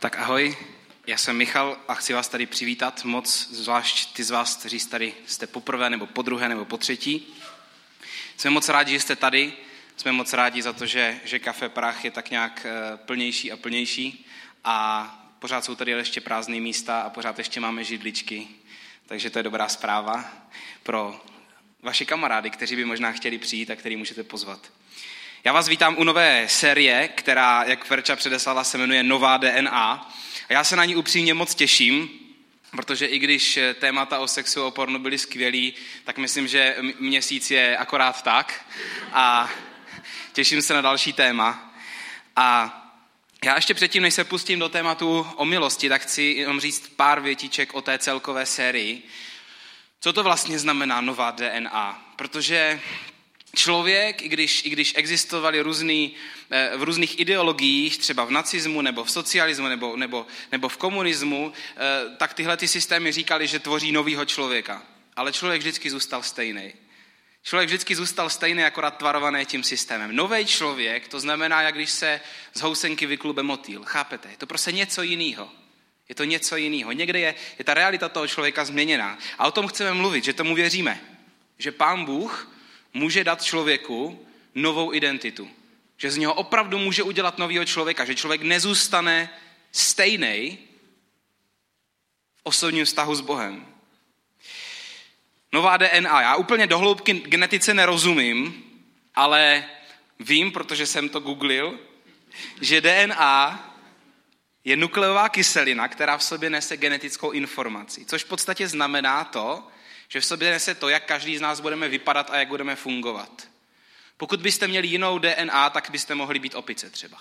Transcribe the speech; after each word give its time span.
Tak 0.00 0.18
ahoj, 0.18 0.56
já 1.06 1.16
jsem 1.16 1.36
Michal 1.36 1.76
a 1.88 1.94
chci 1.94 2.12
vás 2.12 2.28
tady 2.28 2.46
přivítat 2.46 3.04
moc, 3.04 3.48
zvlášť 3.50 4.12
ty 4.12 4.24
z 4.24 4.30
vás, 4.30 4.56
kteří 4.56 4.78
tady 4.78 5.14
jste 5.26 5.46
poprvé 5.46 5.90
nebo 5.90 6.06
po 6.06 6.22
druhé 6.22 6.48
nebo 6.48 6.64
po 6.64 6.78
třetí. 6.78 7.34
Jsme 8.36 8.50
moc 8.50 8.68
rádi, 8.68 8.92
že 8.92 9.00
jste 9.00 9.16
tady, 9.16 9.52
jsme 9.96 10.12
moc 10.12 10.32
rádi 10.32 10.62
za 10.62 10.72
to, 10.72 10.86
že, 10.86 11.20
že 11.24 11.38
kafe 11.38 11.68
Prach 11.68 12.04
je 12.04 12.10
tak 12.10 12.30
nějak 12.30 12.66
eh, 12.66 12.96
plnější 12.96 13.52
a 13.52 13.56
plnější 13.56 14.26
a 14.64 15.06
pořád 15.38 15.64
jsou 15.64 15.74
tady 15.74 15.92
ještě 15.92 16.20
prázdné 16.20 16.60
místa 16.60 17.00
a 17.00 17.10
pořád 17.10 17.38
ještě 17.38 17.60
máme 17.60 17.84
židličky, 17.84 18.48
takže 19.06 19.30
to 19.30 19.38
je 19.38 19.42
dobrá 19.42 19.68
zpráva 19.68 20.24
pro 20.82 21.24
vaše 21.82 22.04
kamarády, 22.04 22.50
kteří 22.50 22.76
by 22.76 22.84
možná 22.84 23.12
chtěli 23.12 23.38
přijít 23.38 23.70
a 23.70 23.76
který 23.76 23.96
můžete 23.96 24.24
pozvat. 24.24 24.70
Já 25.44 25.52
vás 25.52 25.68
vítám 25.68 25.94
u 25.98 26.04
nové 26.04 26.48
série, 26.48 27.08
která, 27.08 27.64
jak 27.64 27.90
Verča 27.90 28.16
předeslala, 28.16 28.64
se 28.64 28.78
jmenuje 28.78 29.02
Nová 29.02 29.36
DNA. 29.36 30.10
A 30.48 30.52
já 30.52 30.64
se 30.64 30.76
na 30.76 30.84
ní 30.84 30.96
upřímně 30.96 31.34
moc 31.34 31.54
těším, 31.54 32.10
protože 32.70 33.06
i 33.06 33.18
když 33.18 33.58
témata 33.74 34.18
o 34.18 34.28
sexu 34.28 34.62
a 34.62 34.66
o 34.66 34.70
pornu 34.70 34.98
byly 34.98 35.18
skvělý, 35.18 35.74
tak 36.04 36.18
myslím, 36.18 36.48
že 36.48 36.76
měsíc 36.98 37.50
je 37.50 37.76
akorát 37.76 38.22
tak. 38.22 38.64
A 39.12 39.50
těším 40.32 40.62
se 40.62 40.74
na 40.74 40.80
další 40.80 41.12
téma. 41.12 41.72
A 42.36 42.76
já 43.44 43.54
ještě 43.54 43.74
předtím, 43.74 44.02
než 44.02 44.14
se 44.14 44.24
pustím 44.24 44.58
do 44.58 44.68
tématu 44.68 45.26
o 45.36 45.44
milosti, 45.44 45.88
tak 45.88 46.02
chci 46.02 46.22
jenom 46.22 46.60
říct 46.60 46.88
pár 46.96 47.20
větíček 47.20 47.74
o 47.74 47.82
té 47.82 47.98
celkové 47.98 48.46
sérii. 48.46 49.02
Co 50.00 50.12
to 50.12 50.22
vlastně 50.22 50.58
znamená 50.58 51.00
nová 51.00 51.30
DNA? 51.30 52.12
Protože 52.16 52.80
člověk, 53.54 54.22
i 54.22 54.28
když, 54.28 54.64
i 54.64 54.70
když 54.70 54.92
existovaly 54.96 55.60
různý, 55.60 56.14
eh, 56.50 56.70
v 56.76 56.82
různých 56.82 57.20
ideologiích, 57.20 57.98
třeba 57.98 58.24
v 58.24 58.30
nacismu 58.30 58.82
nebo 58.82 59.04
v 59.04 59.10
socialismu 59.10 59.68
nebo, 59.68 59.96
nebo, 59.96 60.26
nebo 60.52 60.68
v 60.68 60.76
komunismu, 60.76 61.52
eh, 61.52 62.16
tak 62.16 62.34
tyhle 62.34 62.56
ty 62.56 62.68
systémy 62.68 63.12
říkali, 63.12 63.46
že 63.46 63.58
tvoří 63.58 63.92
novýho 63.92 64.24
člověka. 64.24 64.82
Ale 65.16 65.32
člověk 65.32 65.60
vždycky 65.60 65.90
zůstal 65.90 66.22
stejný. 66.22 66.72
Člověk 67.42 67.68
vždycky 67.68 67.96
zůstal 67.96 68.30
stejný, 68.30 68.64
akorát 68.64 68.96
tvarovaný 68.96 69.46
tím 69.46 69.62
systémem. 69.62 70.16
Nový 70.16 70.46
člověk, 70.46 71.08
to 71.08 71.20
znamená, 71.20 71.62
jak 71.62 71.74
když 71.74 71.90
se 71.90 72.20
z 72.54 72.60
housenky 72.60 73.06
vyklube 73.06 73.42
motýl. 73.42 73.82
Chápete? 73.84 74.28
Je 74.30 74.36
to 74.36 74.46
prostě 74.46 74.72
něco 74.72 75.02
jiného. 75.02 75.50
Je 76.08 76.14
to 76.14 76.24
něco 76.24 76.56
jiného. 76.56 76.92
Někde 76.92 77.18
je, 77.18 77.34
je 77.58 77.64
ta 77.64 77.74
realita 77.74 78.08
toho 78.08 78.28
člověka 78.28 78.64
změněná. 78.64 79.18
A 79.38 79.46
o 79.46 79.50
tom 79.50 79.68
chceme 79.68 79.94
mluvit, 79.94 80.24
že 80.24 80.32
tomu 80.32 80.54
věříme. 80.54 81.00
Že 81.58 81.72
pán 81.72 82.04
Bůh 82.04 82.50
může 82.94 83.24
dát 83.24 83.42
člověku 83.42 84.26
novou 84.54 84.94
identitu. 84.94 85.50
Že 85.96 86.10
z 86.10 86.16
něho 86.16 86.34
opravdu 86.34 86.78
může 86.78 87.02
udělat 87.02 87.38
nového 87.38 87.64
člověka. 87.64 88.04
Že 88.04 88.14
člověk 88.14 88.42
nezůstane 88.42 89.30
stejný 89.72 90.58
v 92.36 92.40
osobním 92.42 92.84
vztahu 92.84 93.14
s 93.14 93.20
Bohem. 93.20 93.66
Nová 95.52 95.76
DNA. 95.76 96.22
Já 96.22 96.36
úplně 96.36 96.66
dohloubky 96.66 97.12
genetice 97.12 97.74
nerozumím, 97.74 98.64
ale 99.14 99.64
vím, 100.20 100.52
protože 100.52 100.86
jsem 100.86 101.08
to 101.08 101.20
googlil, 101.20 101.78
že 102.60 102.80
DNA 102.80 103.66
je 104.64 104.76
nukleová 104.76 105.28
kyselina, 105.28 105.88
která 105.88 106.18
v 106.18 106.24
sobě 106.24 106.50
nese 106.50 106.76
genetickou 106.76 107.30
informaci. 107.30 108.04
Což 108.04 108.24
v 108.24 108.28
podstatě 108.28 108.68
znamená 108.68 109.24
to, 109.24 109.68
že 110.12 110.20
v 110.20 110.26
sobě 110.26 110.50
nese 110.50 110.74
to, 110.74 110.88
jak 110.88 111.04
každý 111.04 111.36
z 111.36 111.40
nás 111.40 111.60
budeme 111.60 111.88
vypadat 111.88 112.30
a 112.30 112.36
jak 112.36 112.48
budeme 112.48 112.76
fungovat. 112.76 113.48
Pokud 114.16 114.40
byste 114.40 114.68
měli 114.68 114.86
jinou 114.86 115.18
DNA, 115.18 115.70
tak 115.70 115.90
byste 115.90 116.14
mohli 116.14 116.38
být 116.38 116.54
opice 116.54 116.90
třeba. 116.90 117.18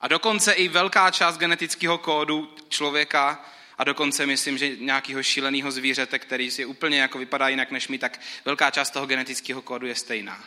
A 0.00 0.08
dokonce 0.08 0.52
i 0.52 0.68
velká 0.68 1.10
část 1.10 1.38
genetického 1.38 1.98
kódu 1.98 2.56
člověka 2.68 3.44
a 3.78 3.84
dokonce 3.84 4.26
myslím, 4.26 4.58
že 4.58 4.76
nějakého 4.76 5.22
šíleného 5.22 5.70
zvířete, 5.70 6.18
který 6.18 6.50
si 6.50 6.64
úplně 6.64 7.00
jako 7.00 7.18
vypadá 7.18 7.48
jinak 7.48 7.70
než 7.70 7.88
my, 7.88 7.98
tak 7.98 8.20
velká 8.44 8.70
část 8.70 8.90
toho 8.90 9.06
genetického 9.06 9.62
kódu 9.62 9.86
je 9.86 9.94
stejná. 9.94 10.44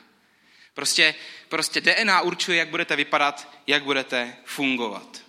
Prostě, 0.73 1.15
prostě 1.49 1.81
DNA 1.81 2.21
určuje, 2.21 2.57
jak 2.57 2.69
budete 2.69 2.95
vypadat, 2.95 3.51
jak 3.67 3.83
budete 3.83 4.35
fungovat. 4.45 5.21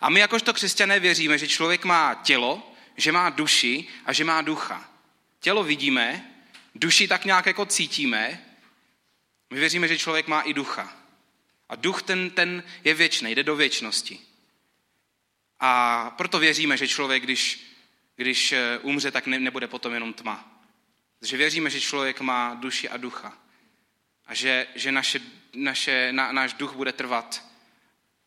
A 0.00 0.10
my 0.10 0.20
jakožto 0.20 0.52
křesťané 0.52 1.00
věříme, 1.00 1.38
že 1.38 1.48
člověk 1.48 1.84
má 1.84 2.14
tělo, 2.14 2.72
že 2.96 3.12
má 3.12 3.30
duši 3.30 3.86
a 4.06 4.12
že 4.12 4.24
má 4.24 4.42
ducha. 4.42 4.95
Tělo 5.46 5.64
vidíme, 5.64 6.34
duši 6.74 7.08
tak 7.08 7.24
nějak 7.24 7.46
jako 7.46 7.66
cítíme, 7.66 8.44
my 9.50 9.58
věříme, 9.58 9.88
že 9.88 9.98
člověk 9.98 10.26
má 10.26 10.40
i 10.40 10.54
ducha. 10.54 10.96
A 11.68 11.76
duch 11.76 12.02
ten, 12.02 12.30
ten 12.30 12.62
je 12.84 12.94
věčný, 12.94 13.34
jde 13.34 13.42
do 13.42 13.56
věčnosti. 13.56 14.18
A 15.60 16.10
proto 16.10 16.38
věříme, 16.38 16.76
že 16.76 16.88
člověk, 16.88 17.22
když, 17.22 17.60
když 18.16 18.52
eh, 18.52 18.78
umře, 18.78 19.10
tak 19.10 19.26
ne, 19.26 19.38
nebude 19.38 19.66
potom 19.68 19.94
jenom 19.94 20.12
tma. 20.12 20.62
Že 21.22 21.36
věříme, 21.36 21.70
že 21.70 21.80
člověk 21.80 22.20
má 22.20 22.54
duši 22.54 22.88
a 22.88 22.96
ducha. 22.96 23.38
A 24.26 24.34
že, 24.34 24.66
že 24.74 24.92
naše, 24.92 25.20
naše, 25.54 26.12
na, 26.12 26.32
náš 26.32 26.52
duch 26.52 26.74
bude 26.74 26.92
trvat 26.92 27.44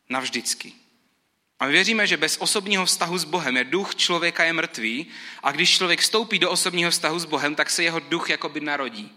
navždycky. 0.08 0.72
A 1.60 1.66
my 1.66 1.72
věříme, 1.72 2.06
že 2.06 2.16
bez 2.16 2.36
osobního 2.40 2.86
vztahu 2.86 3.18
s 3.18 3.24
Bohem 3.24 3.56
je 3.56 3.64
duch 3.64 3.94
člověka 3.94 4.44
je 4.44 4.52
mrtvý 4.52 5.06
a 5.42 5.52
když 5.52 5.76
člověk 5.76 6.00
vstoupí 6.00 6.38
do 6.38 6.50
osobního 6.50 6.90
vztahu 6.90 7.18
s 7.18 7.24
Bohem, 7.24 7.54
tak 7.54 7.70
se 7.70 7.82
jeho 7.82 8.00
duch 8.00 8.30
jakoby 8.30 8.60
narodí. 8.60 9.12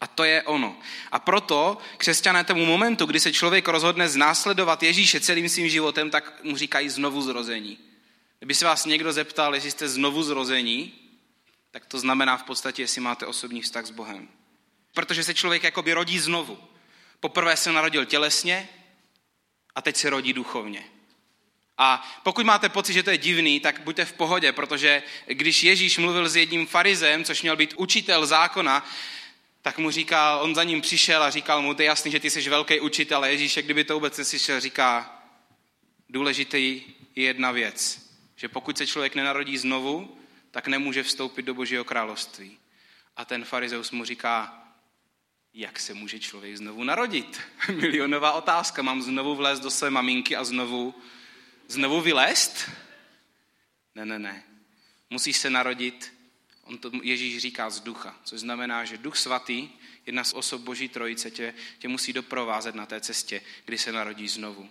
A 0.00 0.06
to 0.06 0.24
je 0.24 0.42
ono. 0.42 0.76
A 1.12 1.18
proto 1.18 1.78
křesťané 1.96 2.44
tomu 2.44 2.66
momentu, 2.66 3.06
kdy 3.06 3.20
se 3.20 3.32
člověk 3.32 3.68
rozhodne 3.68 4.08
znásledovat 4.08 4.82
Ježíše 4.82 5.20
celým 5.20 5.48
svým 5.48 5.68
životem, 5.68 6.10
tak 6.10 6.44
mu 6.44 6.56
říkají 6.56 6.88
znovu 6.88 7.22
zrození. 7.22 7.78
Kdyby 8.38 8.54
se 8.54 8.64
vás 8.64 8.84
někdo 8.84 9.12
zeptal, 9.12 9.54
jestli 9.54 9.70
jste 9.70 9.88
znovu 9.88 10.22
zrození, 10.22 10.92
tak 11.70 11.86
to 11.86 11.98
znamená 11.98 12.36
v 12.36 12.42
podstatě, 12.42 12.82
jestli 12.82 13.00
máte 13.00 13.26
osobní 13.26 13.62
vztah 13.62 13.86
s 13.86 13.90
Bohem. 13.90 14.28
Protože 14.94 15.24
se 15.24 15.34
člověk 15.34 15.62
jakoby 15.62 15.92
rodí 15.92 16.18
znovu. 16.18 16.58
Poprvé 17.20 17.56
se 17.56 17.72
narodil 17.72 18.04
tělesně 18.04 18.68
a 19.74 19.82
teď 19.82 19.96
se 19.96 20.10
rodí 20.10 20.32
duchovně. 20.32 20.84
A 21.84 22.02
pokud 22.22 22.46
máte 22.46 22.68
pocit, 22.68 22.92
že 22.92 23.02
to 23.02 23.10
je 23.10 23.18
divný, 23.18 23.60
tak 23.60 23.80
buďte 23.80 24.04
v 24.04 24.12
pohodě, 24.12 24.52
protože 24.52 25.02
když 25.26 25.62
Ježíš 25.62 25.98
mluvil 25.98 26.28
s 26.28 26.36
jedním 26.36 26.66
farizem, 26.66 27.24
což 27.24 27.42
měl 27.42 27.56
být 27.56 27.74
učitel 27.76 28.26
zákona, 28.26 28.86
tak 29.62 29.78
mu 29.78 29.90
říkal, 29.90 30.42
on 30.42 30.54
za 30.54 30.64
ním 30.64 30.80
přišel 30.80 31.22
a 31.22 31.30
říkal 31.30 31.62
mu, 31.62 31.74
je 31.78 31.84
jasný, 31.84 32.10
že 32.10 32.20
ty 32.20 32.30
jsi 32.30 32.50
velký 32.50 32.80
učitel. 32.80 33.22
A 33.22 33.26
Ježíš, 33.26 33.58
kdyby 33.62 33.84
to 33.84 33.94
vůbec 33.94 34.18
neslyšel, 34.18 34.60
říká, 34.60 35.22
důležitý 36.08 36.82
je 37.16 37.24
jedna 37.24 37.50
věc, 37.50 38.10
že 38.36 38.48
pokud 38.48 38.78
se 38.78 38.86
člověk 38.86 39.14
nenarodí 39.14 39.58
znovu, 39.58 40.18
tak 40.50 40.66
nemůže 40.66 41.02
vstoupit 41.02 41.42
do 41.42 41.54
Božího 41.54 41.84
království. 41.84 42.58
A 43.16 43.24
ten 43.24 43.44
farizeus 43.44 43.90
mu 43.90 44.04
říká, 44.04 44.64
jak 45.54 45.80
se 45.80 45.94
může 45.94 46.18
člověk 46.18 46.56
znovu 46.56 46.84
narodit? 46.84 47.40
Milionová 47.74 48.32
otázka, 48.32 48.82
mám 48.82 49.02
znovu 49.02 49.34
vlézt 49.34 49.62
do 49.62 49.70
své 49.70 49.90
maminky 49.90 50.36
a 50.36 50.44
znovu 50.44 50.94
znovu 51.68 52.00
vylézt? 52.00 52.70
Ne, 53.94 54.04
ne, 54.04 54.18
ne. 54.18 54.42
Musíš 55.10 55.36
se 55.36 55.50
narodit, 55.50 56.12
on 56.64 56.78
to 56.78 56.90
Ježíš 57.02 57.38
říká 57.38 57.70
z 57.70 57.80
ducha, 57.80 58.16
což 58.24 58.40
znamená, 58.40 58.84
že 58.84 58.98
duch 58.98 59.16
svatý, 59.16 59.68
jedna 60.06 60.24
z 60.24 60.32
osob 60.32 60.60
Boží 60.60 60.88
trojice, 60.88 61.30
tě, 61.30 61.54
tě 61.78 61.88
musí 61.88 62.12
doprovázet 62.12 62.74
na 62.74 62.86
té 62.86 63.00
cestě, 63.00 63.40
kdy 63.64 63.78
se 63.78 63.92
narodí 63.92 64.28
znovu. 64.28 64.68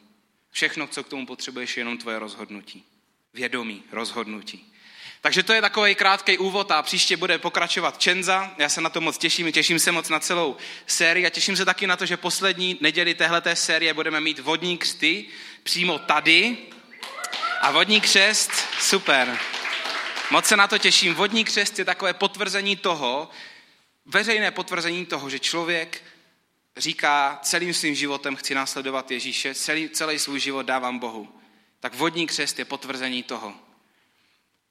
Všechno, 0.52 0.88
co 0.88 1.04
k 1.04 1.08
tomu 1.08 1.26
potřebuješ, 1.26 1.78
je 1.78 1.82
jenom 1.82 1.98
tvoje 1.98 2.20
rozhodnutí. 2.20 2.84
Vědomí 3.34 3.84
rozhodnutí. 3.92 4.72
Takže 5.22 5.44
to 5.44 5.54
je 5.54 5.62
takový 5.62 5.96
krátký 5.96 6.38
úvod 6.38 6.72
a 6.72 6.82
příště 6.82 7.18
bude 7.18 7.38
pokračovat 7.38 7.98
Čenza. 7.98 8.56
Já 8.58 8.70
se 8.70 8.82
na 8.82 8.90
to 8.90 9.02
moc 9.02 9.18
těším, 9.18 9.52
těším 9.52 9.80
se 9.80 9.92
moc 9.92 10.10
na 10.10 10.20
celou 10.20 10.58
sérii 10.88 11.26
a 11.26 11.30
těším 11.30 11.58
se 11.58 11.66
taky 11.66 11.88
na 11.88 11.98
to, 11.98 12.06
že 12.06 12.18
poslední 12.18 12.78
neděli 12.82 13.14
téhleté 13.14 13.56
série 13.56 13.94
budeme 13.94 14.22
mít 14.22 14.40
vodní 14.40 14.78
křty 14.78 15.26
přímo 15.64 16.00
tady, 16.00 16.58
a 17.62 17.72
vodní 17.72 18.02
křest, 18.02 18.52
super. 18.80 19.40
Moc 20.32 20.46
se 20.46 20.58
na 20.58 20.68
to 20.68 20.78
těším. 20.78 21.14
Vodní 21.14 21.46
křest 21.46 21.80
je 21.80 21.86
takové 21.86 22.14
potvrzení 22.14 22.76
toho, 22.76 23.30
veřejné 24.06 24.52
potvrzení 24.52 25.06
toho, 25.06 25.30
že 25.30 25.40
člověk 25.40 26.04
říká 26.78 27.40
celým 27.42 27.74
svým 27.74 27.96
životem 27.96 28.36
chci 28.36 28.56
následovat 28.56 29.12
Ježíše, 29.12 29.56
celý, 29.56 29.90
celý 29.90 30.20
svůj 30.20 30.40
život 30.40 30.66
dávám 30.66 31.00
Bohu. 31.00 31.42
Tak 31.80 31.96
vodní 31.96 32.28
křest 32.28 32.60
je 32.60 32.66
potvrzení 32.66 33.24
toho. 33.24 33.54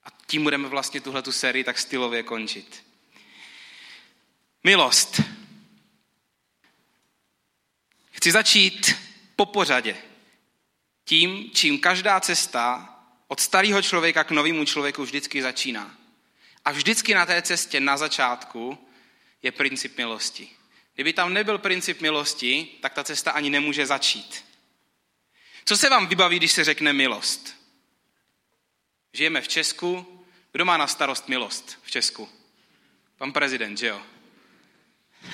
A 0.03 0.07
tím 0.27 0.43
budeme 0.43 0.67
vlastně 0.67 1.01
tuhle 1.01 1.21
tu 1.21 1.31
sérii 1.31 1.63
tak 1.63 1.79
stylově 1.79 2.23
končit. 2.23 2.83
Milost. 4.63 5.21
Chci 8.11 8.31
začít 8.31 8.95
po 9.35 9.45
pořadě 9.45 9.97
tím, 11.11 11.51
čím 11.53 11.79
každá 11.79 12.19
cesta 12.19 12.95
od 13.27 13.39
starého 13.39 13.81
člověka 13.81 14.23
k 14.23 14.31
novému 14.31 14.65
člověku 14.65 15.03
vždycky 15.03 15.41
začíná. 15.41 15.95
A 16.65 16.71
vždycky 16.71 17.13
na 17.13 17.25
té 17.25 17.41
cestě 17.41 17.79
na 17.79 17.97
začátku 17.97 18.87
je 19.43 19.51
princip 19.51 19.97
milosti. 19.97 20.49
Kdyby 20.93 21.13
tam 21.13 21.33
nebyl 21.33 21.57
princip 21.57 22.01
milosti, 22.01 22.67
tak 22.81 22.93
ta 22.93 23.03
cesta 23.03 23.31
ani 23.31 23.49
nemůže 23.49 23.85
začít. 23.85 24.45
Co 25.65 25.77
se 25.77 25.89
vám 25.89 26.07
vybaví, 26.07 26.37
když 26.37 26.51
se 26.51 26.63
řekne 26.63 26.93
milost? 26.93 27.55
Žijeme 29.13 29.41
v 29.41 29.47
Česku. 29.47 30.23
Kdo 30.51 30.65
má 30.65 30.77
na 30.77 30.87
starost 30.87 31.27
milost 31.27 31.79
v 31.83 31.91
Česku? 31.91 32.29
Pan 33.17 33.31
prezident, 33.31 33.77
že 33.77 33.87
jo? 33.87 34.01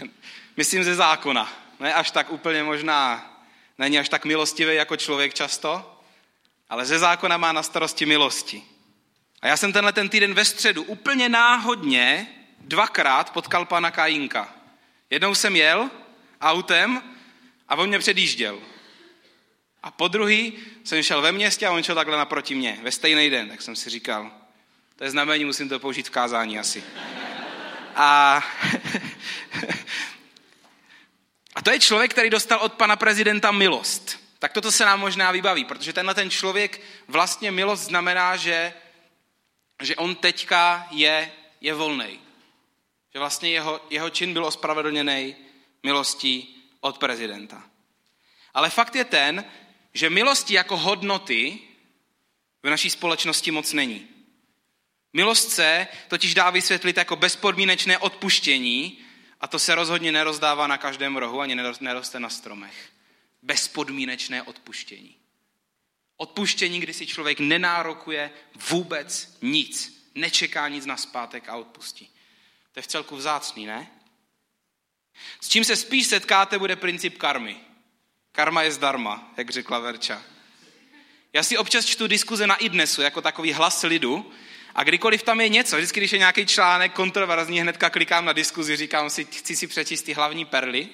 Myslím 0.57 0.83
ze 0.83 0.95
zákona. 0.95 1.73
Ne 1.79 1.93
až 1.93 2.11
tak 2.11 2.31
úplně 2.31 2.63
možná, 2.63 3.36
není 3.77 3.99
až 3.99 4.09
tak 4.09 4.25
milostivý 4.25 4.75
jako 4.75 4.97
člověk 4.97 5.33
často, 5.33 5.99
ale 6.69 6.85
ze 6.85 6.99
zákona 6.99 7.37
má 7.37 7.51
na 7.51 7.63
starosti 7.63 8.05
milosti. 8.05 8.63
A 9.41 9.47
já 9.47 9.57
jsem 9.57 9.73
tenhle 9.73 9.93
ten 9.93 10.09
týden 10.09 10.33
ve 10.33 10.45
středu 10.45 10.83
úplně 10.83 11.29
náhodně 11.29 12.27
dvakrát 12.59 13.33
potkal 13.33 13.65
pana 13.65 13.91
Kajínka. 13.91 14.53
Jednou 15.09 15.35
jsem 15.35 15.55
jel 15.55 15.89
autem 16.41 17.03
a 17.67 17.75
on 17.75 17.87
mě 17.87 17.99
předjížděl. 17.99 18.59
A 19.83 19.91
po 19.91 20.07
druhý 20.07 20.53
jsem 20.83 21.03
šel 21.03 21.21
ve 21.21 21.31
městě 21.31 21.67
a 21.67 21.71
on 21.71 21.83
šel 21.83 21.95
takhle 21.95 22.17
naproti 22.17 22.55
mě, 22.55 22.79
ve 22.83 22.91
stejný 22.91 23.29
den. 23.29 23.49
Tak 23.49 23.61
jsem 23.61 23.75
si 23.75 23.89
říkal, 23.89 24.31
to 24.95 25.03
je 25.03 25.11
znamení, 25.11 25.45
musím 25.45 25.69
to 25.69 25.79
použít 25.79 26.07
v 26.07 26.11
kázání 26.11 26.59
asi. 26.59 26.83
A 27.95 28.43
to 31.67 31.71
je 31.71 31.79
člověk, 31.79 32.11
který 32.11 32.29
dostal 32.29 32.59
od 32.59 32.73
pana 32.73 32.95
prezidenta 32.95 33.51
milost. 33.51 34.19
Tak 34.39 34.53
toto 34.53 34.71
se 34.71 34.85
nám 34.85 34.99
možná 34.99 35.31
vybaví, 35.31 35.65
protože 35.65 35.93
tenhle 35.93 36.15
ten 36.15 36.29
člověk 36.29 36.81
vlastně 37.07 37.51
milost 37.51 37.83
znamená, 37.83 38.37
že, 38.37 38.73
že 39.81 39.95
on 39.95 40.15
teďka 40.15 40.87
je, 40.91 41.31
je 41.61 41.73
volný. 41.73 42.19
Že 43.13 43.19
vlastně 43.19 43.49
jeho, 43.49 43.81
jeho 43.89 44.09
čin 44.09 44.33
byl 44.33 44.45
ospravedlněný 44.45 45.35
milostí 45.83 46.55
od 46.81 46.97
prezidenta. 46.97 47.63
Ale 48.53 48.69
fakt 48.69 48.95
je 48.95 49.05
ten, 49.05 49.45
že 49.93 50.09
milosti 50.09 50.53
jako 50.53 50.77
hodnoty 50.77 51.59
v 52.63 52.69
naší 52.69 52.89
společnosti 52.89 53.51
moc 53.51 53.73
není. 53.73 54.07
Milost 55.13 55.51
se 55.51 55.87
totiž 56.07 56.33
dá 56.33 56.49
vysvětlit 56.49 56.97
jako 56.97 57.15
bezpodmínečné 57.15 57.97
odpuštění 57.97 59.06
a 59.41 59.47
to 59.47 59.59
se 59.59 59.75
rozhodně 59.75 60.11
nerozdává 60.11 60.67
na 60.67 60.77
každém 60.77 61.17
rohu 61.17 61.39
ani 61.39 61.55
neroste 61.79 62.19
na 62.19 62.29
stromech. 62.29 62.89
Bezpodmínečné 63.41 64.43
odpuštění. 64.43 65.15
Odpuštění, 66.17 66.79
kdy 66.79 66.93
si 66.93 67.07
člověk 67.07 67.39
nenárokuje 67.39 68.31
vůbec 68.69 69.37
nic, 69.41 70.03
nečeká 70.15 70.67
nic 70.67 70.85
na 70.85 70.97
zpátek 70.97 71.49
a 71.49 71.55
odpustí. 71.55 72.09
To 72.71 72.79
je 72.79 72.83
v 72.83 72.87
celku 72.87 73.15
vzácný, 73.15 73.65
ne? 73.65 73.91
S 75.41 75.49
čím 75.49 75.63
se 75.63 75.75
spíš 75.75 76.07
setkáte, 76.07 76.59
bude 76.59 76.75
princip 76.75 77.17
karmy. 77.17 77.57
Karma 78.31 78.61
je 78.61 78.71
zdarma, 78.71 79.33
jak 79.37 79.49
řekla 79.49 79.79
Verča. 79.79 80.23
Já 81.33 81.43
si 81.43 81.57
občas 81.57 81.85
čtu 81.85 82.07
diskuze 82.07 82.47
na 82.47 82.55
idnesu 82.55 83.01
jako 83.01 83.21
takový 83.21 83.53
hlas 83.53 83.83
lidu 83.83 84.31
a 84.77 84.83
kdykoliv 84.83 85.23
tam 85.23 85.41
je 85.41 85.49
něco, 85.49 85.77
vždycky, 85.77 85.99
když 85.99 86.11
je 86.11 86.19
nějaký 86.19 86.45
článek 86.45 86.93
kontroverzní, 86.93 87.61
hnedka 87.61 87.89
klikám 87.89 88.25
na 88.25 88.33
diskuzi, 88.33 88.75
říkám 88.75 89.09
si, 89.09 89.25
chci 89.25 89.55
si 89.55 89.67
přečíst 89.67 90.01
ty 90.01 90.13
hlavní 90.13 90.45
perly. 90.45 90.87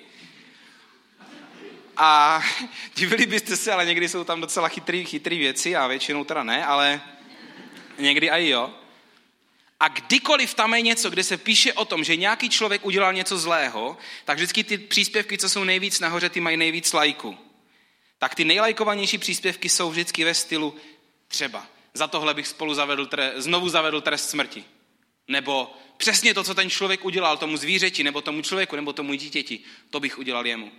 A 1.97 2.41
divili 2.95 3.25
byste 3.25 3.57
se, 3.57 3.71
ale 3.71 3.85
někdy 3.85 4.09
jsou 4.09 4.23
tam 4.23 4.41
docela 4.41 4.67
chytrý, 4.67 5.05
chytrý 5.05 5.39
věci 5.39 5.75
a 5.75 5.87
většinou 5.87 6.23
teda 6.23 6.43
ne, 6.43 6.65
ale 6.65 7.01
někdy 7.97 8.29
i 8.29 8.49
jo. 8.49 8.73
A 9.79 9.87
kdykoliv 9.87 10.53
tam 10.53 10.73
je 10.73 10.81
něco, 10.81 11.09
kde 11.09 11.23
se 11.23 11.37
píše 11.37 11.73
o 11.73 11.85
tom, 11.85 12.03
že 12.03 12.15
nějaký 12.15 12.49
člověk 12.49 12.85
udělal 12.85 13.13
něco 13.13 13.37
zlého, 13.37 13.97
tak 14.25 14.37
vždycky 14.37 14.63
ty 14.63 14.77
příspěvky, 14.77 15.37
co 15.37 15.49
jsou 15.49 15.63
nejvíc 15.63 15.99
nahoře, 15.99 16.29
ty 16.29 16.41
mají 16.41 16.57
nejvíc 16.57 16.93
lajků. 16.93 17.37
Tak 18.19 18.35
ty 18.35 18.45
nejlajkovanější 18.45 19.17
příspěvky 19.17 19.69
jsou 19.69 19.89
vždycky 19.89 20.23
ve 20.23 20.33
stylu 20.33 20.75
třeba 21.27 21.72
za 21.93 22.07
tohle 22.07 22.33
bych 22.33 22.47
spolu 22.47 22.73
zavedl, 22.73 23.09
znovu 23.35 23.69
zavedl 23.69 24.01
trest 24.01 24.29
smrti. 24.29 24.65
Nebo 25.27 25.75
přesně 25.97 26.33
to, 26.33 26.43
co 26.43 26.55
ten 26.55 26.69
člověk 26.69 27.05
udělal 27.05 27.37
tomu 27.37 27.57
zvířeti, 27.57 28.03
nebo 28.03 28.21
tomu 28.21 28.41
člověku, 28.41 28.75
nebo 28.75 28.93
tomu 28.93 29.13
dítěti, 29.13 29.59
to 29.89 29.99
bych 29.99 30.17
udělal 30.17 30.47
jemu. 30.47 30.71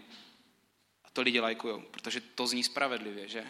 A 1.05 1.11
to 1.13 1.23
lidi 1.23 1.41
lajkujou, 1.41 1.83
protože 1.91 2.21
to 2.21 2.47
zní 2.47 2.65
spravedlivě, 2.65 3.29
že? 3.29 3.45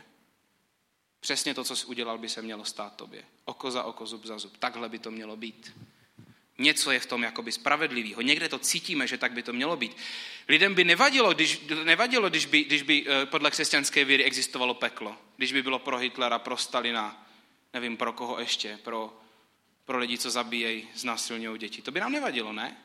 Přesně 1.21 1.55
to, 1.55 1.65
co 1.65 1.77
jsi 1.77 1.87
udělal, 1.87 2.19
by 2.19 2.29
se 2.29 2.43
mělo 2.43 2.65
stát 2.65 2.97
tobě. 2.97 3.25
Oko 3.45 3.71
za 3.71 3.83
oko, 3.83 4.07
zub 4.07 4.25
za 4.25 4.39
zub. 4.39 4.57
Takhle 4.57 4.89
by 4.89 4.99
to 4.99 5.11
mělo 5.11 5.37
být. 5.37 5.73
Něco 6.59 6.91
je 6.91 7.01
v 7.01 7.07
tom 7.07 7.23
jakoby 7.23 7.53
spravedlivého. 7.53 8.21
Někde 8.21 8.49
to 8.49 8.59
cítíme, 8.59 9.07
že 9.07 9.19
tak 9.19 9.33
by 9.33 9.43
to 9.43 9.53
mělo 9.53 9.77
být. 9.77 9.97
Lidem 10.49 10.75
by 10.75 10.85
nevadilo, 10.85 11.35
když, 11.35 11.61
nevadilo, 11.85 12.29
když 12.29 12.47
by, 12.47 12.65
když 12.65 12.83
by 12.83 13.07
eh, 13.07 13.27
podle 13.27 13.51
křesťanské 13.51 14.05
víry 14.05 14.25
existovalo 14.25 14.75
peklo. 14.75 15.17
Když 15.37 15.53
by 15.53 15.63
bylo 15.63 15.79
pro 15.79 15.99
Hitlera, 15.99 16.39
pro 16.39 16.57
Stalina, 16.57 17.24
nevím 17.75 17.97
pro 17.97 18.13
koho 18.13 18.41
ještě, 18.41 18.79
pro, 18.85 19.17
pro 19.85 19.99
lidi, 19.99 20.19
co 20.19 20.31
zabíjejí, 20.31 20.89
znásilňují 20.95 21.59
děti. 21.59 21.83
To 21.83 21.91
by 21.91 22.01
nám 22.01 22.13
nevadilo, 22.13 22.53
ne? 22.53 22.77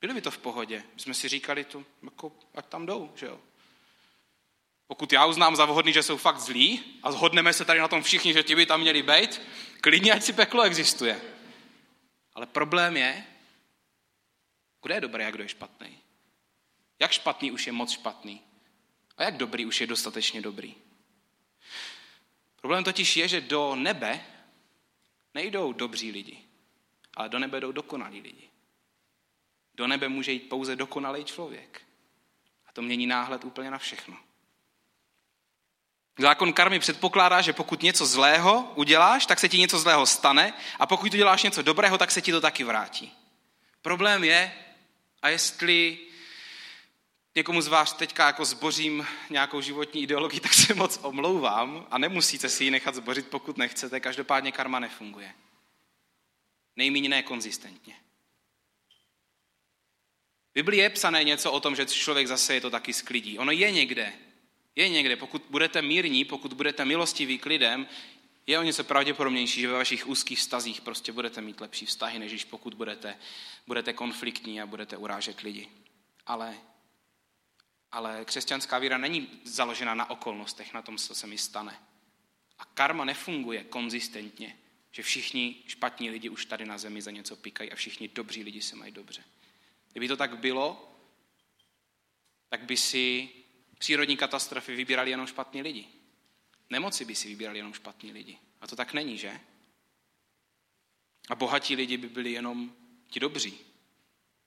Byli 0.00 0.14
by 0.14 0.20
to 0.20 0.30
v 0.30 0.38
pohodě. 0.38 0.84
My 0.94 1.00
jsme 1.00 1.14
si 1.14 1.28
říkali, 1.28 1.64
to, 1.64 1.84
jako, 2.02 2.32
ať 2.54 2.66
tam 2.66 2.86
jdou, 2.86 3.12
že 3.16 3.26
jo. 3.26 3.40
Pokud 4.86 5.12
já 5.12 5.26
uznám 5.26 5.56
za 5.56 5.64
vhodný, 5.64 5.92
že 5.92 6.02
jsou 6.02 6.16
fakt 6.16 6.38
zlí 6.38 7.00
a 7.02 7.12
zhodneme 7.12 7.52
se 7.52 7.64
tady 7.64 7.80
na 7.80 7.88
tom 7.88 8.02
všichni, 8.02 8.32
že 8.32 8.42
ti 8.42 8.54
by 8.54 8.66
tam 8.66 8.80
měli 8.80 9.02
být, 9.02 9.40
klidně 9.80 10.12
ať 10.12 10.22
si 10.22 10.32
peklo 10.32 10.62
existuje. 10.62 11.20
Ale 12.34 12.46
problém 12.46 12.96
je, 12.96 13.24
kdo 14.82 14.94
je 14.94 15.00
dobrý 15.00 15.24
a 15.24 15.30
kdo 15.30 15.42
je 15.42 15.48
špatný. 15.48 15.98
Jak 17.00 17.12
špatný 17.12 17.52
už 17.52 17.66
je 17.66 17.72
moc 17.72 17.90
špatný. 17.90 18.42
A 19.16 19.22
jak 19.22 19.36
dobrý 19.36 19.66
už 19.66 19.80
je 19.80 19.86
dostatečně 19.86 20.40
dobrý. 20.40 20.74
Problém 22.66 22.84
totiž 22.84 23.16
je, 23.16 23.28
že 23.28 23.40
do 23.40 23.74
nebe 23.74 24.20
nejdou 25.34 25.72
dobří 25.72 26.10
lidi, 26.10 26.38
ale 27.14 27.28
do 27.28 27.38
nebe 27.38 27.60
jdou 27.60 27.72
dokonalí 27.72 28.20
lidi. 28.20 28.50
Do 29.74 29.86
nebe 29.86 30.08
může 30.08 30.32
jít 30.32 30.48
pouze 30.48 30.76
dokonalý 30.76 31.24
člověk. 31.24 31.82
A 32.66 32.72
to 32.72 32.82
mění 32.82 33.06
náhled 33.06 33.44
úplně 33.44 33.70
na 33.70 33.78
všechno. 33.78 34.16
Zákon 36.18 36.52
karmy 36.52 36.78
předpokládá, 36.78 37.40
že 37.40 37.52
pokud 37.52 37.82
něco 37.82 38.06
zlého 38.06 38.72
uděláš, 38.74 39.26
tak 39.26 39.40
se 39.40 39.48
ti 39.48 39.58
něco 39.58 39.78
zlého 39.78 40.06
stane 40.06 40.54
a 40.78 40.86
pokud 40.86 41.14
uděláš 41.14 41.42
něco 41.42 41.62
dobrého, 41.62 41.98
tak 41.98 42.10
se 42.10 42.22
ti 42.22 42.32
to 42.32 42.40
taky 42.40 42.64
vrátí. 42.64 43.12
Problém 43.82 44.24
je, 44.24 44.52
a 45.22 45.28
jestli 45.28 46.05
někomu 47.36 47.60
z 47.60 47.68
vás 47.68 47.92
teďka 47.92 48.26
jako 48.26 48.44
zbořím 48.44 49.06
nějakou 49.30 49.60
životní 49.60 50.02
ideologii, 50.02 50.40
tak 50.46 50.54
se 50.54 50.74
moc 50.74 50.98
omlouvám 51.02 51.86
a 51.90 51.98
nemusíte 51.98 52.48
si 52.48 52.64
ji 52.64 52.70
nechat 52.70 52.94
zbořit, 52.94 53.28
pokud 53.28 53.56
nechcete. 53.56 54.00
Každopádně 54.00 54.52
karma 54.52 54.78
nefunguje. 54.78 55.34
Nejméně 56.76 57.08
nekonzistentně. 57.08 57.94
Biblii 60.54 60.80
je 60.80 60.90
psané 60.90 61.24
něco 61.24 61.52
o 61.52 61.60
tom, 61.60 61.76
že 61.76 61.86
člověk 61.86 62.26
zase 62.26 62.54
je 62.54 62.60
to 62.60 62.70
taky 62.70 62.92
sklidí. 62.92 63.38
Ono 63.38 63.52
je 63.52 63.70
někde. 63.70 64.12
Je 64.76 64.88
někde. 64.88 65.16
Pokud 65.16 65.42
budete 65.50 65.82
mírní, 65.82 66.24
pokud 66.24 66.52
budete 66.52 66.84
milostiví 66.84 67.38
k 67.38 67.46
lidem, 67.46 67.88
je 68.46 68.58
o 68.58 68.62
něco 68.62 68.84
pravděpodobnější, 68.84 69.60
že 69.60 69.68
ve 69.68 69.74
vašich 69.74 70.06
úzkých 70.06 70.38
vztazích 70.38 70.80
prostě 70.80 71.12
budete 71.12 71.40
mít 71.40 71.60
lepší 71.60 71.86
vztahy, 71.86 72.18
než 72.18 72.44
pokud 72.44 72.74
budete, 72.74 73.18
budete 73.66 73.92
konfliktní 73.92 74.60
a 74.60 74.66
budete 74.66 74.96
urážet 74.96 75.40
lidi. 75.40 75.68
Ale 76.26 76.54
ale 77.96 78.24
křesťanská 78.24 78.78
víra 78.78 78.98
není 78.98 79.40
založena 79.44 79.94
na 79.94 80.10
okolnostech, 80.10 80.72
na 80.72 80.82
tom, 80.82 80.98
co 80.98 81.14
se 81.14 81.26
mi 81.26 81.38
stane. 81.38 81.82
A 82.58 82.64
karma 82.64 83.04
nefunguje 83.04 83.64
konzistentně, 83.64 84.58
že 84.90 85.02
všichni 85.02 85.62
špatní 85.66 86.10
lidi 86.10 86.28
už 86.28 86.46
tady 86.46 86.66
na 86.66 86.78
zemi 86.78 87.02
za 87.02 87.10
něco 87.10 87.36
pikají 87.36 87.72
a 87.72 87.76
všichni 87.76 88.08
dobří 88.08 88.42
lidi 88.42 88.62
se 88.62 88.76
mají 88.76 88.92
dobře. 88.92 89.24
Kdyby 89.90 90.08
to 90.08 90.16
tak 90.16 90.38
bylo, 90.38 90.96
tak 92.48 92.64
by 92.64 92.76
si 92.76 93.28
přírodní 93.78 94.16
katastrofy 94.16 94.76
vybírali 94.76 95.10
jenom 95.10 95.26
špatní 95.26 95.62
lidi. 95.62 95.88
Nemoci 96.70 97.04
by 97.04 97.14
si 97.14 97.28
vybírali 97.28 97.58
jenom 97.58 97.72
špatní 97.72 98.12
lidi. 98.12 98.38
A 98.60 98.66
to 98.66 98.76
tak 98.76 98.92
není, 98.92 99.18
že? 99.18 99.40
A 101.28 101.34
bohatí 101.34 101.76
lidi 101.76 101.96
by 101.96 102.08
byli 102.08 102.32
jenom 102.32 102.76
ti 103.08 103.20
dobří. 103.20 103.58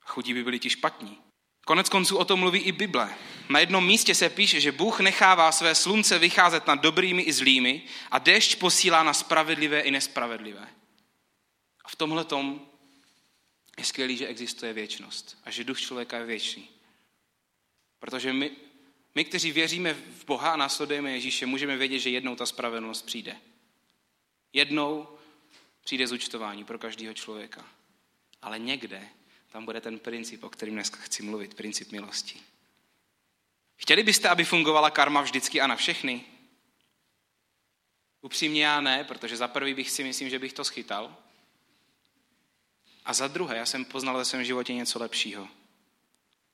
A 0.02 0.06
chudí 0.06 0.34
by 0.34 0.44
byli 0.44 0.60
ti 0.60 0.70
špatní. 0.70 1.29
Konec 1.66 1.90
konců 1.90 2.18
o 2.18 2.26
tom 2.26 2.40
mluví 2.40 2.60
i 2.60 2.72
Bible. 2.72 3.16
Na 3.50 3.60
jednom 3.60 3.86
místě 3.86 4.16
se 4.16 4.30
píše, 4.30 4.62
že 4.62 4.72
Bůh 4.72 5.00
nechává 5.00 5.52
své 5.52 5.76
slunce 5.76 6.20
vycházet 6.20 6.68
nad 6.68 6.76
dobrými 6.76 7.22
i 7.22 7.34
zlými 7.34 7.82
a 8.12 8.20
déšť 8.20 8.60
posílá 8.60 9.04
na 9.04 9.14
spravedlivé 9.14 9.80
i 9.80 9.92
nespravedlivé. 9.92 10.68
A 11.86 11.90
v 11.90 11.96
tomhle 11.96 12.26
tom 12.26 12.62
je 13.78 13.86
skvělý, 13.86 14.18
že 14.18 14.28
existuje 14.28 14.74
věčnost 14.74 15.38
a 15.44 15.52
že 15.52 15.64
duch 15.64 15.82
člověka 15.82 16.18
je 16.18 16.26
věčný. 16.26 16.70
Protože 18.00 18.34
my, 18.34 18.52
my, 19.16 19.26
kteří 19.26 19.52
věříme 19.52 19.94
v 19.94 20.26
Boha 20.26 20.52
a 20.52 20.58
následujeme 20.58 21.12
Ježíše, 21.12 21.46
můžeme 21.46 21.78
vědět, 21.78 22.00
že 22.00 22.10
jednou 22.10 22.36
ta 22.36 22.46
spravedlnost 22.46 23.06
přijde. 23.06 23.38
Jednou 24.54 25.08
přijde 25.84 26.08
zúčtování 26.08 26.64
pro 26.64 26.80
každého 26.80 27.14
člověka. 27.14 27.66
Ale 28.42 28.60
někde 28.60 29.10
tam 29.50 29.66
bude 29.66 29.82
ten 29.82 30.00
princip, 30.00 30.44
o 30.44 30.50
kterým 30.50 30.76
dneska 30.76 30.98
chci 30.98 31.24
mluvit, 31.24 31.54
princip 31.54 31.92
milosti. 31.92 32.40
Chtěli 33.76 34.04
byste, 34.04 34.30
aby 34.30 34.46
fungovala 34.46 34.90
karma 34.90 35.22
vždycky 35.22 35.62
a 35.62 35.68
na 35.68 35.76
všechny? 35.76 36.26
Upřímně 38.22 38.66
já 38.66 38.82
ne, 38.82 39.04
protože 39.04 39.38
za 39.38 39.48
prvý 39.48 39.74
bych 39.74 39.92
si 39.92 40.04
myslím, 40.04 40.30
že 40.30 40.40
bych 40.40 40.54
to 40.54 40.64
schytal. 40.64 41.16
A 43.06 43.14
za 43.14 43.28
druhé, 43.28 43.58
já 43.58 43.66
jsem 43.66 43.86
poznal 43.86 44.18
ve 44.18 44.26
svém 44.26 44.44
životě 44.44 44.74
něco 44.74 45.00
lepšího. 45.00 45.48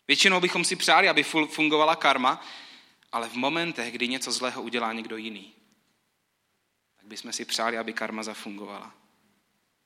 Většinou 0.07 0.39
bychom 0.39 0.65
si 0.65 0.75
přáli, 0.75 1.09
aby 1.09 1.23
fungovala 1.23 1.95
karma, 1.95 2.45
ale 3.11 3.29
v 3.29 3.33
momentech, 3.33 3.93
kdy 3.93 4.07
něco 4.07 4.31
zlého 4.31 4.61
udělá 4.61 4.93
někdo 4.93 5.17
jiný, 5.17 5.53
tak 6.95 7.05
bychom 7.05 7.33
si 7.33 7.45
přáli, 7.45 7.77
aby 7.77 7.93
karma 7.93 8.23
zafungovala. 8.23 8.95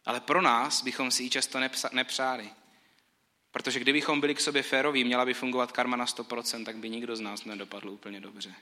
Ale 0.06 0.20
pro 0.20 0.42
nás 0.42 0.84
bychom 0.84 1.12
si 1.12 1.24
ji 1.24 1.30
často 1.30 1.60
nepřáli. 1.92 2.50
Protože 3.52 3.80
kdybychom 3.80 4.22
byli 4.22 4.36
k 4.36 4.40
sobě 4.40 4.64
féroví, 4.64 5.04
měla 5.04 5.26
by 5.26 5.34
fungovat 5.34 5.72
karma 5.72 5.98
na 5.98 6.06
100%, 6.06 6.66
tak 6.66 6.78
by 6.78 6.90
nikdo 6.90 7.16
z 7.16 7.22
nás 7.22 7.46
nedopadl 7.46 7.90
úplně 7.90 8.22
dobře. 8.22 8.56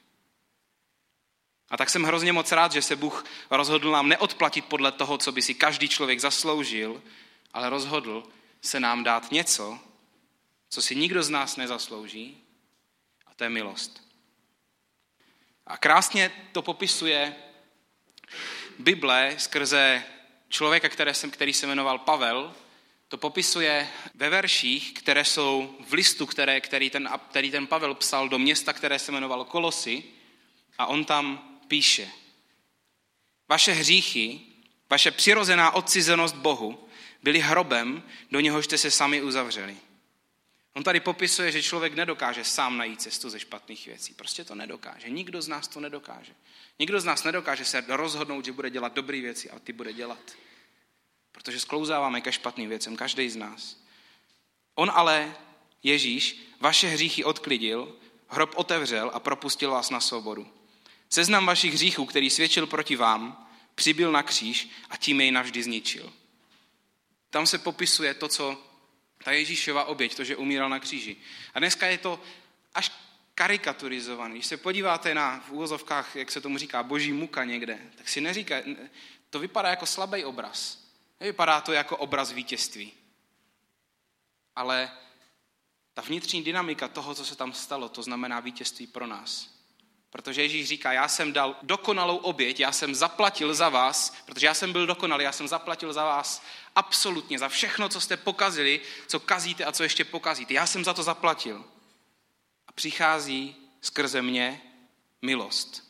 A 1.70 1.78
tak 1.78 1.90
jsem 1.90 2.04
hrozně 2.04 2.34
moc 2.34 2.52
rád, 2.52 2.72
že 2.72 2.82
se 2.82 2.96
Bůh 2.96 3.26
rozhodl 3.50 3.92
nám 3.92 4.10
neodplatit 4.10 4.66
podle 4.66 4.92
toho, 4.92 5.18
co 5.18 5.32
by 5.32 5.42
si 5.42 5.54
každý 5.54 5.90
člověk 5.90 6.20
zasloužil, 6.20 7.04
ale 7.54 7.70
rozhodl 7.70 8.24
se 8.62 8.80
nám 8.80 9.04
dát 9.04 9.32
něco, 9.32 9.80
co 10.70 10.82
si 10.82 10.96
nikdo 10.96 11.24
z 11.24 11.30
nás 11.30 11.56
nezaslouží, 11.58 12.44
a 13.26 13.34
to 13.34 13.44
je 13.44 13.50
milost. 13.50 14.08
A 15.66 15.78
krásně 15.78 16.32
to 16.52 16.62
popisuje 16.62 17.36
Bible 18.80 19.36
skrze 19.38 20.04
člověka, 20.50 20.90
který, 21.30 21.54
se 21.54 21.68
jmenoval 21.68 22.00
Pavel, 22.00 22.56
to 23.08 23.18
popisuje 23.18 23.90
ve 24.16 24.30
verších, 24.30 24.94
které 24.94 25.26
jsou 25.26 25.78
v 25.88 25.94
listu, 25.94 26.26
které, 26.26 26.62
který, 26.62 26.90
ten, 26.90 27.10
který 27.30 27.52
ten 27.52 27.68
Pavel 27.68 27.96
psal 27.96 28.30
do 28.30 28.40
města, 28.40 28.74
které 28.74 29.00
se 29.00 29.12
jmenovalo 29.12 29.46
Kolosy. 29.46 30.04
A 30.78 30.86
on 30.86 31.06
tam 31.06 31.58
píše, 31.68 32.10
vaše 33.50 33.72
hříchy, 33.72 34.40
vaše 34.90 35.12
přirozená 35.12 35.72
odcizenost 35.72 36.36
Bohu 36.36 36.88
byly 37.24 37.40
hrobem, 37.40 38.04
do 38.32 38.40
něhož 38.40 38.66
jste 38.66 38.78
se 38.78 38.92
sami 38.92 39.22
uzavřeli. 39.22 39.78
On 40.74 40.84
tady 40.84 41.00
popisuje, 41.00 41.52
že 41.52 41.64
člověk 41.64 41.94
nedokáže 41.94 42.44
sám 42.44 42.78
najít 42.78 43.02
cestu 43.02 43.30
ze 43.30 43.40
špatných 43.40 43.88
věcí. 43.88 44.14
Prostě 44.14 44.44
to 44.44 44.56
nedokáže. 44.56 45.10
Nikdo 45.10 45.42
z 45.42 45.48
nás 45.48 45.68
to 45.68 45.80
nedokáže. 45.80 46.34
Nikdo 46.80 47.00
z 47.00 47.06
nás 47.06 47.24
nedokáže 47.24 47.66
se 47.66 47.84
rozhodnout, 47.88 48.46
že 48.46 48.52
bude 48.52 48.70
dělat 48.70 48.94
dobré 48.94 49.22
věci 49.22 49.50
a 49.50 49.60
ty 49.60 49.74
bude 49.74 49.94
dělat. 49.94 50.20
Protože 51.38 51.60
sklouzáváme 51.60 52.22
ke 52.22 52.32
špatným 52.32 52.70
věcem, 52.70 52.96
každý 52.96 53.30
z 53.30 53.36
nás. 53.36 53.78
On 54.76 54.92
ale, 54.94 55.36
Ježíš, 55.84 56.42
vaše 56.60 56.88
hříchy 56.88 57.24
odklidil, 57.24 57.96
hrob 58.28 58.52
otevřel 58.56 59.12
a 59.14 59.20
propustil 59.20 59.72
vás 59.72 59.90
na 59.90 60.00
svobodu. 60.00 60.48
Seznam 61.10 61.46
vašich 61.46 61.74
hříchů, 61.74 62.06
který 62.06 62.30
svědčil 62.30 62.68
proti 62.68 62.96
vám, 62.96 63.50
přibyl 63.76 64.12
na 64.12 64.24
kříž 64.24 64.70
a 64.90 64.98
tím 64.98 65.22
jej 65.22 65.32
navždy 65.32 65.64
zničil. 65.64 66.14
Tam 67.30 67.48
se 67.48 67.58
popisuje 67.58 68.14
to, 68.14 68.28
co 68.28 68.64
ta 69.24 69.32
Ježíšova 69.32 69.84
oběť, 69.84 70.16
to, 70.16 70.24
že 70.24 70.36
umíral 70.36 70.70
na 70.70 70.80
kříži. 70.80 71.16
A 71.54 71.60
dneska 71.60 71.88
je 71.88 71.98
to 71.98 72.20
až 72.74 72.92
karikaturizovaný. 73.36 74.34
Když 74.34 74.46
se 74.46 74.58
podíváte 74.58 75.16
na 75.16 75.40
v 75.48 75.52
úvozovkách, 75.52 76.16
jak 76.16 76.32
se 76.32 76.42
tomu 76.42 76.58
říká, 76.58 76.84
boží 76.84 77.14
muka 77.14 77.44
někde, 77.44 77.80
tak 77.96 78.10
si 78.10 78.22
neříká, 78.22 78.56
to 79.30 79.40
vypadá 79.40 79.70
jako 79.70 79.86
slabý 79.86 80.26
obraz. 80.26 80.87
Nevypadá 81.20 81.62
to 81.62 81.74
jako 81.74 81.98
obraz 81.98 82.32
vítězství. 82.32 82.94
Ale 84.56 84.92
ta 85.94 86.02
vnitřní 86.02 86.44
dynamika 86.44 86.88
toho, 86.88 87.16
co 87.16 87.26
se 87.26 87.36
tam 87.36 87.54
stalo, 87.54 87.90
to 87.90 88.04
znamená 88.04 88.40
vítězství 88.40 88.88
pro 88.88 89.08
nás. 89.08 89.58
Protože 90.10 90.42
Ježíš 90.42 90.68
říká, 90.68 90.94
já 90.94 91.08
jsem 91.08 91.34
dal 91.34 91.56
dokonalou 91.62 92.18
oběť, 92.18 92.60
já 92.60 92.72
jsem 92.72 92.96
zaplatil 92.96 93.54
za 93.54 93.70
vás, 93.70 94.16
protože 94.26 94.46
já 94.46 94.54
jsem 94.54 94.72
byl 94.72 94.88
dokonalý, 94.88 95.24
já 95.24 95.32
jsem 95.32 95.48
zaplatil 95.48 95.94
za 95.94 96.04
vás 96.06 96.44
absolutně, 96.76 97.40
za 97.40 97.50
všechno, 97.50 97.90
co 97.90 98.02
jste 98.02 98.18
pokazili, 98.18 98.82
co 99.08 99.20
kazíte 99.20 99.66
a 99.66 99.72
co 99.72 99.84
ještě 99.84 100.06
pokazíte. 100.06 100.54
Já 100.54 100.68
jsem 100.68 100.84
za 100.84 100.94
to 100.94 101.04
zaplatil. 101.04 101.66
A 102.68 102.72
přichází 102.72 103.56
skrze 103.82 104.22
mě 104.22 104.62
milost. 105.22 105.87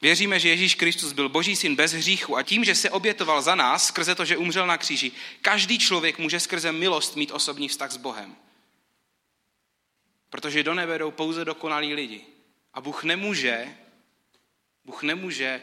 Věříme, 0.00 0.40
že 0.40 0.48
Ježíš 0.48 0.74
Kristus 0.74 1.12
byl 1.12 1.28
boží 1.28 1.56
syn 1.56 1.76
bez 1.76 1.92
hříchu 1.92 2.36
a 2.36 2.42
tím, 2.42 2.64
že 2.64 2.74
se 2.74 2.90
obětoval 2.90 3.42
za 3.42 3.54
nás, 3.54 3.86
skrze 3.86 4.14
to, 4.14 4.24
že 4.24 4.36
umřel 4.36 4.66
na 4.66 4.78
kříži, 4.78 5.12
každý 5.42 5.78
člověk 5.78 6.18
může 6.18 6.40
skrze 6.40 6.72
milost 6.72 7.16
mít 7.16 7.30
osobní 7.30 7.68
vztah 7.68 7.90
s 7.90 7.96
Bohem. 7.96 8.36
Protože 10.30 10.62
do 10.62 10.74
nebe 10.74 10.98
jdou 10.98 11.10
pouze 11.10 11.44
dokonalí 11.44 11.94
lidi. 11.94 12.26
A 12.74 12.80
Bůh 12.80 13.04
nemůže, 13.04 13.78
Bůh 14.84 15.02
nemůže 15.02 15.62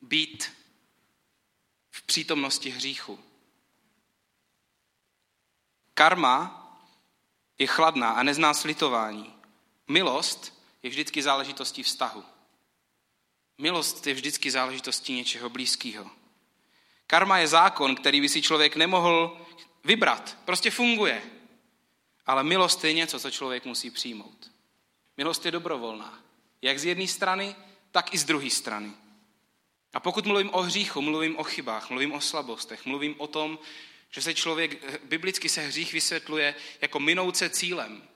být 0.00 0.52
v 1.90 2.02
přítomnosti 2.02 2.70
hříchu. 2.70 3.18
Karma 5.94 6.58
je 7.58 7.66
chladná 7.66 8.10
a 8.10 8.22
nezná 8.22 8.54
slitování. 8.54 9.34
Milost 9.88 10.62
je 10.82 10.90
vždycky 10.90 11.22
záležitostí 11.22 11.82
vztahu. 11.82 12.24
Milost 13.58 14.06
je 14.06 14.14
vždycky 14.14 14.50
záležitostí 14.50 15.14
něčeho 15.14 15.50
blízkého. 15.50 16.10
Karma 17.06 17.38
je 17.38 17.48
zákon, 17.48 17.94
který 17.94 18.20
by 18.20 18.28
si 18.28 18.42
člověk 18.42 18.76
nemohl 18.76 19.46
vybrat. 19.84 20.38
Prostě 20.44 20.70
funguje. 20.70 21.22
Ale 22.26 22.44
milost 22.44 22.84
je 22.84 22.92
něco, 22.92 23.20
co 23.20 23.30
člověk 23.30 23.64
musí 23.64 23.90
přijmout. 23.90 24.50
Milost 25.16 25.44
je 25.44 25.50
dobrovolná. 25.50 26.22
Jak 26.62 26.78
z 26.78 26.84
jedné 26.84 27.06
strany, 27.06 27.56
tak 27.90 28.14
i 28.14 28.18
z 28.18 28.24
druhé 28.24 28.50
strany. 28.50 28.92
A 29.92 30.00
pokud 30.00 30.26
mluvím 30.26 30.50
o 30.54 30.62
hříchu, 30.62 31.02
mluvím 31.02 31.38
o 31.38 31.44
chybách, 31.44 31.90
mluvím 31.90 32.12
o 32.12 32.20
slabostech, 32.20 32.86
mluvím 32.86 33.14
o 33.18 33.26
tom, 33.26 33.58
že 34.10 34.22
se 34.22 34.34
člověk, 34.34 35.02
biblicky 35.04 35.48
se 35.48 35.60
hřích 35.60 35.92
vysvětluje 35.92 36.54
jako 36.80 37.00
minouce 37.00 37.50
cílem. 37.50 38.08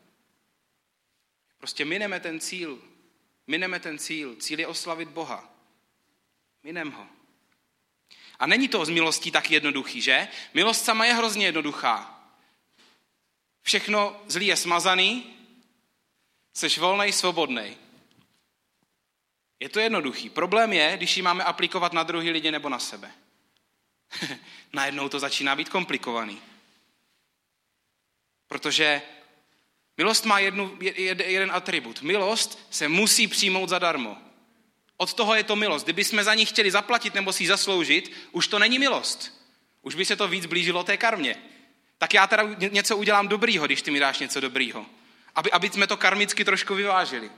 Prostě 1.58 1.84
mineme 1.84 2.20
ten 2.20 2.40
cíl. 2.40 2.82
Mineme 3.46 3.80
ten 3.80 3.98
cíl. 3.98 4.36
Cíl 4.36 4.60
je 4.60 4.66
oslavit 4.66 5.08
Boha. 5.08 5.54
Minem 6.62 6.90
ho. 6.90 7.06
A 8.38 8.46
není 8.46 8.68
to 8.68 8.84
z 8.84 8.88
milostí 8.88 9.30
tak 9.30 9.50
jednoduchý, 9.50 10.00
že? 10.00 10.28
Milost 10.54 10.84
sama 10.84 11.04
je 11.04 11.14
hrozně 11.14 11.46
jednoduchá. 11.46 12.12
Všechno 13.62 14.20
zlý 14.28 14.46
je 14.46 14.56
smazaný, 14.56 15.36
Jsi 16.56 16.80
volnej, 16.80 17.12
svobodnej. 17.12 17.76
Je 19.60 19.68
to 19.68 19.80
jednoduchý. 19.80 20.30
Problém 20.30 20.72
je, 20.72 20.96
když 20.96 21.16
ji 21.16 21.22
máme 21.22 21.44
aplikovat 21.44 21.92
na 21.92 22.02
druhý 22.02 22.30
lidi 22.30 22.50
nebo 22.50 22.68
na 22.68 22.78
sebe. 22.78 23.12
Najednou 24.72 25.08
to 25.08 25.18
začíná 25.18 25.56
být 25.56 25.68
komplikovaný. 25.68 26.42
Protože 28.48 29.02
milost 29.96 30.24
má 30.24 30.38
jednu, 30.38 30.78
jed, 30.80 31.20
jeden 31.20 31.50
atribut. 31.52 32.02
Milost 32.02 32.66
se 32.70 32.88
musí 32.88 33.28
přijmout 33.28 33.68
zadarmo. 33.68 34.18
Od 34.96 35.14
toho 35.14 35.34
je 35.34 35.44
to 35.44 35.56
milost. 35.56 35.86
Kdyby 35.86 36.04
jsme 36.04 36.24
za 36.24 36.34
ní 36.34 36.46
chtěli 36.46 36.70
zaplatit 36.70 37.14
nebo 37.14 37.32
si 37.32 37.42
ji 37.42 37.46
zasloužit, 37.46 38.12
už 38.32 38.48
to 38.48 38.58
není 38.58 38.78
milost. 38.78 39.42
Už 39.82 39.94
by 39.94 40.04
se 40.04 40.16
to 40.16 40.28
víc 40.28 40.46
blížilo 40.46 40.84
té 40.84 40.96
karmě. 40.96 41.36
Tak 41.98 42.14
já 42.14 42.26
teda 42.26 42.42
něco 42.58 42.96
udělám 42.96 43.28
dobrýho, 43.28 43.66
když 43.66 43.82
ty 43.82 43.90
mi 43.90 44.00
dáš 44.00 44.18
něco 44.18 44.40
dobrýho 44.40 44.86
aby, 45.36 45.52
aby 45.52 45.70
jsme 45.70 45.86
to 45.86 45.96
karmicky 45.96 46.44
trošku 46.44 46.74
vyvážili. 46.74 47.30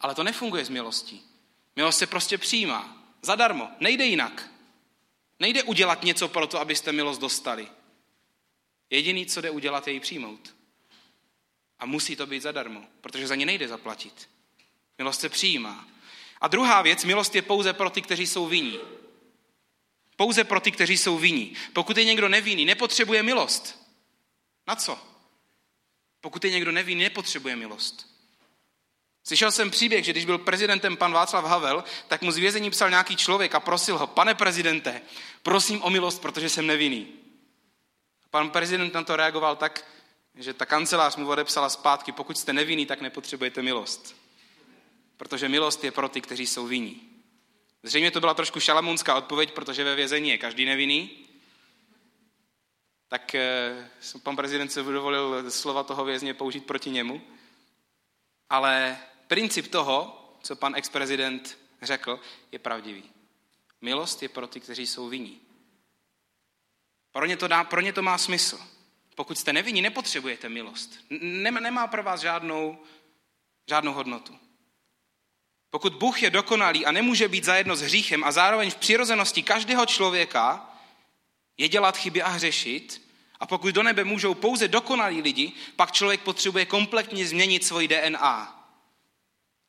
Ale 0.00 0.14
to 0.14 0.22
nefunguje 0.22 0.64
z 0.64 0.68
milostí. 0.68 1.22
Milost 1.76 1.98
se 1.98 2.06
prostě 2.06 2.38
přijímá. 2.38 3.06
Zadarmo. 3.22 3.68
Nejde 3.80 4.04
jinak. 4.04 4.48
Nejde 5.40 5.62
udělat 5.62 6.04
něco 6.04 6.28
pro 6.28 6.46
to, 6.46 6.60
abyste 6.60 6.92
milost 6.92 7.20
dostali. 7.20 7.68
Jediný, 8.90 9.26
co 9.26 9.40
jde 9.40 9.50
udělat, 9.50 9.86
je 9.86 9.92
ji 9.92 10.00
přijmout. 10.00 10.54
A 11.80 11.86
musí 11.86 12.16
to 12.16 12.26
být 12.26 12.42
zadarmo, 12.42 12.82
protože 13.00 13.26
za 13.26 13.34
ně 13.34 13.46
nejde 13.46 13.68
zaplatit. 13.68 14.28
Milost 14.98 15.20
se 15.20 15.28
přijímá. 15.28 15.88
A 16.40 16.48
druhá 16.48 16.82
věc, 16.82 17.04
milost 17.04 17.34
je 17.34 17.42
pouze 17.42 17.72
pro 17.72 17.90
ty, 17.90 18.02
kteří 18.02 18.26
jsou 18.26 18.46
vinní. 18.46 18.78
Pouze 20.16 20.44
pro 20.44 20.60
ty, 20.60 20.70
kteří 20.70 20.98
jsou 20.98 21.18
vinní. 21.18 21.56
Pokud 21.72 21.96
je 21.96 22.04
někdo 22.04 22.28
nevinný, 22.28 22.64
nepotřebuje 22.64 23.22
milost. 23.22 23.86
Na 24.66 24.76
co? 24.76 24.98
Pokud 26.20 26.44
je 26.44 26.50
někdo 26.50 26.72
neví, 26.72 26.94
nepotřebuje 26.94 27.56
milost. 27.56 28.10
Slyšel 29.24 29.52
jsem 29.52 29.70
příběh, 29.70 30.04
že 30.04 30.12
když 30.12 30.24
byl 30.24 30.38
prezidentem 30.38 30.96
pan 30.96 31.12
Václav 31.12 31.44
Havel, 31.44 31.84
tak 32.08 32.22
mu 32.22 32.30
z 32.30 32.36
vězení 32.36 32.70
psal 32.70 32.90
nějaký 32.90 33.16
člověk 33.16 33.54
a 33.54 33.60
prosil 33.60 33.98
ho, 33.98 34.06
pane 34.06 34.34
prezidente, 34.34 35.02
prosím 35.42 35.82
o 35.82 35.90
milost, 35.90 36.22
protože 36.22 36.48
jsem 36.48 36.66
nevinný. 36.66 37.08
Pan 38.30 38.50
prezident 38.50 38.94
na 38.94 39.02
to 39.02 39.16
reagoval 39.16 39.56
tak, 39.56 39.84
že 40.34 40.54
ta 40.54 40.66
kancelář 40.66 41.16
mu 41.16 41.28
odepsala 41.28 41.68
zpátky, 41.68 42.12
pokud 42.12 42.38
jste 42.38 42.52
nevinný, 42.52 42.86
tak 42.86 43.00
nepotřebujete 43.00 43.62
milost. 43.62 44.16
Protože 45.16 45.48
milost 45.48 45.84
je 45.84 45.90
pro 45.90 46.08
ty, 46.08 46.20
kteří 46.20 46.46
jsou 46.46 46.66
vinní. 46.66 47.10
Zřejmě 47.82 48.10
to 48.10 48.20
byla 48.20 48.34
trošku 48.34 48.60
šalamunská 48.60 49.14
odpověď, 49.14 49.52
protože 49.52 49.84
ve 49.84 49.94
vězení 49.94 50.30
je 50.30 50.38
každý 50.38 50.64
nevinný, 50.64 51.10
tak 53.08 53.34
eh, 53.34 53.90
pan 54.22 54.36
prezident 54.36 54.72
se 54.72 54.82
dovolil 54.82 55.50
slova 55.50 55.82
toho 55.82 56.04
vězně 56.04 56.34
použít 56.34 56.66
proti 56.66 56.90
němu. 56.90 57.22
Ale 58.50 58.98
princip 59.26 59.68
toho, 59.68 60.16
co 60.42 60.56
pan 60.56 60.74
ex-prezident 60.76 61.58
řekl, 61.82 62.20
je 62.52 62.58
pravdivý. 62.58 63.04
Milost 63.80 64.22
je 64.22 64.28
pro 64.28 64.46
ty, 64.46 64.60
kteří 64.60 64.86
jsou 64.86 65.08
vinní. 65.08 65.40
Pro 67.12 67.26
ně 67.26 67.36
to, 67.36 67.48
dá, 67.48 67.64
pro 67.64 67.80
ně 67.80 67.92
to 67.92 68.02
má 68.02 68.18
smysl. 68.18 68.60
Pokud 69.20 69.38
jste 69.38 69.52
nevinní, 69.52 69.82
nepotřebujete 69.82 70.48
milost. 70.48 70.98
Nemá, 71.60 71.86
pro 71.86 72.02
vás 72.02 72.20
žádnou, 72.20 72.78
žádnou 73.68 73.92
hodnotu. 73.92 74.38
Pokud 75.70 75.94
Bůh 75.94 76.22
je 76.22 76.30
dokonalý 76.30 76.86
a 76.86 76.92
nemůže 76.92 77.28
být 77.28 77.44
zajedno 77.44 77.76
s 77.76 77.80
hříchem 77.80 78.24
a 78.24 78.32
zároveň 78.32 78.70
v 78.70 78.76
přirozenosti 78.76 79.42
každého 79.42 79.86
člověka 79.86 80.70
je 81.58 81.68
dělat 81.68 81.96
chyby 81.96 82.22
a 82.22 82.28
hřešit, 82.28 83.08
a 83.40 83.46
pokud 83.46 83.74
do 83.74 83.82
nebe 83.82 84.04
můžou 84.04 84.34
pouze 84.34 84.68
dokonalí 84.68 85.22
lidi, 85.22 85.52
pak 85.76 85.92
člověk 85.92 86.20
potřebuje 86.20 86.66
kompletně 86.66 87.26
změnit 87.26 87.64
svoji 87.64 87.88
DNA, 87.88 88.66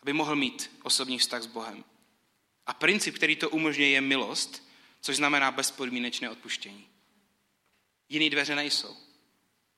aby 0.01 0.13
mohl 0.13 0.36
mít 0.36 0.72
osobní 0.84 1.17
vztah 1.17 1.41
s 1.41 1.48
Bohem. 1.48 1.84
A 2.65 2.74
princip, 2.74 3.15
který 3.15 3.36
to 3.36 3.50
umožňuje, 3.50 3.89
je 3.89 4.01
milost, 4.01 4.67
což 5.01 5.15
znamená 5.15 5.51
bezpodmínečné 5.51 6.29
odpuštění. 6.29 6.88
Jiný 8.10 8.29
dveře 8.29 8.55
nejsou. 8.55 9.11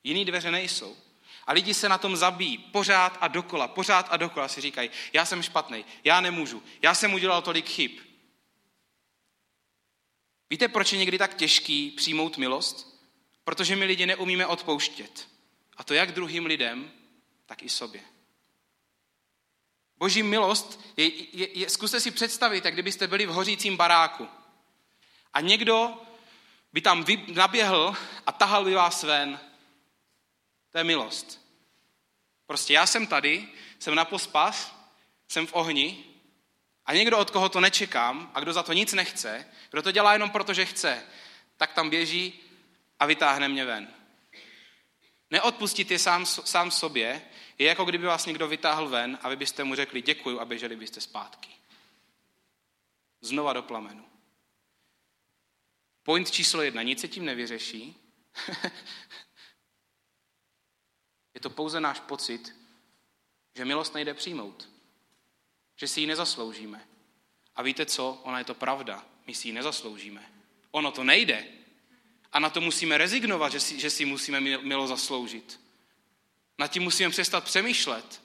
Jiný 0.03 0.25
dveře 0.25 0.51
nejsou. 0.51 0.97
A 1.47 1.53
lidi 1.53 1.73
se 1.73 1.89
na 1.89 1.97
tom 1.97 2.15
zabíjí 2.15 2.57
pořád 2.57 3.17
a 3.21 3.27
dokola, 3.27 3.67
pořád 3.67 4.07
a 4.09 4.17
dokola 4.17 4.47
si 4.47 4.61
říkají, 4.61 4.89
já 5.13 5.25
jsem 5.25 5.43
špatný, 5.43 5.85
já 6.03 6.21
nemůžu, 6.21 6.63
já 6.81 6.95
jsem 6.95 7.13
udělal 7.13 7.41
tolik 7.41 7.69
chyb. 7.69 7.91
Víte, 10.49 10.67
proč 10.67 10.93
je 10.93 10.99
někdy 10.99 11.17
tak 11.17 11.33
těžký 11.33 11.91
přijmout 11.91 12.37
milost? 12.37 12.93
Protože 13.43 13.75
my 13.75 13.85
lidi 13.85 14.05
neumíme 14.05 14.47
odpouštět. 14.47 15.27
A 15.77 15.83
to 15.83 15.93
jak 15.93 16.11
druhým 16.11 16.45
lidem, 16.45 16.91
tak 17.45 17.63
i 17.63 17.69
sobě. 17.69 18.01
Boží 19.97 20.23
milost, 20.23 20.79
je, 20.97 21.37
je, 21.37 21.59
je, 21.59 21.69
zkuste 21.69 21.99
si 21.99 22.11
představit, 22.11 22.65
jak 22.65 22.73
kdybyste 22.73 23.07
byli 23.07 23.25
v 23.25 23.29
hořícím 23.29 23.77
baráku. 23.77 24.27
A 25.33 25.41
někdo 25.41 26.01
by 26.73 26.81
tam 26.81 27.03
vy, 27.03 27.25
naběhl 27.33 27.95
a 28.25 28.31
tahal 28.31 28.65
by 28.65 28.73
vás 28.73 29.03
ven. 29.03 29.39
To 30.73 30.77
je 30.77 30.83
milost. 30.83 31.41
Prostě 32.45 32.73
já 32.73 32.85
jsem 32.85 33.07
tady, 33.07 33.47
jsem 33.79 33.95
na 33.95 34.05
pospas, 34.05 34.75
jsem 35.27 35.47
v 35.47 35.53
ohni 35.53 36.03
a 36.85 36.93
někdo, 36.93 37.17
od 37.17 37.31
koho 37.31 37.49
to 37.49 37.59
nečekám 37.59 38.31
a 38.33 38.39
kdo 38.39 38.53
za 38.53 38.63
to 38.63 38.73
nic 38.73 38.93
nechce, 38.93 39.47
kdo 39.71 39.81
to 39.81 39.91
dělá 39.91 40.13
jenom 40.13 40.29
proto, 40.29 40.53
že 40.53 40.65
chce, 40.65 41.03
tak 41.57 41.73
tam 41.73 41.89
běží 41.89 42.39
a 42.99 43.05
vytáhne 43.05 43.49
mě 43.49 43.65
ven. 43.65 43.93
Neodpustit 45.29 45.91
je 45.91 45.99
sám, 45.99 46.25
sám 46.25 46.71
sobě 46.71 47.21
je 47.57 47.67
jako 47.67 47.85
kdyby 47.85 48.05
vás 48.05 48.25
někdo 48.25 48.47
vytáhl 48.47 48.89
ven 48.89 49.19
a 49.21 49.29
vy 49.29 49.35
byste 49.35 49.63
mu 49.63 49.75
řekli 49.75 50.01
děkuju 50.01 50.39
a 50.39 50.45
běželi 50.45 50.75
byste 50.75 51.01
zpátky. 51.01 51.49
Znova 53.21 53.53
do 53.53 53.61
plamenu. 53.61 54.05
Point 56.03 56.31
číslo 56.31 56.61
jedna. 56.61 56.81
Nic 56.81 56.99
se 56.99 57.07
tím 57.07 57.25
nevyřeší. 57.25 57.95
je 61.33 61.41
to 61.41 61.49
pouze 61.49 61.79
náš 61.79 61.99
pocit, 61.99 62.55
že 63.55 63.65
milost 63.65 63.93
nejde 63.93 64.13
přijmout. 64.13 64.69
Že 65.75 65.87
si 65.87 66.01
ji 66.01 66.07
nezasloužíme. 66.07 66.87
A 67.55 67.61
víte 67.61 67.85
co? 67.85 68.21
Ona 68.23 68.39
je 68.39 68.45
to 68.45 68.53
pravda. 68.53 69.05
My 69.27 69.35
si 69.35 69.47
ji 69.47 69.53
nezasloužíme. 69.53 70.31
Ono 70.71 70.91
to 70.91 71.03
nejde. 71.03 71.45
A 72.31 72.39
na 72.39 72.49
to 72.49 72.61
musíme 72.61 72.97
rezignovat, 72.97 73.51
že 73.51 73.59
si, 73.59 73.79
že 73.79 73.89
si 73.89 74.05
musíme 74.05 74.39
milo 74.39 74.87
zasloužit. 74.87 75.59
Na 76.59 76.67
tím 76.67 76.83
musíme 76.83 77.09
přestat 77.09 77.43
přemýšlet. 77.43 78.21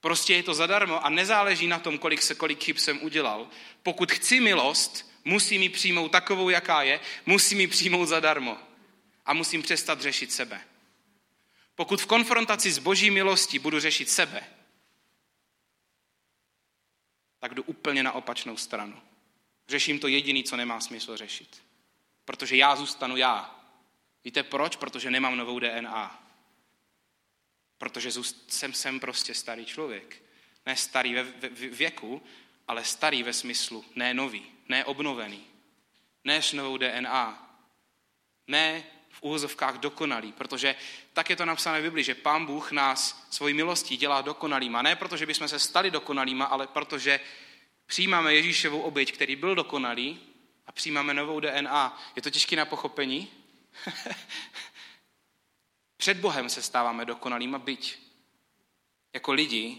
Prostě 0.00 0.34
je 0.34 0.42
to 0.42 0.54
zadarmo 0.54 1.04
a 1.04 1.10
nezáleží 1.10 1.66
na 1.66 1.78
tom, 1.78 1.98
kolik 1.98 2.22
se 2.22 2.34
kolik 2.34 2.64
chyb 2.64 2.76
jsem 2.76 3.02
udělal. 3.02 3.48
Pokud 3.82 4.12
chci 4.12 4.40
milost, 4.40 5.10
musím 5.24 5.62
ji 5.62 5.68
přijmout 5.68 6.12
takovou, 6.12 6.48
jaká 6.48 6.82
je, 6.82 7.00
musím 7.26 7.60
ji 7.60 7.66
přijmout 7.66 8.06
zadarmo. 8.06 8.58
A 9.26 9.32
musím 9.32 9.62
přestat 9.62 10.00
řešit 10.00 10.32
sebe. 10.32 10.60
Pokud 11.76 12.00
v 12.00 12.06
konfrontaci 12.06 12.72
s 12.72 12.78
boží 12.78 13.10
milostí 13.10 13.58
budu 13.58 13.80
řešit 13.80 14.10
sebe, 14.10 14.44
tak 17.38 17.54
jdu 17.54 17.62
úplně 17.62 18.02
na 18.02 18.12
opačnou 18.12 18.56
stranu. 18.56 19.02
Řeším 19.68 19.98
to 19.98 20.08
jediný, 20.08 20.44
co 20.44 20.56
nemá 20.56 20.80
smysl 20.80 21.16
řešit. 21.16 21.62
Protože 22.24 22.56
já 22.56 22.76
zůstanu 22.76 23.16
já. 23.16 23.64
Víte 24.24 24.42
proč? 24.42 24.76
Protože 24.76 25.10
nemám 25.10 25.36
novou 25.36 25.58
DNA. 25.58 26.22
Protože 27.78 28.12
jsem, 28.48 28.72
jsem 28.72 29.00
prostě 29.00 29.34
starý 29.34 29.66
člověk. 29.66 30.22
Ne 30.66 30.76
starý 30.76 31.14
ve, 31.14 31.22
ve, 31.22 31.48
věku, 31.68 32.22
ale 32.68 32.84
starý 32.84 33.22
ve 33.22 33.32
smyslu 33.32 33.84
ne 33.94 34.14
nový, 34.14 34.46
ne 34.68 34.84
obnovený. 34.84 35.46
Ne 36.24 36.42
s 36.42 36.52
novou 36.52 36.76
DNA. 36.76 37.58
Ne 38.46 38.84
v 39.16 39.22
úvozovkách 39.22 39.78
dokonalý, 39.78 40.32
protože 40.32 40.76
tak 41.12 41.30
je 41.30 41.36
to 41.36 41.44
napsané 41.44 41.80
v 41.80 41.82
Bibli, 41.82 42.04
že 42.04 42.14
Pán 42.14 42.46
Bůh 42.46 42.72
nás 42.72 43.26
svojí 43.30 43.54
milostí 43.54 43.96
dělá 43.96 44.20
dokonalýma. 44.20 44.82
Ne 44.82 44.96
protože 44.96 45.26
bychom 45.26 45.48
se 45.48 45.58
stali 45.58 45.90
dokonalýma, 45.90 46.44
ale 46.44 46.66
protože 46.66 47.20
přijímáme 47.86 48.34
Ježíšovou 48.34 48.80
oběť, 48.80 49.12
který 49.12 49.36
byl 49.36 49.54
dokonalý 49.54 50.20
a 50.66 50.72
přijímáme 50.72 51.14
novou 51.14 51.40
DNA. 51.40 52.02
Je 52.16 52.22
to 52.22 52.30
těžké 52.30 52.56
na 52.56 52.64
pochopení? 52.64 53.28
Před 55.96 56.16
Bohem 56.16 56.50
se 56.50 56.62
stáváme 56.62 57.04
dokonalýma, 57.04 57.58
byť 57.58 57.98
jako 59.14 59.32
lidi, 59.32 59.78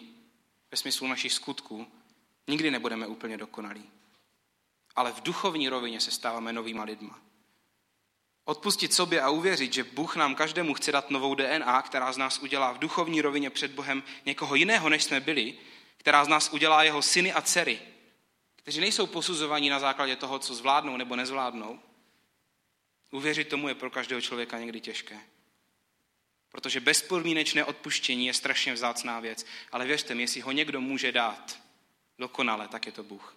ve 0.71 0.77
smyslu 0.77 1.07
našich 1.07 1.33
skutků, 1.33 1.87
nikdy 2.47 2.71
nebudeme 2.71 3.07
úplně 3.07 3.37
dokonalí. 3.37 3.89
Ale 4.95 5.11
v 5.11 5.21
duchovní 5.21 5.69
rovině 5.69 5.99
se 5.99 6.11
stáváme 6.11 6.53
novýma 6.53 6.83
lidma. 6.83 7.19
Odpustit 8.47 8.93
sobě 8.93 9.21
a 9.21 9.29
uvěřit, 9.29 9.73
že 9.73 9.83
Bůh 9.83 10.15
nám 10.15 10.35
každému 10.35 10.73
chce 10.73 10.91
dát 10.91 11.09
novou 11.09 11.35
DNA, 11.35 11.81
která 11.81 12.11
z 12.11 12.17
nás 12.17 12.39
udělá 12.39 12.71
v 12.71 12.79
duchovní 12.79 13.21
rovině 13.21 13.49
před 13.49 13.71
Bohem 13.71 14.03
někoho 14.25 14.55
jiného, 14.55 14.89
než 14.89 15.03
jsme 15.03 15.19
byli, 15.19 15.53
která 15.97 16.25
z 16.25 16.27
nás 16.27 16.49
udělá 16.53 16.83
jeho 16.83 17.01
syny 17.01 17.33
a 17.33 17.41
dcery, 17.41 17.79
kteří 18.55 18.79
nejsou 18.79 19.07
posuzovaní 19.07 19.69
na 19.69 19.79
základě 19.79 20.15
toho, 20.15 20.39
co 20.39 20.55
zvládnou 20.55 20.97
nebo 20.97 21.15
nezvládnou, 21.15 21.79
uvěřit 23.11 23.47
tomu 23.47 23.67
je 23.67 23.75
pro 23.75 23.89
každého 23.89 24.21
člověka 24.21 24.59
někdy 24.59 24.81
těžké. 24.81 25.19
Protože 26.49 26.79
bezpodmínečné 26.79 27.65
odpuštění 27.65 28.27
je 28.27 28.33
strašně 28.33 28.73
vzácná 28.73 29.19
věc. 29.19 29.45
Ale 29.71 29.85
věřte 29.85 30.15
mi, 30.15 30.23
jestli 30.23 30.41
ho 30.41 30.51
někdo 30.51 30.81
může 30.81 31.11
dát 31.11 31.59
dokonale, 32.19 32.67
tak 32.67 32.85
je 32.85 32.91
to 32.91 33.03
Bůh. 33.03 33.35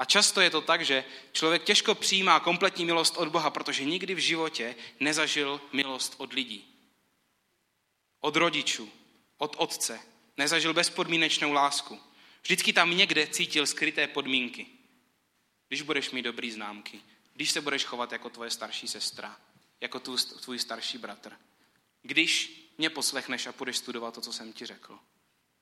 A 0.00 0.04
často 0.04 0.40
je 0.40 0.50
to 0.50 0.60
tak, 0.60 0.84
že 0.84 1.04
člověk 1.32 1.64
těžko 1.64 1.94
přijímá 1.94 2.40
kompletní 2.40 2.84
milost 2.84 3.16
od 3.16 3.28
Boha, 3.28 3.50
protože 3.50 3.84
nikdy 3.84 4.14
v 4.14 4.18
životě 4.18 4.74
nezažil 5.00 5.60
milost 5.72 6.14
od 6.16 6.32
lidí. 6.32 6.64
Od 8.20 8.36
rodičů, 8.36 8.92
od 9.38 9.56
otce. 9.58 10.00
Nezažil 10.36 10.74
bezpodmínečnou 10.74 11.52
lásku. 11.52 12.00
Vždycky 12.42 12.72
tam 12.72 12.96
někde 12.96 13.26
cítil 13.26 13.66
skryté 13.66 14.06
podmínky. 14.06 14.66
Když 15.68 15.82
budeš 15.82 16.10
mít 16.10 16.22
dobrý 16.22 16.50
známky, 16.50 17.00
když 17.34 17.50
se 17.50 17.60
budeš 17.60 17.84
chovat 17.84 18.12
jako 18.12 18.30
tvoje 18.30 18.50
starší 18.50 18.88
sestra, 18.88 19.36
jako 19.80 20.00
tvůj 20.40 20.58
starší 20.58 20.98
bratr. 20.98 21.36
Když 22.02 22.62
mě 22.78 22.90
poslechneš 22.90 23.46
a 23.46 23.52
půjdeš 23.52 23.76
studovat 23.76 24.14
to, 24.14 24.20
co 24.20 24.32
jsem 24.32 24.52
ti 24.52 24.66
řekl. 24.66 24.98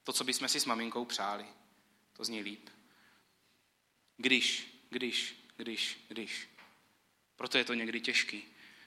To, 0.05 0.13
co 0.13 0.25
bychom 0.25 0.49
si 0.49 0.61
s 0.61 0.65
maminkou 0.65 1.05
přáli. 1.05 1.47
To 2.13 2.25
zní 2.25 2.43
líp. 2.43 2.71
Když, 4.19 4.75
když, 4.91 5.37
když, 5.57 5.99
když. 6.09 6.49
Proto 7.37 7.59
je 7.59 7.65
to 7.65 7.75
někdy 7.75 8.01
těžký. 8.01 8.45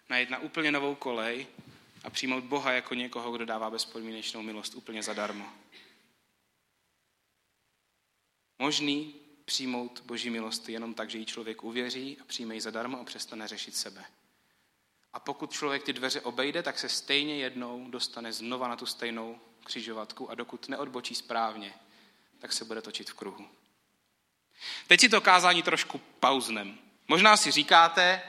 Najít 0.09 0.29
na 0.29 0.39
úplně 0.39 0.71
novou 0.71 0.95
kolej 0.95 1.47
a 2.03 2.09
přijmout 2.09 2.43
Boha 2.43 2.71
jako 2.71 2.93
někoho, 2.93 3.31
kdo 3.31 3.45
dává 3.45 3.69
bezpodmínečnou 3.69 4.41
milost 4.41 4.75
úplně 4.75 5.03
zadarmo. 5.03 5.53
Možný 8.59 9.15
přijmout 9.45 10.01
Boží 10.05 10.29
milost 10.29 10.69
jenom 10.69 10.93
tak, 10.93 11.09
že 11.09 11.17
ji 11.17 11.25
člověk 11.25 11.63
uvěří 11.63 12.17
a 12.21 12.25
přijme 12.25 12.55
ji 12.55 12.61
zadarmo 12.61 12.99
a 12.99 13.03
přestane 13.03 13.47
řešit 13.47 13.75
sebe. 13.75 14.05
A 15.13 15.19
pokud 15.19 15.51
člověk 15.51 15.83
ty 15.83 15.93
dveře 15.93 16.21
obejde, 16.21 16.63
tak 16.63 16.79
se 16.79 16.89
stejně 16.89 17.37
jednou 17.37 17.89
dostane 17.89 18.33
znova 18.33 18.67
na 18.67 18.75
tu 18.75 18.85
stejnou 18.85 19.39
křižovatku 19.63 20.29
a 20.31 20.35
dokud 20.35 20.69
neodbočí 20.69 21.15
správně, 21.15 21.73
tak 22.39 22.53
se 22.53 22.65
bude 22.65 22.81
točit 22.81 23.09
v 23.09 23.13
kruhu. 23.13 23.60
Teď 24.87 24.99
si 24.99 25.09
to 25.09 25.21
kázání 25.21 25.63
trošku 25.63 26.01
pauznem. 26.19 26.77
Možná 27.07 27.37
si 27.37 27.51
říkáte, 27.51 28.21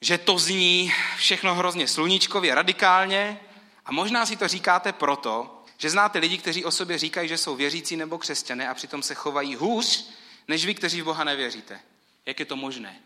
že 0.00 0.18
to 0.18 0.38
zní 0.38 0.92
všechno 1.16 1.54
hrozně 1.54 1.88
sluníčkově, 1.88 2.54
radikálně 2.54 3.40
a 3.84 3.92
možná 3.92 4.26
si 4.26 4.36
to 4.36 4.48
říkáte 4.48 4.92
proto, 4.92 5.64
že 5.78 5.90
znáte 5.90 6.18
lidi, 6.18 6.38
kteří 6.38 6.64
o 6.64 6.70
sobě 6.70 6.98
říkají, 6.98 7.28
že 7.28 7.38
jsou 7.38 7.56
věřící 7.56 7.96
nebo 7.96 8.18
křesťané 8.18 8.68
a 8.68 8.74
přitom 8.74 9.02
se 9.02 9.14
chovají 9.14 9.56
hůř, 9.56 10.10
než 10.48 10.66
vy, 10.66 10.74
kteří 10.74 11.02
v 11.02 11.04
Boha 11.04 11.24
nevěříte. 11.24 11.80
Jak 12.26 12.40
je 12.40 12.46
to 12.46 12.56
možné? 12.56 13.00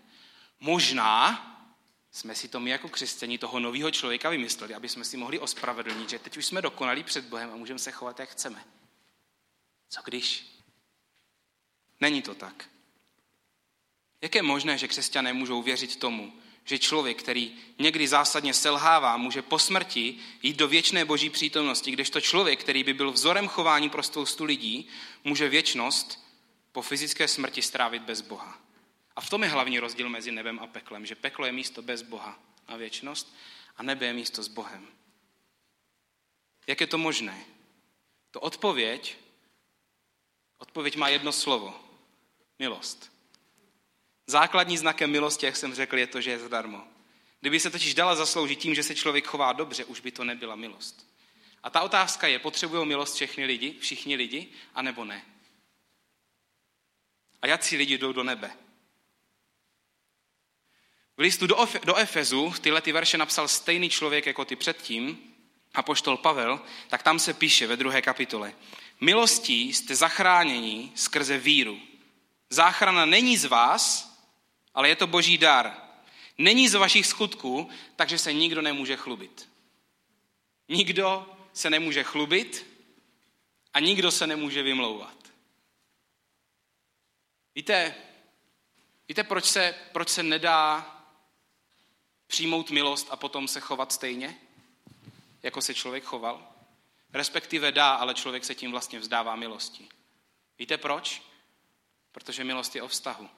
Možná 0.61 1.47
jsme 2.13 2.35
si 2.35 2.49
to 2.49 2.61
my 2.61 2.71
jako 2.71 2.89
křesťaní 2.89 3.39
toho 3.39 3.61
nového 3.61 3.91
člověka 3.91 4.31
vymysleli, 4.31 4.75
aby 4.75 4.89
jsme 4.89 5.05
si 5.05 5.17
mohli 5.17 5.39
ospravedlnit, 5.39 6.11
že 6.11 6.19
teď 6.19 6.37
už 6.37 6.47
jsme 6.47 6.63
dokonalí 6.63 7.05
před 7.05 7.25
Bohem 7.25 7.51
a 7.53 7.57
můžeme 7.57 7.79
se 7.79 7.93
chovat, 7.93 8.21
jak 8.21 8.29
chceme. 8.29 8.65
Co 9.89 10.01
když? 10.05 10.60
Není 12.01 12.23
to 12.23 12.35
tak. 12.35 12.69
Jak 14.21 14.35
je 14.35 14.43
možné, 14.43 14.79
že 14.79 14.89
křesťané 14.89 15.33
můžou 15.33 15.63
věřit 15.63 15.97
tomu, 15.97 16.33
že 16.65 16.79
člověk, 16.79 17.23
který 17.23 17.57
někdy 17.79 18.09
zásadně 18.09 18.55
selhává, 18.55 19.17
může 19.17 19.43
po 19.43 19.59
smrti 19.59 20.19
jít 20.43 20.57
do 20.57 20.69
věčné 20.69 21.05
boží 21.05 21.31
přítomnosti, 21.31 21.91
kdežto 21.91 22.21
člověk, 22.21 22.61
který 22.61 22.85
by 22.85 22.95
byl 22.95 23.13
vzorem 23.13 23.49
chování 23.49 23.91
pro 23.91 24.03
spoustu 24.03 24.45
lidí, 24.45 24.89
může 25.25 25.49
věčnost 25.49 26.25
po 26.73 26.83
fyzické 26.83 27.29
smrti 27.29 27.63
strávit 27.63 28.03
bez 28.03 28.21
Boha. 28.21 28.61
A 29.17 29.21
v 29.21 29.31
tom 29.31 29.43
je 29.43 29.49
hlavní 29.49 29.79
rozdíl 29.79 30.09
mezi 30.09 30.33
nebem 30.33 30.59
a 30.59 30.67
peklem, 30.67 31.07
že 31.07 31.15
peklo 31.15 31.47
je 31.47 31.53
místo 31.53 31.83
bez 31.83 32.03
Boha 32.03 32.39
na 32.69 32.77
věčnost 32.77 33.37
a 33.77 33.83
nebe 33.83 34.07
je 34.07 34.13
místo 34.13 34.43
s 34.43 34.49
Bohem. 34.49 34.87
Jak 36.67 36.81
je 36.81 36.87
to 36.87 36.99
možné? 36.99 37.45
To 38.31 38.41
odpověď, 38.41 39.17
odpověď 40.59 40.97
má 40.97 41.09
jedno 41.09 41.33
slovo. 41.33 41.90
Milost. 42.61 43.13
Základní 44.27 44.79
znakem 44.79 45.11
milosti, 45.11 45.47
jak 45.47 45.57
jsem 45.57 45.75
řekl, 45.75 45.99
je 45.99 46.07
to, 46.07 46.21
že 46.21 46.31
je 46.31 46.39
zadarmo. 46.39 46.85
Kdyby 47.41 47.61
se 47.61 47.71
totiž 47.71 47.95
dala 47.95 48.15
zasloužit 48.15 48.59
tím, 48.59 48.75
že 48.75 48.83
se 48.83 48.95
člověk 48.95 49.27
chová 49.27 49.53
dobře, 49.53 49.85
už 49.85 50.01
by 50.01 50.11
to 50.11 50.25
nebyla 50.25 50.57
milost. 50.57 51.07
A 51.63 51.71
ta 51.71 51.81
otázka 51.81 52.27
je, 52.27 52.39
potřebují 52.39 52.87
milost 52.87 53.15
všechny 53.15 53.45
lidi, 53.45 53.77
všichni 53.81 54.17
lidi, 54.17 54.49
anebo 54.75 55.05
ne? 55.05 55.23
A 57.43 57.47
jaký 57.47 57.77
lidi 57.77 57.99
jdou 57.99 58.13
do 58.13 58.23
nebe? 58.23 58.51
V 61.17 61.21
listu 61.21 61.47
do, 61.47 61.69
do 61.85 61.97
Efezu 61.97 62.55
tyhle 62.61 62.81
ty 62.81 62.93
verše 62.93 63.19
napsal 63.19 63.49
stejný 63.49 63.91
člověk 63.91 64.27
jako 64.27 64.45
ty 64.45 64.57
předtím, 64.57 65.19
a 65.75 65.83
poštol 65.83 66.17
Pavel, 66.17 66.61
tak 66.89 67.03
tam 67.03 67.19
se 67.19 67.35
píše 67.35 67.67
ve 67.67 67.77
druhé 67.77 68.03
kapitole. 68.03 68.55
Milostí 69.01 69.73
jste 69.73 69.95
zachráněni 69.95 70.93
skrze 70.95 71.39
víru. 71.39 71.90
Záchrana 72.51 73.05
není 73.05 73.37
z 73.37 73.45
vás, 73.45 74.11
ale 74.75 74.89
je 74.89 74.97
to 74.97 75.07
boží 75.07 75.39
dar. 75.39 75.77
Není 76.39 76.69
z 76.69 76.75
vašich 76.75 77.07
skutků, 77.07 77.71
takže 77.97 78.19
se 78.19 78.33
nikdo 78.33 78.63
nemůže 78.63 78.97
chlubit. 78.97 79.49
Nikdo 80.69 81.37
se 81.53 81.71
nemůže 81.71 82.03
chlubit 82.03 82.67
a 83.75 83.81
nikdo 83.81 84.11
se 84.11 84.27
nemůže 84.27 84.63
vymlouvat. 84.63 85.17
Víte, 87.55 87.95
víte 89.09 89.25
proč, 89.25 89.45
se, 89.45 89.75
proč 89.93 90.09
se 90.09 90.23
nedá 90.23 90.87
přijmout 92.27 92.71
milost 92.71 93.07
a 93.11 93.17
potom 93.17 93.49
se 93.49 93.61
chovat 93.61 93.93
stejně, 93.93 94.39
jako 95.43 95.63
se 95.63 95.75
člověk 95.75 96.05
choval? 96.05 96.49
Respektive 97.13 97.73
dá, 97.73 97.95
ale 97.95 98.15
člověk 98.15 98.45
se 98.45 98.55
tím 98.55 98.71
vlastně 98.71 98.99
vzdává 98.99 99.37
milosti. 99.37 99.89
Víte 100.59 100.79
proč? 100.79 101.30
Protože 102.13 102.45
milost 102.45 102.77
je 102.77 102.83
o 102.83 102.89
vztahu. 102.89 103.29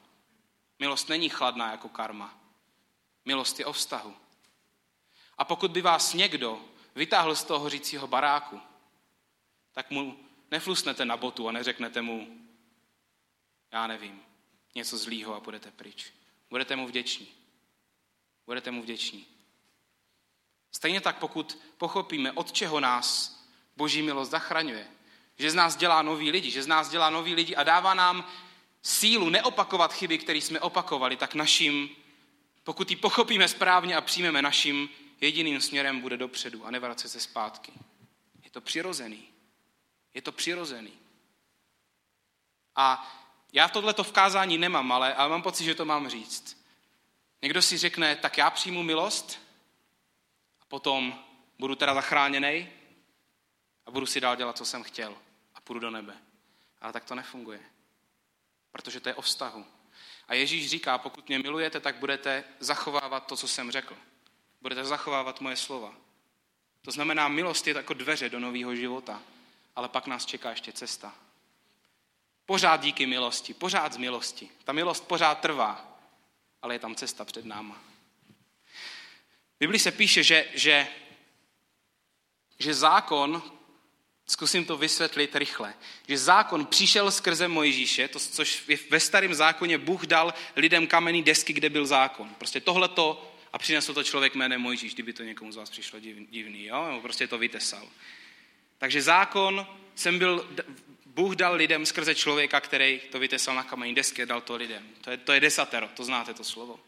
Milost 0.78 1.08
není 1.08 1.28
chladná 1.28 1.70
jako 1.70 1.88
karma. 1.88 2.38
Milost 3.24 3.58
je 3.58 3.66
o 3.66 3.72
vztahu. 3.72 4.16
A 5.38 5.44
pokud 5.44 5.70
by 5.70 5.82
vás 5.82 6.14
někdo 6.14 6.60
vytáhl 6.94 7.36
z 7.36 7.44
toho 7.44 7.60
hořícího 7.60 8.06
baráku, 8.06 8.60
tak 9.72 9.90
mu 9.90 10.18
neflusnete 10.50 11.04
na 11.04 11.16
botu 11.16 11.48
a 11.48 11.52
neřeknete 11.52 12.02
mu, 12.02 12.46
já 13.72 13.86
nevím, 13.86 14.22
něco 14.74 14.98
zlýho 14.98 15.34
a 15.34 15.40
budete 15.40 15.70
pryč. 15.70 16.12
Budete 16.50 16.76
mu 16.76 16.86
vděční. 16.86 17.28
Budete 18.46 18.70
mu 18.70 18.82
vděční. 18.82 19.26
Stejně 20.72 21.00
tak, 21.00 21.18
pokud 21.18 21.58
pochopíme, 21.78 22.32
od 22.32 22.52
čeho 22.52 22.80
nás 22.80 23.38
Boží 23.76 24.02
milost 24.02 24.30
zachraňuje, 24.30 24.90
že 25.38 25.50
z 25.50 25.54
nás 25.54 25.76
dělá 25.76 26.02
nový 26.02 26.30
lidi, 26.30 26.50
že 26.50 26.62
z 26.62 26.66
nás 26.66 26.88
dělá 26.88 27.10
nový 27.10 27.34
lidi 27.34 27.56
a 27.56 27.62
dává 27.62 27.94
nám 27.94 28.28
sílu 28.82 29.30
neopakovat 29.30 29.92
chyby, 29.92 30.18
které 30.18 30.38
jsme 30.38 30.60
opakovali, 30.60 31.16
tak 31.16 31.34
naším, 31.34 31.90
pokud 32.64 32.90
ji 32.90 32.96
pochopíme 32.96 33.48
správně 33.48 33.96
a 33.96 34.00
přijmeme 34.00 34.42
naším 34.42 34.88
jediným 35.20 35.60
směrem, 35.60 36.00
bude 36.00 36.16
dopředu 36.16 36.66
a 36.66 36.70
nevracet 36.70 37.10
se 37.10 37.20
zpátky. 37.20 37.72
Je 38.44 38.50
to 38.50 38.60
přirozený. 38.60 39.28
Je 40.14 40.22
to 40.22 40.32
přirozený. 40.32 40.92
A 42.76 43.16
já 43.52 43.68
tohleto 43.68 44.04
v 44.04 44.12
kázání 44.12 44.58
nemám, 44.58 44.92
ale, 44.92 45.14
ale 45.14 45.28
mám 45.28 45.42
pocit, 45.42 45.64
že 45.64 45.74
to 45.74 45.84
mám 45.84 46.08
říct. 46.08 46.64
Někdo 47.42 47.62
si 47.62 47.78
řekne, 47.78 48.16
tak 48.16 48.38
já 48.38 48.50
přijmu 48.50 48.82
milost 48.82 49.40
a 50.60 50.64
potom 50.64 51.24
budu 51.58 51.74
teda 51.74 51.94
zachráněný 51.94 52.68
a 53.86 53.90
budu 53.90 54.06
si 54.06 54.20
dál 54.20 54.36
dělat, 54.36 54.56
co 54.56 54.64
jsem 54.64 54.82
chtěl 54.82 55.16
a 55.54 55.60
půjdu 55.60 55.80
do 55.80 55.90
nebe. 55.90 56.16
Ale 56.80 56.92
tak 56.92 57.04
to 57.04 57.14
nefunguje. 57.14 57.71
Protože 58.72 59.00
to 59.00 59.08
je 59.08 59.14
o 59.14 59.22
vztahu. 59.22 59.66
A 60.28 60.34
Ježíš 60.34 60.70
říká, 60.70 60.98
pokud 60.98 61.28
mě 61.28 61.38
milujete, 61.38 61.80
tak 61.80 61.96
budete 61.96 62.44
zachovávat 62.60 63.26
to, 63.26 63.36
co 63.36 63.48
jsem 63.48 63.70
řekl. 63.70 63.96
Budete 64.60 64.84
zachovávat 64.84 65.40
moje 65.40 65.56
slova. 65.56 65.94
To 66.82 66.90
znamená, 66.90 67.28
milost 67.28 67.66
je 67.66 67.76
jako 67.76 67.94
dveře 67.94 68.28
do 68.28 68.40
nového 68.40 68.76
života, 68.76 69.22
ale 69.76 69.88
pak 69.88 70.06
nás 70.06 70.26
čeká 70.26 70.50
ještě 70.50 70.72
cesta. 70.72 71.14
Pořád 72.46 72.80
díky 72.80 73.06
milosti, 73.06 73.54
pořád 73.54 73.92
z 73.92 73.96
milosti. 73.96 74.50
Ta 74.64 74.72
milost 74.72 75.08
pořád 75.08 75.40
trvá, 75.40 75.98
ale 76.62 76.74
je 76.74 76.78
tam 76.78 76.94
cesta 76.94 77.24
před 77.24 77.44
náma. 77.44 77.74
V 79.56 79.58
Biblii 79.58 79.80
se 79.80 79.92
píše, 79.92 80.22
že, 80.22 80.48
že, 80.54 80.88
že 82.58 82.74
zákon 82.74 83.52
Zkusím 84.26 84.64
to 84.64 84.76
vysvětlit 84.76 85.36
rychle. 85.36 85.74
Že 86.08 86.18
zákon 86.18 86.66
přišel 86.66 87.10
skrze 87.10 87.48
Mojžíše, 87.48 88.08
to, 88.08 88.20
což 88.20 88.70
ve 88.90 89.00
starém 89.00 89.34
zákoně 89.34 89.78
Bůh 89.78 90.06
dal 90.06 90.34
lidem 90.56 90.86
kamenný 90.86 91.22
desky, 91.22 91.52
kde 91.52 91.70
byl 91.70 91.86
zákon. 91.86 92.28
Prostě 92.28 92.60
tohleto 92.60 93.34
a 93.52 93.58
přinesl 93.58 93.94
to 93.94 94.04
člověk 94.04 94.34
jménem 94.34 94.60
Mojžíš, 94.60 94.94
kdyby 94.94 95.12
to 95.12 95.22
někomu 95.22 95.52
z 95.52 95.56
vás 95.56 95.70
přišlo 95.70 96.00
divný, 96.30 96.64
jo? 96.64 96.86
Nebo 96.86 97.00
prostě 97.00 97.26
to 97.26 97.38
vytesal. 97.38 97.88
Takže 98.78 99.02
zákon 99.02 99.66
jsem 99.94 100.18
byl, 100.18 100.48
Bůh 101.06 101.36
dal 101.36 101.54
lidem 101.54 101.86
skrze 101.86 102.14
člověka, 102.14 102.60
který 102.60 103.00
to 103.10 103.18
vytesal 103.18 103.54
na 103.54 103.62
kamenný 103.62 103.94
desky, 103.94 104.26
dal 104.26 104.40
to 104.40 104.56
lidem. 104.56 104.88
To 105.00 105.10
je, 105.10 105.16
to 105.16 105.32
je 105.32 105.40
desatero, 105.40 105.88
to 105.88 106.04
znáte 106.04 106.34
to 106.34 106.44
slovo. 106.44 106.80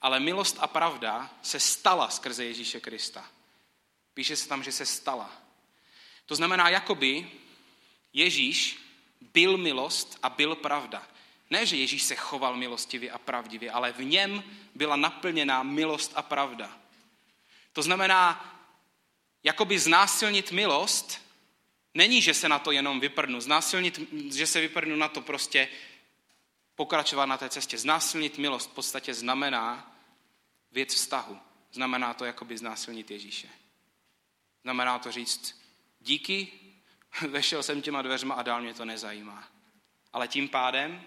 Ale 0.00 0.20
milost 0.20 0.56
a 0.60 0.66
pravda 0.66 1.30
se 1.42 1.60
stala 1.60 2.10
skrze 2.10 2.44
Ježíše 2.44 2.80
Krista. 2.80 3.24
Píše 4.14 4.36
se 4.36 4.48
tam, 4.48 4.62
že 4.62 4.72
se 4.72 4.86
stala. 4.86 5.47
To 6.28 6.34
znamená, 6.34 6.68
jakoby 6.68 7.30
Ježíš 8.12 8.78
byl 9.20 9.56
milost 9.56 10.18
a 10.22 10.28
byl 10.28 10.54
pravda. 10.54 11.08
Ne, 11.50 11.66
že 11.66 11.76
Ježíš 11.76 12.02
se 12.02 12.16
choval 12.16 12.56
milostivě 12.56 13.10
a 13.10 13.18
pravdivě, 13.18 13.70
ale 13.70 13.92
v 13.92 14.04
něm 14.04 14.44
byla 14.74 14.96
naplněná 14.96 15.62
milost 15.62 16.12
a 16.14 16.22
pravda. 16.22 16.78
To 17.72 17.82
znamená, 17.82 18.54
jakoby 19.42 19.78
znásilnit 19.78 20.52
milost, 20.52 21.20
není, 21.94 22.22
že 22.22 22.34
se 22.34 22.48
na 22.48 22.58
to 22.58 22.72
jenom 22.72 23.00
vyprnu. 23.00 23.40
Znásilnit, 23.40 24.00
že 24.34 24.46
se 24.46 24.60
vyprnu 24.60 24.96
na 24.96 25.08
to 25.08 25.20
prostě 25.20 25.68
pokračovat 26.74 27.26
na 27.26 27.38
té 27.38 27.48
cestě. 27.48 27.78
Znásilnit 27.78 28.38
milost 28.38 28.70
v 28.70 28.74
podstatě 28.74 29.14
znamená 29.14 29.96
věc 30.72 30.94
vztahu. 30.94 31.38
Znamená 31.72 32.14
to 32.14 32.24
jakoby 32.24 32.58
znásilnit 32.58 33.10
Ježíše. 33.10 33.48
Znamená 34.62 34.98
to 34.98 35.12
říct, 35.12 35.67
díky, 36.00 36.52
vešel 37.28 37.62
jsem 37.62 37.82
těma 37.82 38.02
dveřma 38.02 38.34
a 38.34 38.42
dál 38.42 38.62
mě 38.62 38.74
to 38.74 38.84
nezajímá. 38.84 39.48
Ale 40.12 40.28
tím 40.28 40.48
pádem 40.48 41.02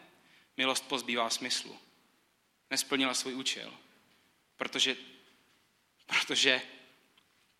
milost 0.58 0.88
pozbývá 0.88 1.30
smyslu. 1.30 1.80
Nesplnila 2.70 3.14
svůj 3.14 3.36
účel. 3.36 3.74
Protože, 4.58 4.96
protože 6.06 6.62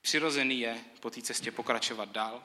přirozený 0.02 0.60
je 0.60 0.86
po 1.00 1.10
té 1.10 1.22
cestě 1.22 1.52
pokračovat 1.52 2.10
dál 2.10 2.44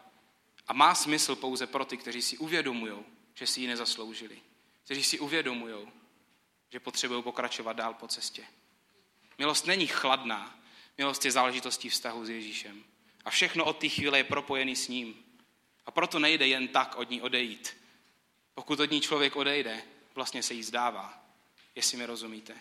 a 0.68 0.72
má 0.72 0.94
smysl 0.94 1.36
pouze 1.36 1.66
pro 1.66 1.84
ty, 1.84 1.96
kteří 1.96 2.22
si 2.22 2.38
uvědomují, 2.38 3.04
že 3.34 3.46
si 3.46 3.60
ji 3.60 3.66
nezasloužili. 3.66 4.40
Kteří 4.84 5.04
si 5.04 5.18
uvědomují, 5.18 5.92
že 6.72 6.80
potřebují 6.80 7.22
pokračovat 7.22 7.72
dál 7.72 7.94
po 7.94 8.08
cestě. 8.08 8.46
Milost 9.38 9.66
není 9.66 9.86
chladná, 9.86 10.58
milost 10.98 11.24
je 11.24 11.32
záležitostí 11.32 11.88
vztahu 11.88 12.24
s 12.24 12.30
Ježíšem. 12.30 12.84
A 13.26 13.30
všechno 13.30 13.64
od 13.64 13.78
té 13.78 13.88
chvíle 13.88 14.18
je 14.18 14.24
propojený 14.24 14.76
s 14.76 14.88
ním. 14.88 15.24
A 15.86 15.90
proto 15.90 16.18
nejde 16.18 16.46
jen 16.46 16.68
tak 16.68 16.96
od 16.96 17.10
ní 17.10 17.22
odejít. 17.22 17.76
Pokud 18.54 18.80
od 18.80 18.90
ní 18.90 19.00
člověk 19.00 19.36
odejde, 19.36 19.82
vlastně 20.14 20.42
se 20.42 20.54
jí 20.54 20.62
zdává, 20.62 21.24
jestli 21.74 21.98
mi 21.98 22.06
rozumíte. 22.06 22.54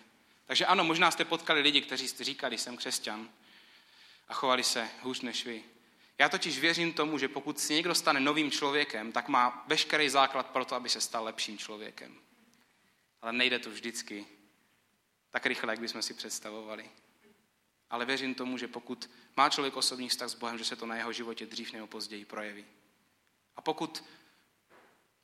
Takže 0.45 0.65
ano, 0.65 0.83
možná 0.83 1.11
jste 1.11 1.25
potkali 1.25 1.61
lidi, 1.61 1.81
kteří 1.81 2.07
jste 2.07 2.23
říkali, 2.23 2.57
jsem 2.57 2.77
křesťan 2.77 3.29
a 4.27 4.33
chovali 4.33 4.63
se 4.63 4.89
hůř 5.01 5.21
než 5.21 5.45
vy. 5.45 5.63
Já 6.17 6.29
totiž 6.29 6.59
věřím 6.59 6.93
tomu, 6.93 7.17
že 7.17 7.27
pokud 7.27 7.59
si 7.59 7.73
někdo 7.73 7.95
stane 7.95 8.19
novým 8.19 8.51
člověkem, 8.51 9.11
tak 9.11 9.27
má 9.27 9.63
veškerý 9.67 10.09
základ 10.09 10.47
pro 10.47 10.65
to, 10.65 10.75
aby 10.75 10.89
se 10.89 11.01
stal 11.01 11.23
lepším 11.23 11.57
člověkem. 11.57 12.15
Ale 13.21 13.33
nejde 13.33 13.59
to 13.59 13.69
vždycky 13.69 14.25
tak 15.31 15.45
rychle, 15.45 15.73
jak 15.73 15.79
bychom 15.79 16.01
si 16.01 16.13
představovali. 16.13 16.89
Ale 17.95 18.05
věřím 18.05 18.35
tomu, 18.35 18.57
že 18.57 18.67
pokud 18.67 19.09
má 19.37 19.49
člověk 19.49 19.77
osobní 19.77 20.09
vztah 20.09 20.29
s 20.29 20.35
Bohem, 20.35 20.57
že 20.57 20.65
se 20.65 20.75
to 20.75 20.85
na 20.85 20.95
jeho 20.95 21.13
životě 21.13 21.45
dřív 21.45 21.73
nebo 21.73 21.87
později 21.87 22.25
projeví. 22.25 22.65
A 23.55 23.61
pokud 23.61 24.03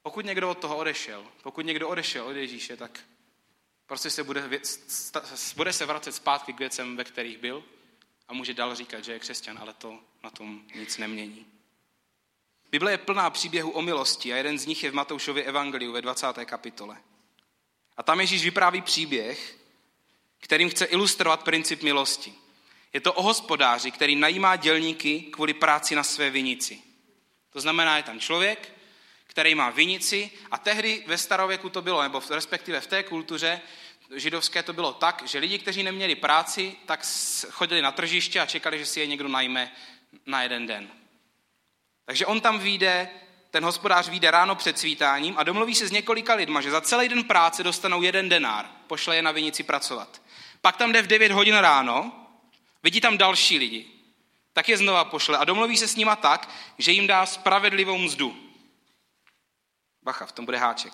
Pokud 0.02 0.26
někdo 0.26 0.50
od 0.50 0.58
toho 0.58 0.78
odešel, 0.78 1.26
pokud 1.44 1.66
někdo 1.66 1.90
odešel 1.90 2.28
od 2.28 2.32
Ježíše, 2.32 2.78
tak 2.78 3.00
prostě 3.86 4.10
se 4.10 4.24
bude, 4.24 4.50
bude 5.56 5.74
se 5.74 5.86
vracet 5.86 6.12
zpátky 6.12 6.54
k 6.54 6.60
věcem, 6.60 6.98
ve 6.98 7.04
kterých 7.04 7.38
byl 7.38 7.64
a 8.28 8.34
může 8.34 8.54
dál 8.54 8.76
říkat, 8.76 9.04
že 9.04 9.12
je 9.12 9.20
křesťan, 9.20 9.58
ale 9.62 9.74
to 9.74 10.00
na 10.24 10.30
tom 10.30 10.64
nic 10.76 10.98
nemění. 10.98 11.46
Bible 12.72 12.92
je 12.92 12.98
plná 12.98 13.30
příběhů 13.30 13.72
o 13.72 13.82
milosti 13.82 14.34
a 14.34 14.38
jeden 14.38 14.60
z 14.60 14.66
nich 14.66 14.84
je 14.84 14.92
v 14.92 14.96
Matoušově 14.96 15.44
evangeliu 15.44 15.92
ve 15.92 16.02
20. 16.02 16.28
kapitole. 16.46 16.98
A 17.98 18.04
tam 18.04 18.20
Ježíš 18.20 18.44
vypráví 18.44 18.82
příběh, 18.82 19.58
kterým 20.40 20.70
chce 20.70 20.86
ilustrovat 20.86 21.44
princip 21.44 21.84
milosti. 21.84 22.41
Je 22.94 23.02
to 23.02 23.14
o 23.14 23.22
hospodáři, 23.22 23.92
který 23.92 24.16
najímá 24.16 24.56
dělníky 24.56 25.22
kvůli 25.22 25.54
práci 25.54 25.96
na 25.96 26.04
své 26.04 26.30
vinici. 26.30 26.82
To 27.50 27.62
znamená, 27.62 27.98
je 27.98 28.04
tam 28.04 28.20
člověk, 28.20 28.74
který 29.28 29.56
má 29.56 29.70
vinici 29.70 30.32
a 30.52 30.58
tehdy 30.58 31.04
ve 31.08 31.18
starověku 31.18 31.70
to 31.70 31.82
bylo, 31.82 32.02
nebo 32.02 32.22
respektive 32.30 32.82
v 32.82 32.88
té 32.88 33.04
kultuře 33.04 33.62
židovské 34.16 34.64
to 34.64 34.74
bylo 34.74 34.94
tak, 34.94 35.24
že 35.26 35.40
lidi, 35.40 35.60
kteří 35.60 35.84
neměli 35.84 36.16
práci, 36.16 36.76
tak 36.86 37.06
chodili 37.50 37.82
na 37.82 37.92
tržiště 37.92 38.40
a 38.40 38.46
čekali, 38.46 38.80
že 38.80 38.86
si 38.86 39.00
je 39.00 39.08
někdo 39.08 39.28
najme 39.28 39.72
na 40.26 40.44
jeden 40.44 40.68
den. 40.68 40.90
Takže 42.06 42.26
on 42.26 42.42
tam 42.42 42.60
vyjde, 42.60 43.10
ten 43.52 43.64
hospodář 43.64 44.10
vyjde 44.10 44.32
ráno 44.32 44.56
před 44.56 44.80
svítáním 44.80 45.38
a 45.38 45.44
domluví 45.44 45.76
se 45.76 45.88
s 45.88 45.92
několika 45.92 46.34
lidma, 46.34 46.62
že 46.62 46.72
za 46.72 46.82
celý 46.82 47.10
den 47.10 47.24
práce 47.24 47.64
dostanou 47.64 48.02
jeden 48.02 48.30
denár, 48.30 48.70
pošle 48.88 49.16
je 49.16 49.22
na 49.22 49.32
vinici 49.32 49.64
pracovat. 49.64 50.22
Pak 50.62 50.78
tam 50.78 50.92
jde 50.92 51.02
v 51.02 51.08
9 51.08 51.32
hodin 51.32 51.56
ráno, 51.56 52.21
vidí 52.84 53.02
tam 53.02 53.17
další 53.17 53.58
lidi, 53.58 53.86
tak 54.54 54.70
je 54.70 54.78
znova 54.78 55.06
pošle 55.06 55.38
a 55.38 55.44
domluví 55.44 55.78
se 55.78 55.88
s 55.88 55.96
nima 55.96 56.15
tak, 56.15 56.50
že 56.78 56.91
jim 56.91 57.08
dá 57.08 57.26
spravedlivou 57.26 57.98
mzdu. 57.98 58.52
Bacha, 60.04 60.26
v 60.26 60.32
tom 60.32 60.46
bude 60.46 60.58
háček. 60.58 60.94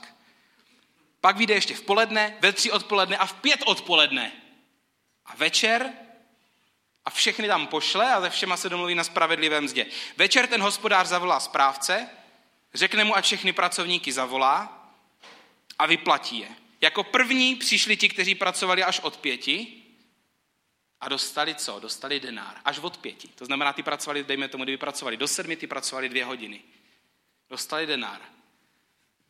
Pak 1.22 1.38
vyjde 1.38 1.54
ještě 1.54 1.76
v 1.76 1.82
poledne, 1.82 2.38
ve 2.40 2.54
tři 2.54 2.72
odpoledne 2.72 3.18
a 3.18 3.26
v 3.26 3.34
pět 3.34 3.64
odpoledne. 3.66 4.32
A 5.26 5.36
večer 5.36 5.94
a 7.06 7.10
všechny 7.10 7.48
tam 7.48 7.68
pošle 7.68 8.14
a 8.14 8.22
ze 8.22 8.30
všema 8.30 8.58
se 8.58 8.70
domluví 8.70 8.96
na 8.96 9.04
spravedlivém 9.04 9.64
mzdě. 9.64 9.86
Večer 10.18 10.48
ten 10.48 10.62
hospodář 10.62 11.08
zavolá 11.08 11.40
správce, 11.40 12.10
řekne 12.74 13.04
mu, 13.04 13.16
ať 13.16 13.26
všechny 13.26 13.54
pracovníky 13.54 14.12
zavolá 14.12 14.90
a 15.80 15.86
vyplatí 15.86 16.40
je. 16.40 16.50
Jako 16.82 17.04
první 17.04 17.56
přišli 17.56 17.98
ti, 17.98 18.10
kteří 18.10 18.36
pracovali 18.36 18.84
až 18.84 19.00
od 19.00 19.18
pěti 19.18 19.84
a 21.02 21.10
dostali 21.10 21.56
co? 21.56 21.80
Dostali 21.80 22.20
denár. 22.20 22.58
Až 22.66 22.80
od 22.80 22.98
pěti. 22.98 23.28
To 23.28 23.46
znamená, 23.46 23.74
ty 23.74 23.84
pracovali, 23.84 24.24
dejme 24.24 24.48
tomu, 24.48 24.64
kdyby 24.64 24.78
pracovali 24.78 25.18
do 25.18 25.28
sedmi, 25.28 25.56
ty 25.56 25.68
pracovali 25.68 26.10
dvě 26.10 26.26
hodiny. 26.26 26.62
Dostali 27.50 27.86
denár. 27.86 28.22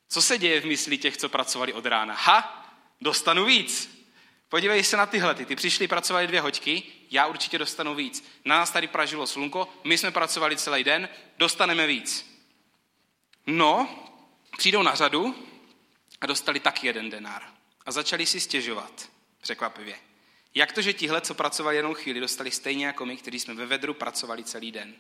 Co 0.10 0.22
se 0.22 0.38
děje 0.38 0.62
v 0.62 0.66
mysli 0.66 0.98
těch, 0.98 1.18
co 1.18 1.30
pracovali 1.30 1.74
od 1.74 1.86
rána? 1.86 2.14
Ha, 2.14 2.74
dostanu 3.02 3.46
víc. 3.46 3.98
Podívej 4.50 4.84
se 4.84 4.98
na 4.98 5.06
tyhle. 5.06 5.36
Ty 5.36 5.56
přišli, 5.56 5.88
pracovali 5.88 6.28
dvě 6.28 6.42
hoďky, 6.42 6.84
já 7.12 7.28
určitě 7.28 7.58
dostanu 7.58 7.96
víc. 7.96 8.30
Na 8.46 8.58
nás 8.58 8.72
tady 8.72 8.88
pražilo 8.88 9.28
slunko, 9.28 9.74
my 9.84 9.98
jsme 9.98 10.12
pracovali 10.12 10.58
celý 10.58 10.84
den, 10.84 11.10
dostaneme 11.38 11.88
víc. 11.88 12.38
No, 13.48 14.04
přijdou 14.58 14.82
na 14.82 14.96
řadu 14.96 15.48
a 16.22 16.26
dostali 16.26 16.60
taky 16.60 16.88
jeden 16.88 17.10
denár. 17.10 17.44
A 17.86 17.92
začali 17.92 18.26
si 18.26 18.40
stěžovat, 18.40 19.10
překvapivě. 19.42 20.07
Jak 20.58 20.72
to, 20.72 20.82
že 20.82 20.94
tihle, 20.94 21.22
co 21.22 21.34
pracovali 21.34 21.76
jenom 21.76 21.94
chvíli, 21.94 22.20
dostali 22.20 22.52
stejně 22.52 22.86
jako 22.86 23.06
my, 23.06 23.18
kteří 23.18 23.40
jsme 23.40 23.54
ve 23.54 23.66
vedru 23.66 23.94
pracovali 23.94 24.44
celý 24.44 24.72
den. 24.72 24.96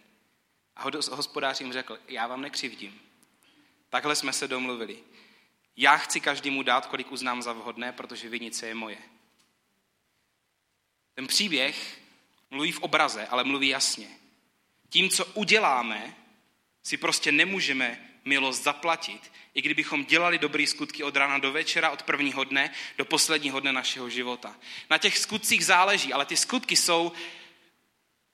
A 0.76 0.84
hospodář 1.12 1.62
jim 1.62 1.74
řekl, 1.74 2.00
já 2.08 2.28
vám 2.28 2.42
nekřivdím. 2.42 3.02
Takhle 3.90 4.16
jsme 4.16 4.34
se 4.34 4.48
domluvili. 4.48 5.00
Já 5.78 5.98
chci 5.98 6.22
každému 6.22 6.64
dát, 6.64 6.86
kolik 6.86 7.12
uznám 7.12 7.42
za 7.42 7.54
vhodné, 7.54 7.92
protože 7.92 8.30
vinice 8.30 8.68
je 8.68 8.76
moje. 8.76 8.98
Ten 11.14 11.28
příběh 11.28 12.02
mluví 12.50 12.72
v 12.72 12.80
obraze, 12.80 13.28
ale 13.28 13.44
mluví 13.44 13.68
jasně. 13.68 14.08
Tím, 14.90 15.10
co 15.10 15.26
uděláme, 15.26 16.16
si 16.84 16.98
prostě 16.98 17.32
nemůžeme 17.32 18.17
milost 18.28 18.64
zaplatit, 18.64 19.32
i 19.54 19.62
kdybychom 19.62 20.06
dělali 20.06 20.38
dobré 20.38 20.68
skutky 20.68 21.04
od 21.04 21.16
rána 21.16 21.38
do 21.38 21.52
večera, 21.52 21.90
od 21.90 22.04
prvního 22.04 22.44
dne 22.44 22.72
do 22.98 23.06
posledního 23.06 23.60
dne 23.60 23.74
našeho 23.74 24.10
života. 24.10 24.56
Na 24.90 24.98
těch 24.98 25.18
skutcích 25.18 25.66
záleží, 25.66 26.14
ale 26.14 26.26
ty 26.26 26.38
skutky 26.38 26.76
jsou, 26.76 27.12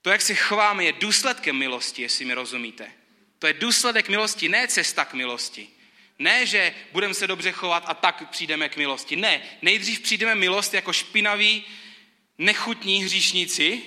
to, 0.01 0.09
jak 0.09 0.21
se 0.21 0.35
chováme, 0.35 0.83
je 0.83 0.93
důsledkem 0.93 1.57
milosti, 1.57 2.01
jestli 2.01 2.25
mi 2.25 2.33
rozumíte. 2.33 2.91
To 3.39 3.47
je 3.47 3.53
důsledek 3.53 4.09
milosti, 4.09 4.49
ne 4.49 4.67
cesta 4.67 5.05
k 5.05 5.13
milosti. 5.13 5.69
Ne, 6.19 6.45
že 6.45 6.73
budeme 6.91 7.13
se 7.13 7.27
dobře 7.27 7.51
chovat 7.51 7.83
a 7.87 7.93
tak 7.93 8.29
přijdeme 8.29 8.69
k 8.69 8.77
milosti. 8.77 9.15
Ne, 9.15 9.41
nejdřív 9.61 9.99
přijdeme 9.99 10.35
milost 10.35 10.73
jako 10.73 10.93
špinaví, 10.93 11.63
nechutní 12.37 13.03
hříšníci. 13.03 13.81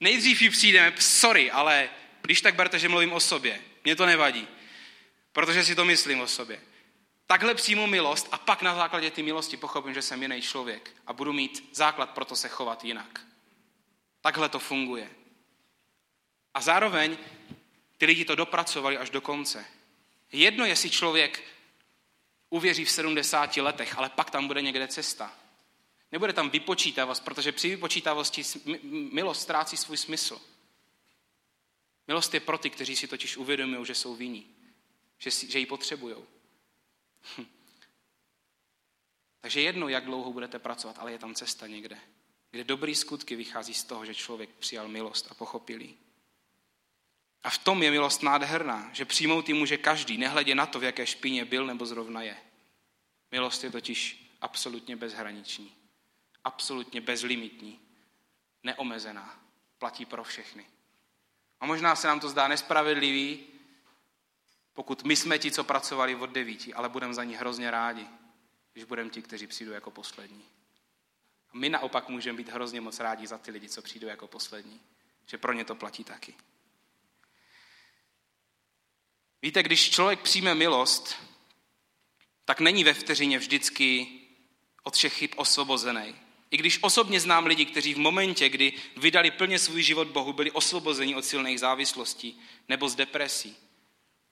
Nejdřív 0.00 0.42
ji 0.42 0.50
přijdeme, 0.50 0.92
sorry, 0.98 1.50
ale 1.50 1.88
když 2.22 2.40
tak 2.40 2.54
berte, 2.54 2.78
že 2.78 2.88
mluvím 2.88 3.12
o 3.12 3.20
sobě. 3.20 3.60
Mně 3.84 3.96
to 3.96 4.06
nevadí, 4.06 4.48
protože 5.36 5.64
si 5.64 5.74
to 5.74 5.84
myslím 5.84 6.20
o 6.20 6.26
sobě. 6.26 6.60
Takhle 7.26 7.54
přijmu 7.54 7.86
milost 7.86 8.28
a 8.32 8.38
pak 8.38 8.62
na 8.62 8.74
základě 8.74 9.10
té 9.10 9.22
milosti 9.22 9.56
pochopím, 9.56 9.94
že 9.94 10.02
jsem 10.02 10.22
jiný 10.22 10.42
člověk 10.42 10.96
a 11.06 11.12
budu 11.12 11.32
mít 11.32 11.68
základ 11.72 12.10
pro 12.10 12.24
to 12.24 12.36
se 12.36 12.48
chovat 12.48 12.84
jinak. 12.84 13.20
Takhle 14.20 14.48
to 14.48 14.58
funguje. 14.58 15.10
A 16.54 16.60
zároveň 16.60 17.18
ty 17.98 18.06
lidi 18.06 18.24
to 18.24 18.34
dopracovali 18.34 18.98
až 18.98 19.10
do 19.10 19.20
konce. 19.20 19.64
Jedno, 20.32 20.64
jestli 20.64 20.90
člověk 20.90 21.44
uvěří 22.50 22.84
v 22.84 22.90
70 22.90 23.56
letech, 23.56 23.98
ale 23.98 24.08
pak 24.08 24.30
tam 24.30 24.46
bude 24.46 24.62
někde 24.62 24.88
cesta. 24.88 25.32
Nebude 26.12 26.32
tam 26.32 26.50
vypočítavost, 26.50 27.24
protože 27.24 27.52
při 27.52 27.68
vypočítavosti 27.68 28.42
milost 29.12 29.42
ztrácí 29.42 29.76
svůj 29.76 29.96
smysl. 29.96 30.40
Milost 32.08 32.34
je 32.34 32.40
pro 32.40 32.58
ty, 32.58 32.70
kteří 32.70 32.96
si 32.96 33.08
totiž 33.08 33.36
uvědomují, 33.36 33.86
že 33.86 33.94
jsou 33.94 34.14
vinní, 34.14 34.55
že, 35.18 35.30
si, 35.30 35.50
že 35.50 35.58
ji 35.58 35.66
potřebují. 35.66 36.16
Hm. 37.38 37.46
Takže 39.40 39.60
jedno, 39.60 39.88
jak 39.88 40.04
dlouho 40.04 40.32
budete 40.32 40.58
pracovat, 40.58 40.98
ale 40.98 41.12
je 41.12 41.18
tam 41.18 41.34
cesta 41.34 41.66
někde, 41.66 41.98
kde 42.50 42.64
dobrý 42.64 42.94
skutky 42.94 43.36
vychází 43.36 43.74
z 43.74 43.84
toho, 43.84 44.06
že 44.06 44.14
člověk 44.14 44.50
přijal 44.50 44.88
milost 44.88 45.30
a 45.30 45.34
pochopil 45.34 45.80
ji. 45.80 45.98
A 47.42 47.50
v 47.50 47.58
tom 47.58 47.82
je 47.82 47.90
milost 47.90 48.22
nádherná, 48.22 48.90
že 48.92 49.04
přijmout 49.04 49.48
ji 49.48 49.54
může 49.54 49.76
každý, 49.76 50.18
nehledě 50.18 50.54
na 50.54 50.66
to, 50.66 50.80
v 50.80 50.84
jaké 50.84 51.06
špině 51.06 51.44
byl 51.44 51.66
nebo 51.66 51.86
zrovna 51.86 52.22
je. 52.22 52.36
Milost 53.30 53.64
je 53.64 53.70
totiž 53.70 54.32
absolutně 54.40 54.96
bezhraniční, 54.96 55.76
absolutně 56.44 57.00
bezlimitní, 57.00 57.80
neomezená, 58.62 59.40
platí 59.78 60.04
pro 60.04 60.24
všechny. 60.24 60.66
A 61.60 61.66
možná 61.66 61.96
se 61.96 62.08
nám 62.08 62.20
to 62.20 62.28
zdá 62.28 62.48
nespravedlivý, 62.48 63.46
pokud 64.76 65.04
my 65.04 65.16
jsme 65.16 65.38
ti, 65.38 65.50
co 65.50 65.64
pracovali 65.64 66.14
od 66.16 66.30
devíti, 66.30 66.74
ale 66.74 66.88
budeme 66.88 67.14
za 67.14 67.24
ní 67.24 67.34
hrozně 67.34 67.70
rádi, 67.70 68.06
když 68.72 68.84
budeme 68.84 69.10
ti, 69.10 69.22
kteří 69.22 69.46
přijdou 69.46 69.72
jako 69.72 69.90
poslední. 69.90 70.44
A 71.50 71.58
my 71.58 71.68
naopak 71.68 72.08
můžeme 72.08 72.36
být 72.36 72.48
hrozně 72.48 72.80
moc 72.80 73.00
rádi 73.00 73.26
za 73.26 73.38
ty 73.38 73.50
lidi, 73.50 73.68
co 73.68 73.82
přijdou 73.82 74.06
jako 74.06 74.26
poslední, 74.26 74.80
že 75.26 75.38
pro 75.38 75.52
ně 75.52 75.64
to 75.64 75.74
platí 75.74 76.04
taky. 76.04 76.34
Víte, 79.42 79.62
když 79.62 79.90
člověk 79.90 80.20
přijme 80.20 80.54
milost, 80.54 81.16
tak 82.44 82.60
není 82.60 82.84
ve 82.84 82.94
vteřině 82.94 83.38
vždycky 83.38 84.08
od 84.82 84.94
všech 84.94 85.12
chyb 85.12 85.30
osvobozený. 85.36 86.16
I 86.50 86.56
když 86.56 86.78
osobně 86.82 87.20
znám 87.20 87.46
lidi, 87.46 87.64
kteří 87.64 87.94
v 87.94 87.98
momentě, 87.98 88.48
kdy 88.48 88.72
vydali 88.96 89.30
plně 89.30 89.58
svůj 89.58 89.82
život 89.82 90.08
Bohu, 90.08 90.32
byli 90.32 90.50
osvobozeni 90.50 91.14
od 91.14 91.24
silných 91.24 91.60
závislostí 91.60 92.40
nebo 92.68 92.88
z 92.88 92.94
depresí. 92.94 93.65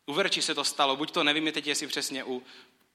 U 0.06 0.12
Verči 0.12 0.42
se 0.42 0.54
to 0.54 0.64
stalo, 0.64 0.96
buď 0.96 1.10
to 1.10 1.24
nevím 1.24 1.52
teď, 1.52 1.66
jestli 1.66 1.86
přesně 1.86 2.24
u, 2.24 2.42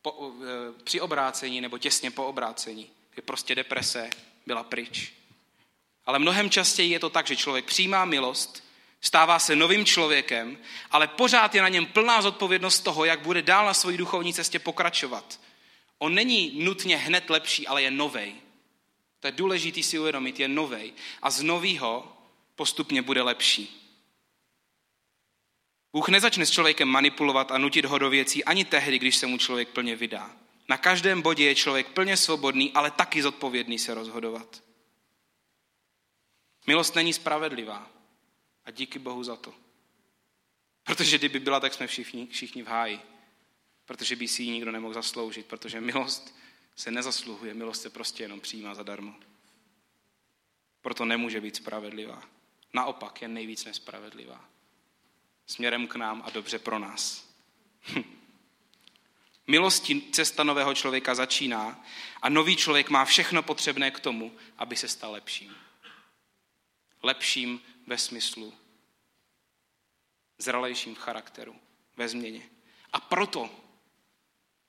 po, 0.02 0.32
e, 0.44 0.84
při 0.84 1.02
obrácení 1.02 1.62
nebo 1.62 1.78
těsně 1.78 2.12
po 2.12 2.26
obrácení, 2.26 2.90
kdy 3.14 3.22
prostě 3.22 3.56
deprese 3.56 4.10
byla 4.46 4.64
pryč. 4.64 5.14
Ale 6.06 6.20
mnohem 6.20 6.50
častěji 6.50 6.92
je 6.92 7.00
to 7.00 7.10
tak, 7.10 7.28
že 7.28 7.36
člověk 7.36 7.66
přijímá 7.66 8.06
milost, 8.06 8.70
Stává 9.02 9.40
se 9.40 9.56
novým 9.56 9.86
člověkem, 9.86 10.58
ale 10.92 11.08
pořád 11.08 11.56
je 11.56 11.62
na 11.62 11.70
něm 11.70 11.86
plná 11.86 12.22
zodpovědnost 12.22 12.80
toho, 12.80 13.06
jak 13.06 13.20
bude 13.20 13.42
dál 13.42 13.66
na 13.66 13.74
své 13.74 13.98
duchovní 13.98 14.34
cestě 14.34 14.60
pokračovat. 14.60 15.40
On 15.98 16.14
není 16.14 16.52
nutně 16.64 16.98
hned 16.98 17.30
lepší, 17.30 17.68
ale 17.68 17.82
je 17.82 17.92
novej. 17.92 18.36
To 19.20 19.28
je 19.28 19.32
důležité 19.32 19.84
si 19.84 20.00
uvědomit, 20.00 20.40
je 20.40 20.48
novej. 20.48 20.94
A 21.22 21.30
z 21.30 21.44
novýho 21.44 22.18
postupně 22.56 23.02
bude 23.02 23.22
lepší. 23.22 23.79
Bůh 25.94 26.10
nezačne 26.10 26.46
s 26.46 26.52
člověkem 26.52 26.88
manipulovat 26.88 27.52
a 27.52 27.58
nutit 27.58 27.86
ho 27.86 27.98
do 27.98 28.10
věcí 28.10 28.46
ani 28.46 28.66
tehdy, 28.66 29.00
když 29.00 29.16
se 29.16 29.28
mu 29.28 29.38
člověk 29.38 29.70
plně 29.70 29.96
vydá. 29.96 30.36
Na 30.70 30.78
každém 30.78 31.22
bodě 31.22 31.46
je 31.46 31.56
člověk 31.56 31.88
plně 31.88 32.18
svobodný, 32.18 32.72
ale 32.74 32.92
taky 32.92 33.22
zodpovědný 33.22 33.80
se 33.80 33.94
rozhodovat. 33.94 34.64
Milost 36.68 36.96
není 36.96 37.14
spravedlivá. 37.14 37.92
A 38.66 38.72
díky 38.72 39.00
Bohu 39.00 39.24
za 39.24 39.36
to. 39.36 39.54
Protože 40.84 41.18
kdyby 41.18 41.40
byla, 41.40 41.60
tak 41.60 41.74
jsme 41.74 41.88
všichni, 41.88 42.28
všichni 42.28 42.64
v 42.64 42.68
háji. 42.68 43.00
protože 43.86 44.16
by 44.16 44.28
si 44.28 44.44
ji 44.44 44.52
nikdo 44.52 44.72
nemohl 44.72 44.94
zasloužit, 44.94 45.46
protože 45.46 45.82
milost 45.82 46.36
se 46.76 46.92
nezasluhuje, 46.92 47.54
milost 47.54 47.82
se 47.82 47.90
prostě 47.90 48.24
jenom 48.24 48.40
přijímá 48.40 48.76
zadarmo. 48.76 49.16
Proto 50.82 51.06
nemůže 51.06 51.42
být 51.42 51.56
spravedlivá. 51.56 52.24
Naopak 52.74 53.22
je 53.22 53.28
nejvíc 53.28 53.66
nespravedlivá. 53.66 54.50
Směrem 55.50 55.88
k 55.88 55.96
nám 55.96 56.24
a 56.26 56.30
dobře 56.30 56.60
pro 56.60 56.80
nás. 56.80 57.30
Milostí 59.48 60.02
cesta 60.12 60.44
nového 60.44 60.74
člověka 60.74 61.16
začíná 61.16 61.86
a 62.22 62.30
nový 62.30 62.56
člověk 62.56 62.90
má 62.90 63.06
všechno 63.06 63.44
potřebné 63.44 63.92
k 63.92 64.00
tomu, 64.00 64.38
aby 64.58 64.76
se 64.76 64.88
stal 64.88 65.12
lepším. 65.12 65.56
Lepším 67.04 67.62
ve 67.88 67.98
smyslu, 67.98 68.54
zralejším 70.38 70.96
v 70.96 71.00
charakteru, 71.00 71.56
ve 71.98 72.08
změně. 72.08 72.42
A 72.94 73.00
proto 73.00 73.50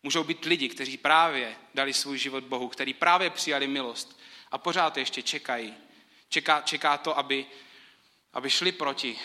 můžou 0.03 0.25
být 0.25 0.45
lidi, 0.45 0.69
kteří 0.69 0.97
právě 0.97 1.57
dali 1.75 1.95
svůj 1.95 2.19
život 2.19 2.45
Bohu, 2.45 2.69
kteří 2.69 2.95
právě 2.95 3.31
přijali 3.31 3.67
milost 3.67 4.21
a 4.51 4.59
pořád 4.59 4.97
ještě 4.97 5.23
čekají. 5.23 5.75
Čeká, 6.29 6.61
čeká 6.61 6.99
to, 6.99 7.19
aby, 7.19 7.47
aby 8.33 8.51
šli 8.51 8.73
proti 8.73 9.19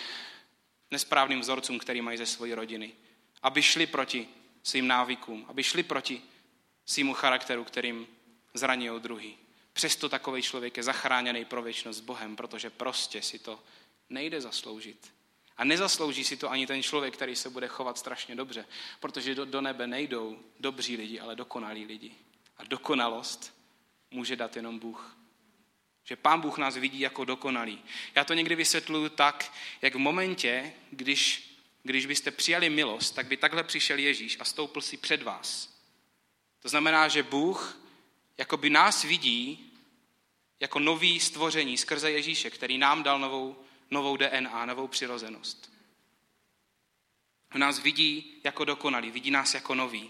nesprávným 0.92 1.40
vzorcům, 1.40 1.80
který 1.80 2.02
mají 2.02 2.18
ze 2.18 2.26
své 2.26 2.56
rodiny. 2.56 2.94
Aby 3.42 3.62
šli 3.62 3.86
proti 3.88 4.28
svým 4.64 4.88
návykům, 4.88 5.46
aby 5.48 5.64
šli 5.64 5.84
proti 5.84 6.22
svýmu 6.86 7.14
charakteru, 7.14 7.64
kterým 7.64 8.08
zraní 8.54 8.90
druhý. 9.00 9.38
Přesto 9.74 10.10
takový 10.10 10.42
člověk 10.42 10.78
je 10.78 10.84
zachráněný 10.84 11.46
pro 11.46 11.62
věčnost 11.62 12.00
s 12.00 12.02
Bohem, 12.02 12.36
protože 12.36 12.70
prostě 12.70 13.22
si 13.22 13.40
to 13.40 13.64
nejde 14.10 14.42
zasloužit. 14.42 15.14
A 15.58 15.64
nezaslouží 15.64 16.24
si 16.24 16.38
to 16.38 16.52
ani 16.52 16.68
ten 16.68 16.84
člověk, 16.84 17.14
který 17.14 17.36
se 17.36 17.50
bude 17.50 17.68
chovat 17.68 17.98
strašně 17.98 18.36
dobře, 18.36 18.66
protože 19.00 19.36
do, 19.36 19.46
do 19.46 19.62
nebe 19.62 19.88
nejdou 19.88 20.40
dobří 20.60 20.98
lidi, 20.98 21.20
ale 21.20 21.36
dokonalí 21.36 21.86
lidi. 21.86 22.16
A 22.58 22.64
dokonalost 22.64 23.54
může 24.12 24.36
dát 24.36 24.56
jenom 24.56 24.80
Bůh. 24.80 25.18
Že 26.06 26.16
Pán 26.16 26.42
Bůh 26.42 26.58
nás 26.58 26.76
vidí 26.78 27.00
jako 27.00 27.26
dokonalý. 27.26 27.84
Já 28.16 28.24
to 28.24 28.34
někdy 28.34 28.56
vysvětluju 28.56 29.10
tak, 29.10 29.54
jak 29.82 29.96
v 29.96 29.98
momentě, 29.98 30.74
když, 30.92 31.52
když 31.84 32.06
byste 32.06 32.32
přijali 32.32 32.70
milost, 32.70 33.16
tak 33.16 33.28
by 33.28 33.38
takhle 33.38 33.64
přišel 33.64 34.00
Ježíš 34.00 34.38
a 34.40 34.46
stoupil 34.46 34.82
si 34.82 34.98
před 34.98 35.24
vás. 35.24 35.76
To 36.60 36.70
znamená, 36.70 37.08
že 37.08 37.24
Bůh 37.24 37.80
jako 38.38 38.58
by 38.58 38.70
nás 38.70 39.04
vidí 39.04 39.72
jako 40.60 40.80
nový 40.80 41.20
stvoření 41.20 41.78
skrze 41.78 42.12
Ježíše, 42.12 42.50
který 42.50 42.78
nám 42.78 43.04
dal 43.04 43.20
novou, 43.20 43.64
novou 43.92 44.18
DNA, 44.18 44.66
novou 44.66 44.88
přirozenost. 44.88 45.72
On 47.56 47.62
nás 47.62 47.80
vidí 47.80 48.42
jako 48.44 48.66
dokonalý, 48.66 49.12
vidí 49.12 49.32
nás 49.32 49.54
jako 49.54 49.76
nový. 49.76 50.10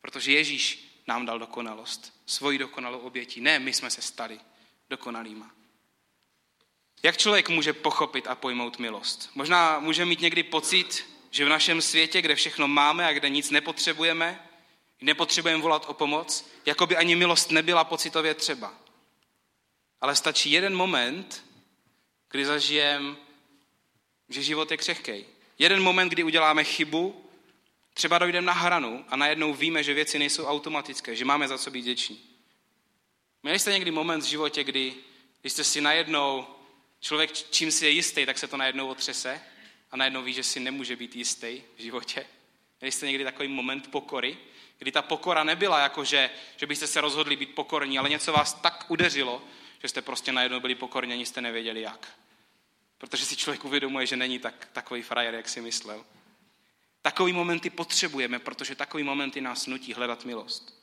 Protože 0.00 0.32
Ježíš 0.32 0.88
nám 1.06 1.26
dal 1.26 1.38
dokonalost, 1.38 2.22
svoji 2.26 2.58
dokonalou 2.58 2.98
obětí. 2.98 3.40
Ne, 3.40 3.58
my 3.58 3.72
jsme 3.72 3.90
se 3.90 4.02
stali 4.02 4.40
dokonalýma. 4.90 5.50
Jak 7.02 7.16
člověk 7.16 7.48
může 7.48 7.72
pochopit 7.72 8.26
a 8.26 8.34
pojmout 8.34 8.78
milost? 8.78 9.30
Možná 9.34 9.78
může 9.78 10.04
mít 10.04 10.20
někdy 10.20 10.42
pocit, 10.42 11.06
že 11.30 11.44
v 11.44 11.48
našem 11.48 11.82
světě, 11.82 12.22
kde 12.22 12.34
všechno 12.34 12.68
máme 12.68 13.06
a 13.06 13.12
kde 13.12 13.28
nic 13.28 13.50
nepotřebujeme, 13.50 14.48
nepotřebujeme 15.00 15.62
volat 15.62 15.84
o 15.88 15.94
pomoc, 15.94 16.50
jako 16.66 16.86
by 16.86 16.96
ani 16.96 17.16
milost 17.16 17.50
nebyla 17.50 17.84
pocitově 17.84 18.34
třeba. 18.34 18.74
Ale 20.00 20.16
stačí 20.16 20.50
jeden 20.50 20.76
moment, 20.76 21.44
kdy 22.30 22.44
zažijeme, 22.44 23.16
že 24.28 24.42
život 24.42 24.70
je 24.70 24.76
křehký. 24.76 25.24
Jeden 25.58 25.82
moment, 25.82 26.08
kdy 26.08 26.22
uděláme 26.22 26.64
chybu, 26.64 27.30
třeba 27.94 28.18
dojdeme 28.18 28.46
na 28.46 28.52
hranu 28.52 29.04
a 29.08 29.16
najednou 29.16 29.54
víme, 29.54 29.82
že 29.82 29.94
věci 29.94 30.18
nejsou 30.18 30.44
automatické, 30.44 31.16
že 31.16 31.24
máme 31.24 31.48
za 31.48 31.58
co 31.58 31.70
být 31.70 31.80
vděční. 31.80 32.35
Měli 33.46 33.58
jste 33.58 33.72
někdy 33.72 33.90
moment 33.90 34.20
v 34.20 34.26
životě, 34.26 34.64
kdy, 34.64 34.94
když 35.40 35.52
jste 35.52 35.64
si 35.64 35.80
najednou, 35.80 36.46
člověk 37.00 37.32
čím 37.32 37.72
si 37.72 37.84
je 37.84 37.90
jistý, 37.90 38.26
tak 38.26 38.38
se 38.38 38.48
to 38.48 38.56
najednou 38.56 38.88
otřese 38.88 39.40
a 39.90 39.96
najednou 39.96 40.22
ví, 40.22 40.32
že 40.32 40.42
si 40.42 40.60
nemůže 40.60 40.96
být 40.96 41.16
jistý 41.16 41.62
v 41.76 41.82
životě. 41.82 42.26
Měli 42.80 42.92
jste 42.92 43.06
někdy 43.06 43.24
takový 43.24 43.48
moment 43.48 43.90
pokory, 43.90 44.38
kdy 44.78 44.92
ta 44.92 45.02
pokora 45.02 45.44
nebyla 45.44 45.78
jako, 45.78 46.04
že, 46.04 46.30
že 46.56 46.66
byste 46.66 46.86
se 46.86 47.00
rozhodli 47.00 47.36
být 47.36 47.54
pokorní, 47.54 47.98
ale 47.98 48.08
něco 48.08 48.32
vás 48.32 48.54
tak 48.54 48.84
udeřilo, 48.88 49.42
že 49.82 49.88
jste 49.88 50.02
prostě 50.02 50.32
najednou 50.32 50.60
byli 50.60 50.74
pokorní, 50.74 51.12
ani 51.12 51.26
jste 51.26 51.40
nevěděli 51.40 51.80
jak. 51.80 52.08
Protože 52.98 53.24
si 53.24 53.36
člověk 53.36 53.64
uvědomuje, 53.64 54.06
že 54.06 54.16
není 54.16 54.38
tak, 54.38 54.68
takový 54.72 55.02
frajer, 55.02 55.34
jak 55.34 55.48
si 55.48 55.60
myslel. 55.60 56.04
Takový 57.02 57.32
momenty 57.32 57.70
potřebujeme, 57.70 58.38
protože 58.38 58.74
takový 58.74 59.02
momenty 59.02 59.40
nás 59.40 59.66
nutí 59.66 59.92
hledat 59.94 60.24
milost. 60.24 60.75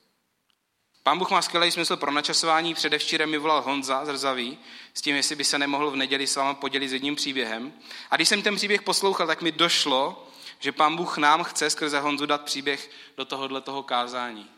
Pán 1.03 1.19
Bůh 1.19 1.31
má 1.31 1.41
skvělý 1.41 1.71
smysl 1.71 1.97
pro 1.97 2.11
načasování. 2.11 2.73
Předevčírem 2.73 3.29
mi 3.29 3.37
volal 3.37 3.61
Honza 3.61 4.05
z 4.05 4.17
Rzaví 4.17 4.57
s 4.93 5.01
tím, 5.01 5.15
jestli 5.15 5.35
by 5.35 5.43
se 5.43 5.59
nemohl 5.59 5.91
v 5.91 5.95
neděli 5.95 6.27
s 6.27 6.35
váma 6.35 6.53
podělit 6.53 6.89
s 6.89 6.93
jedním 6.93 7.15
příběhem. 7.15 7.73
A 8.11 8.15
když 8.15 8.29
jsem 8.29 8.41
ten 8.41 8.55
příběh 8.55 8.81
poslouchal, 8.81 9.27
tak 9.27 9.41
mi 9.41 9.51
došlo, 9.51 10.27
že 10.59 10.71
Pán 10.71 10.95
Bůh 10.95 11.17
nám 11.17 11.43
chce 11.43 11.69
skrze 11.69 11.99
Honzu 11.99 12.25
dát 12.25 12.41
příběh 12.41 12.91
do 13.17 13.25
tohohle 13.25 13.61
toho 13.61 13.83
kázání. 13.83 14.49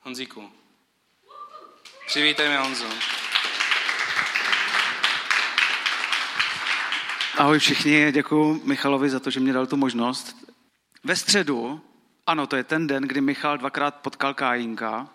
Honzíku, 0.00 0.50
přivítejme 2.06 2.58
Honzu. 2.58 2.86
Ahoj 7.38 7.58
všichni, 7.58 8.12
děkuji 8.12 8.60
Michalovi 8.64 9.10
za 9.10 9.20
to, 9.20 9.30
že 9.30 9.40
mě 9.40 9.52
dal 9.52 9.66
tu 9.66 9.76
možnost. 9.76 10.36
Ve 11.04 11.16
středu, 11.16 11.80
ano, 12.26 12.46
to 12.46 12.56
je 12.56 12.64
ten 12.64 12.86
den, 12.86 13.02
kdy 13.02 13.20
Michal 13.20 13.58
dvakrát 13.58 13.94
potkal 13.94 14.34
Kájinka, 14.34 15.08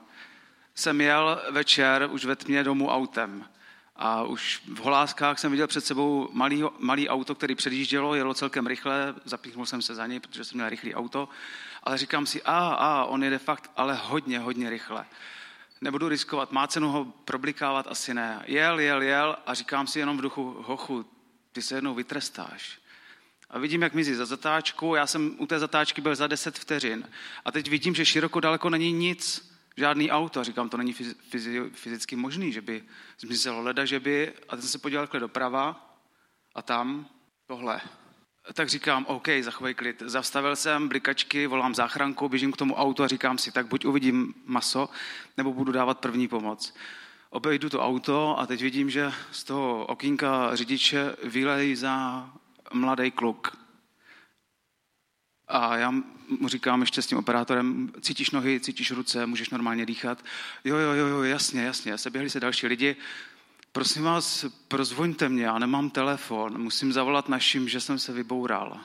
jsem 0.80 1.02
jel 1.02 1.42
večer 1.52 2.08
už 2.12 2.26
ve 2.26 2.36
tmě 2.36 2.64
domů 2.64 2.90
autem. 2.90 3.46
A 3.96 4.24
už 4.24 4.62
v 4.68 4.78
Holáskách 4.78 5.40
jsem 5.40 5.52
viděl 5.52 5.68
před 5.68 5.86
sebou 5.86 6.30
malý, 6.32 6.64
malý 6.80 7.10
auto, 7.10 7.36
který 7.36 7.56
předjíždělo, 7.56 8.16
jelo 8.16 8.34
celkem 8.34 8.68
rychle, 8.68 9.16
zapíchnul 9.26 9.66
jsem 9.66 9.82
se 9.82 9.96
za 9.96 10.08
něj, 10.08 10.20
protože 10.20 10.44
jsem 10.44 10.58
měl 10.58 10.70
rychlý 10.70 10.96
auto, 10.96 11.30
ale 11.84 11.98
říkám 11.98 12.26
si, 12.26 12.44
a, 12.44 12.58
a, 12.58 13.04
on 13.04 13.24
jede 13.24 13.38
fakt, 13.38 13.72
ale 13.76 13.96
hodně, 14.04 14.40
hodně 14.40 14.70
rychle. 14.70 15.06
Nebudu 15.82 16.10
riskovat, 16.10 16.52
má 16.52 16.68
cenu 16.68 16.90
ho 16.90 17.06
problikávat, 17.06 17.88
asi 17.88 18.14
ne. 18.14 18.44
Jel, 18.48 18.80
jel, 18.80 19.02
jel 19.02 19.36
a 19.46 19.54
říkám 19.54 19.88
si 19.88 20.00
jenom 20.00 20.18
v 20.18 20.22
duchu, 20.22 20.56
hochu, 20.60 21.06
ty 21.52 21.62
se 21.62 21.76
jednou 21.76 21.96
vytrestáš. 21.96 22.80
A 23.50 23.60
vidím, 23.60 23.82
jak 23.82 23.94
mizí 23.94 24.14
za 24.14 24.26
zatáčku, 24.26 24.96
já 24.96 25.08
jsem 25.08 25.36
u 25.38 25.48
té 25.48 25.60
zatáčky 25.60 26.02
byl 26.02 26.16
za 26.16 26.28
10 26.28 26.60
vteřin. 26.60 27.10
A 27.46 27.52
teď 27.52 27.70
vidím, 27.70 27.96
že 27.96 28.06
široko 28.06 28.40
daleko 28.40 28.70
není 28.70 28.92
nic, 28.92 29.49
žádný 29.78 30.12
auto. 30.12 30.44
Říkám, 30.44 30.70
to 30.70 30.78
není 30.78 30.94
fyzicky 31.72 32.16
možný, 32.16 32.54
že 32.54 32.62
by 32.62 32.84
zmizelo 33.20 33.62
leda, 33.62 33.86
že 33.86 34.00
by... 34.00 34.34
A 34.50 34.58
jsem 34.58 34.70
se 34.70 34.78
podíval 34.78 35.04
takhle 35.06 35.20
doprava 35.20 35.96
a 36.56 36.62
tam 36.62 37.08
tohle. 37.48 37.82
Tak 38.54 38.70
říkám, 38.70 39.06
OK, 39.06 39.28
zachovej 39.42 39.74
klid. 39.74 40.04
Zastavil 40.06 40.56
jsem 40.56 40.88
blikačky, 40.88 41.48
volám 41.48 41.76
záchranku, 41.76 42.30
běžím 42.30 42.52
k 42.52 42.58
tomu 42.58 42.76
autu 42.76 43.04
a 43.04 43.08
říkám 43.08 43.38
si, 43.38 43.52
tak 43.52 43.68
buď 43.68 43.86
uvidím 43.86 44.34
maso, 44.46 44.90
nebo 45.38 45.54
budu 45.54 45.72
dávat 45.72 46.00
první 46.00 46.28
pomoc. 46.28 46.74
Obejdu 47.30 47.70
to 47.70 47.82
auto 47.82 48.40
a 48.40 48.46
teď 48.46 48.62
vidím, 48.62 48.90
že 48.90 49.14
z 49.32 49.44
toho 49.44 49.86
okýnka 49.86 50.56
řidiče 50.56 51.16
vylej 51.24 51.76
za 51.76 52.30
mladý 52.74 53.12
kluk. 53.12 53.59
A 55.50 55.78
já 55.78 55.92
mu 56.40 56.48
říkám 56.48 56.82
ještě 56.82 57.02
s 57.02 57.08
tím 57.08 57.18
operátorem, 57.18 57.92
cítíš 58.02 58.32
nohy, 58.32 58.60
cítíš 58.60 58.92
ruce, 58.92 59.26
můžeš 59.26 59.50
normálně 59.50 59.86
dýchat. 59.86 60.26
Jo, 60.64 60.78
jo, 60.78 60.94
jo, 60.94 61.08
jo 61.08 61.24
jasně, 61.24 61.62
jasně. 61.62 61.98
Se 61.98 62.10
běhli 62.10 62.30
se 62.30 62.40
další 62.40 62.68
lidi. 62.68 62.96
Prosím 63.72 64.04
vás, 64.04 64.46
prozvoňte 64.68 65.30
mě, 65.30 65.44
já 65.44 65.60
nemám 65.60 65.90
telefon, 65.90 66.62
musím 66.62 66.94
zavolat 66.94 67.30
našim, 67.30 67.70
že 67.70 67.82
jsem 67.82 68.00
se 68.00 68.14
vyboural. 68.14 68.80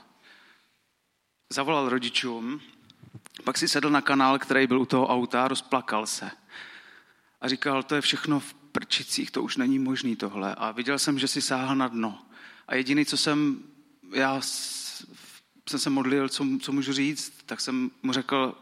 Zavolal 1.53 1.89
rodičům, 1.89 2.61
pak 3.45 3.59
si 3.59 3.69
sedl 3.69 3.91
na 3.91 4.01
kanál, 4.01 4.39
který 4.39 4.67
byl 4.67 4.81
u 4.81 4.87
toho 4.87 5.07
auta, 5.07 5.49
rozplakal 5.49 6.07
se. 6.07 6.31
A 7.41 7.49
říkal, 7.49 7.83
to 7.83 7.95
je 7.95 8.01
všechno 8.01 8.41
v 8.41 8.55
prčicích, 8.55 9.31
to 9.31 9.43
už 9.43 9.57
není 9.57 9.79
možný 9.79 10.17
tohle. 10.17 10.55
A 10.55 10.73
viděl 10.73 10.99
jsem, 10.99 11.19
že 11.19 11.29
si 11.29 11.43
sáhl 11.43 11.77
na 11.77 11.89
dno. 11.89 12.23
A 12.69 12.75
jediný, 12.75 13.07
co 13.07 13.17
jsem 13.17 13.63
já 14.13 14.41
jsem 15.69 15.79
se 15.79 15.91
modlil, 15.91 16.29
co, 16.29 16.47
co 16.61 16.73
můžu 16.73 16.93
říct, 16.93 17.43
tak 17.47 17.61
jsem 17.61 17.91
mu 18.03 18.13
řekl, 18.13 18.55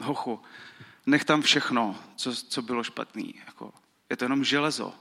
hochu, 0.00 0.40
nech 1.06 1.24
tam 1.24 1.42
všechno, 1.42 1.98
co, 2.16 2.36
co 2.36 2.62
bylo 2.62 2.84
špatný. 2.84 3.34
Jako, 3.46 3.72
je 4.10 4.16
to 4.16 4.24
jenom 4.24 4.44
železo. 4.44 4.94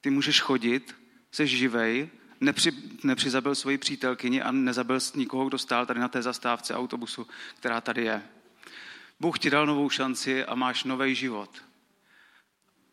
Ty 0.00 0.10
můžeš 0.10 0.40
chodit, 0.40 0.96
jsi 1.32 1.46
živej, 1.46 2.08
nepři, 2.40 2.72
nepřizabil 3.04 3.54
svoji 3.54 3.78
přítelkyni 3.78 4.42
a 4.42 4.50
nezabil 4.50 4.98
nikoho, 5.14 5.48
kdo 5.48 5.58
stál 5.58 5.86
tady 5.86 6.00
na 6.00 6.08
té 6.08 6.22
zastávce 6.22 6.74
autobusu, 6.74 7.26
která 7.58 7.80
tady 7.80 8.04
je. 8.04 8.22
Bůh 9.20 9.38
ti 9.38 9.50
dal 9.50 9.66
novou 9.66 9.90
šanci 9.90 10.44
a 10.44 10.54
máš 10.54 10.84
nový 10.84 11.14
život. 11.14 11.62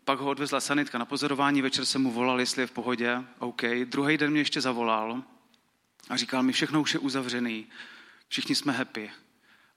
Pak 0.06 0.20
ho 0.20 0.30
odvezla 0.30 0.60
sanitka 0.60 0.98
na 0.98 1.06
pozorování, 1.06 1.62
večer 1.62 1.86
se 1.86 2.00
mu 2.00 2.12
volal, 2.12 2.40
jestli 2.40 2.62
je 2.62 2.68
v 2.68 2.72
pohodě. 2.72 3.24
OK. 3.40 3.62
Druhý 3.86 4.18
den 4.18 4.32
mě 4.32 4.42
ještě 4.42 4.62
zavolal 4.62 5.24
a 6.10 6.18
říkal 6.18 6.44
mi, 6.44 6.54
všechno 6.54 6.82
už 6.82 6.94
je 6.94 7.00
uzavřený, 7.00 7.68
všichni 8.28 8.56
jsme 8.56 8.74
happy. 8.74 9.12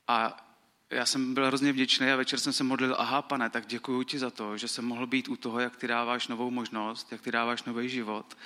A 0.09 0.47
já 0.91 1.07
jsem 1.07 1.35
byl 1.35 1.47
hrozně 1.47 1.73
vděčný 1.73 2.11
a 2.11 2.17
večer 2.17 2.39
jsem 2.39 2.53
se 2.53 2.65
modlil, 2.65 2.97
aha 2.99 3.23
pane, 3.23 3.51
tak 3.51 3.67
děkuji 3.67 4.03
ti 4.03 4.19
za 4.19 4.31
to, 4.31 4.57
že 4.57 4.69
jsem 4.69 4.85
mohl 4.85 5.07
být 5.07 5.29
u 5.29 5.37
toho, 5.37 5.61
jak 5.61 5.77
ty 5.77 5.87
dáváš 5.87 6.29
novou 6.29 6.51
možnost, 6.51 7.13
jak 7.13 7.21
ty 7.21 7.33
dáváš 7.33 7.63
nový 7.63 7.89
život. 7.89 8.37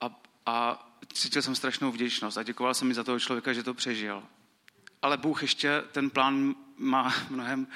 A, 0.00 0.22
a 0.46 0.86
cítil 1.12 1.42
jsem 1.42 1.54
strašnou 1.54 1.92
vděčnost 1.92 2.38
a 2.38 2.42
děkoval 2.42 2.74
jsem 2.74 2.88
mi 2.88 2.94
za 2.94 3.04
toho 3.04 3.20
člověka, 3.20 3.52
že 3.52 3.62
to 3.62 3.74
přežil. 3.74 4.22
Ale 5.02 5.16
Bůh 5.16 5.42
ještě 5.42 5.82
ten 5.92 6.10
plán 6.10 6.54
má 6.76 7.14
mnohem 7.30 7.66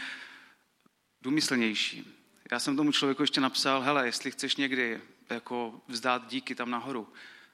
důmyslnější. 1.23 2.15
Já 2.51 2.59
jsem 2.59 2.77
tomu 2.77 2.93
člověku 2.93 3.23
ještě 3.23 3.41
napsal, 3.41 3.81
hele, 3.81 4.07
jestli 4.07 4.31
chceš 4.31 4.57
někdy 4.57 5.01
jako 5.31 5.81
vzdát 5.89 6.29
díky 6.29 6.55
tam 6.55 6.71
nahoru, 6.71 7.13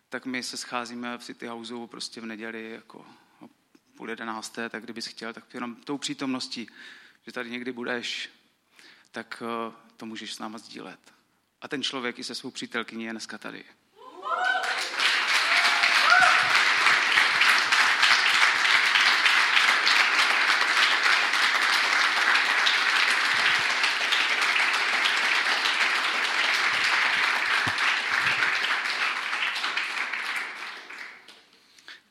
tak 0.09 0.27
my 0.27 0.43
se 0.43 0.57
scházíme 0.57 1.19
v 1.19 1.25
City 1.25 1.47
Houseu 1.47 1.87
prostě 1.87 2.21
v 2.21 2.27
neděli 2.27 2.71
jako 2.71 3.07
půl 3.97 4.11
jedenácté, 4.11 4.69
tak 4.69 4.83
kdybys 4.83 5.07
chtěl, 5.07 5.33
tak 5.33 5.55
jenom 5.55 5.77
tou 5.77 5.99
přítomností, 5.99 6.69
že 7.27 7.33
tady 7.33 7.51
někdy 7.51 7.73
budeš, 7.73 8.31
tak 9.11 9.43
eh, 9.47 9.73
to 9.97 10.07
můžeš 10.07 10.35
s 10.35 10.39
náma 10.39 10.59
sdílet. 10.59 11.15
A 11.61 11.69
ten 11.69 11.83
člověk 11.83 12.19
i 12.19 12.25
se 12.25 12.35
svou 12.35 12.51
přítelkyní 12.51 13.05
je 13.05 13.11
dneska 13.11 13.39
tady. 13.39 13.65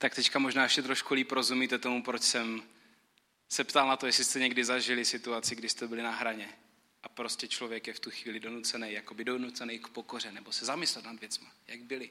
Tak 0.04 0.16
teďka 0.16 0.39
možná 0.39 0.64
ještě 0.64 0.82
trošku 0.82 1.14
líp 1.14 1.32
rozumíte 1.32 1.78
tomu, 1.78 2.04
proč 2.04 2.22
jsem 2.22 2.64
se 3.49 3.64
ptal 3.64 3.88
na 3.88 3.97
to, 3.97 4.06
jestli 4.06 4.24
jste 4.24 4.39
někdy 4.39 4.66
zažili 4.66 5.06
situaci, 5.06 5.56
kdy 5.56 5.70
jste 5.70 5.88
byli 5.88 6.01
na 6.01 6.12
hraně 6.12 6.49
a 7.04 7.10
prostě 7.10 7.47
člověk 7.47 7.88
je 7.88 7.93
v 7.93 7.99
tu 7.99 8.12
chvíli 8.12 8.39
donucený, 8.39 8.97
by 9.14 9.24
donucený 9.24 9.80
k 9.80 9.88
pokoře, 9.88 10.32
nebo 10.32 10.51
se 10.51 10.66
zamyslet 10.66 11.06
nad 11.06 11.20
věcmi, 11.20 11.47
jak 11.68 11.80
byli. 11.82 12.10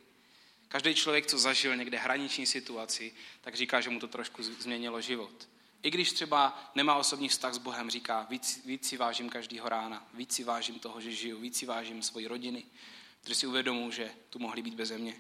Každý 0.69 0.95
člověk, 0.95 1.27
co 1.27 1.39
zažil 1.39 1.77
někde 1.77 1.99
hraniční 1.99 2.47
situaci, 2.47 3.13
tak 3.41 3.55
říká, 3.55 3.81
že 3.81 3.91
mu 3.91 4.01
to 4.01 4.09
trošku 4.09 4.43
změnilo 4.43 5.01
život. 5.01 5.49
I 5.83 5.91
když 5.91 6.13
třeba 6.13 6.71
nemá 6.75 6.97
osobní 6.97 7.29
vztah 7.29 7.55
s 7.55 7.59
Bohem, 7.59 7.91
říká, 7.91 8.27
víc, 8.31 8.61
víc 8.65 8.89
si 8.89 8.97
vážím 8.97 9.29
každýho 9.29 9.69
rána, 9.69 10.09
víc 10.15 10.33
si 10.33 10.45
vážím 10.45 10.79
toho, 10.79 11.01
že 11.01 11.13
žiju, 11.13 11.41
víc 11.41 11.59
si 11.59 11.67
vážím 11.67 12.03
svoji 12.03 12.27
rodiny, 12.27 12.65
protože 13.21 13.35
si 13.35 13.47
uvědomuji, 13.47 13.91
že 13.91 14.11
tu 14.31 14.39
mohli 14.39 14.63
být 14.63 14.75
beze 14.75 14.99
mě. 14.99 15.15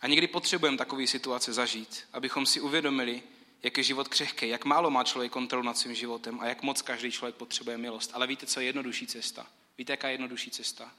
A 0.00 0.06
někdy 0.06 0.26
potřebujeme 0.26 0.78
takové 0.78 1.06
situace 1.06 1.52
zažít, 1.52 2.04
abychom 2.12 2.46
si 2.46 2.60
uvědomili, 2.60 3.22
jak 3.62 3.78
je 3.78 3.84
život 3.84 4.08
křehký, 4.08 4.48
jak 4.48 4.64
málo 4.64 4.90
má 4.90 5.04
člověk 5.04 5.32
kontrolu 5.32 5.64
nad 5.64 5.78
svým 5.78 5.94
životem 5.94 6.40
a 6.40 6.46
jak 6.46 6.62
moc 6.62 6.82
každý 6.82 7.10
člověk 7.10 7.36
potřebuje 7.36 7.78
milost. 7.78 8.10
Ale 8.14 8.26
víte, 8.26 8.46
co 8.46 8.60
je 8.60 8.66
jednodušší 8.66 9.06
cesta? 9.06 9.46
Víte, 9.78 9.92
jaká 9.92 10.08
je 10.08 10.14
jednodušší 10.14 10.50
cesta? 10.50 10.92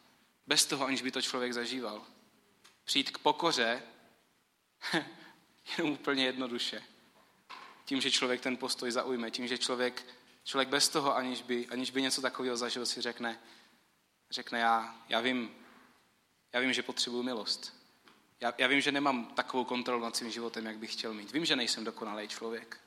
Bez 0.48 0.66
toho, 0.66 0.86
aniž 0.86 1.02
by 1.02 1.12
to 1.12 1.22
člověk 1.22 1.54
zažíval. 1.54 2.06
Přijít 2.84 3.12
k 3.12 3.18
pokoře 3.18 3.84
jenom 5.78 5.94
úplně 5.94 6.26
jednoduše. 6.26 6.84
Tím, 7.86 8.02
že 8.02 8.12
člověk 8.12 8.42
ten 8.42 8.58
postoj 8.58 8.92
zaujme, 8.92 9.32
tím, 9.32 9.48
že 9.48 9.58
člověk, 9.58 10.06
člověk 10.44 10.70
bez 10.70 10.90
toho, 10.90 11.16
aniž 11.16 11.42
by, 11.42 11.68
aniž 11.68 11.92
by 11.92 12.02
něco 12.02 12.22
takového 12.22 12.58
zažil, 12.58 12.86
si 12.86 13.02
řekne, 13.02 13.40
řekne 14.32 14.60
já, 14.60 14.96
já 15.10 15.20
vím, 15.20 15.52
já 16.54 16.60
vím, 16.60 16.74
že 16.74 16.84
potřebuju 16.84 17.24
milost. 17.24 17.79
Já, 18.42 18.54
já 18.58 18.68
vím, 18.68 18.82
že 18.82 18.92
nemám 18.92 19.26
takovou 19.26 19.64
kontrolu 19.64 20.04
nad 20.04 20.16
svým 20.16 20.32
životem, 20.32 20.66
jak 20.66 20.78
bych 20.78 20.94
chtěl 20.94 21.14
mít. 21.14 21.32
Vím, 21.32 21.46
že 21.46 21.56
nejsem 21.56 21.84
dokonalý 21.84 22.28
člověk. 22.28 22.80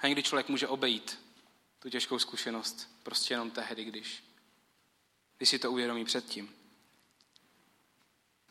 A 0.00 0.06
někdy 0.06 0.22
člověk 0.22 0.48
může 0.48 0.68
obejít 0.68 1.18
tu 1.78 1.90
těžkou 1.90 2.18
zkušenost 2.18 2.90
prostě 3.02 3.34
jenom 3.34 3.50
tehdy, 3.50 3.84
když, 3.84 4.24
když 5.36 5.48
si 5.48 5.58
to 5.58 5.72
uvědomí 5.72 6.04
předtím. 6.04 6.54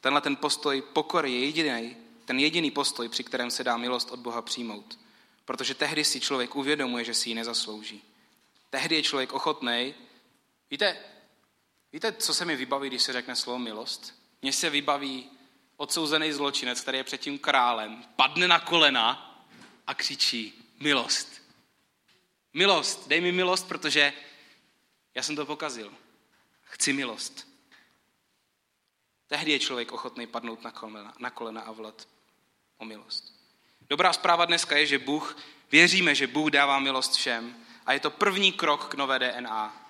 Tenhle 0.01 0.21
ten 0.21 0.35
postoj 0.35 0.81
pokory 0.81 1.31
je 1.31 1.45
jediný, 1.45 1.97
ten 2.25 2.39
jediný 2.39 2.71
postoj, 2.71 3.09
při 3.09 3.23
kterém 3.23 3.51
se 3.51 3.63
dá 3.63 3.77
milost 3.77 4.11
od 4.11 4.19
Boha 4.19 4.41
přijmout. 4.41 4.99
Protože 5.45 5.75
tehdy 5.75 6.03
si 6.03 6.19
člověk 6.19 6.55
uvědomuje, 6.55 7.03
že 7.03 7.13
si 7.13 7.29
ji 7.29 7.35
nezaslouží. 7.35 8.03
Tehdy 8.69 8.95
je 8.95 9.03
člověk 9.03 9.33
ochotný. 9.33 9.95
Víte, 10.71 10.97
víte, 11.93 12.13
co 12.13 12.33
se 12.33 12.45
mi 12.45 12.55
vybaví, 12.55 12.89
když 12.89 13.03
se 13.03 13.13
řekne 13.13 13.35
slovo 13.35 13.59
milost? 13.59 14.22
Mně 14.43 14.53
se 14.53 14.69
vybaví 14.69 15.29
odsouzený 15.77 16.31
zločinec, 16.31 16.81
který 16.81 16.97
je 16.97 17.03
před 17.03 17.21
tím 17.21 17.39
králem, 17.39 18.03
padne 18.15 18.47
na 18.47 18.59
kolena 18.59 19.35
a 19.87 19.93
křičí 19.93 20.69
milost. 20.79 21.41
Milost, 22.53 23.07
dej 23.07 23.21
mi 23.21 23.31
milost, 23.31 23.67
protože 23.67 24.13
já 25.15 25.23
jsem 25.23 25.35
to 25.35 25.45
pokazil. 25.45 25.93
Chci 26.61 26.93
milost. 26.93 27.47
Tehdy 29.27 29.51
je 29.51 29.59
člověk 29.59 29.91
ochotný 29.91 30.27
padnout 30.27 30.63
na 30.63 30.71
kolena, 30.71 31.13
na 31.19 31.29
kolena 31.29 31.61
a 31.61 31.71
volat 31.71 32.07
o 32.77 32.85
milost. 32.85 33.33
Dobrá 33.81 34.13
zpráva 34.13 34.45
dneska 34.45 34.77
je, 34.77 34.85
že 34.85 34.99
Bůh, 34.99 35.37
věříme, 35.71 36.15
že 36.15 36.27
Bůh 36.27 36.51
dává 36.51 36.79
milost 36.79 37.15
všem 37.15 37.55
a 37.85 37.93
je 37.93 37.99
to 37.99 38.11
první 38.11 38.51
krok 38.51 38.87
k 38.87 38.93
nové 38.93 39.19
DNA. 39.19 39.82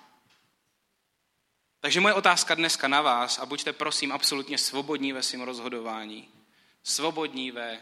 Takže 1.84 2.00
moje 2.00 2.14
otázka 2.14 2.54
dneska 2.54 2.88
na 2.88 3.00
vás, 3.00 3.38
a 3.38 3.46
buďte 3.46 3.72
prosím 3.72 4.12
absolutně 4.12 4.58
svobodní 4.58 5.12
ve 5.12 5.22
svém 5.22 5.40
rozhodování, 5.40 6.28
svobodní 6.82 7.50
ve 7.50 7.80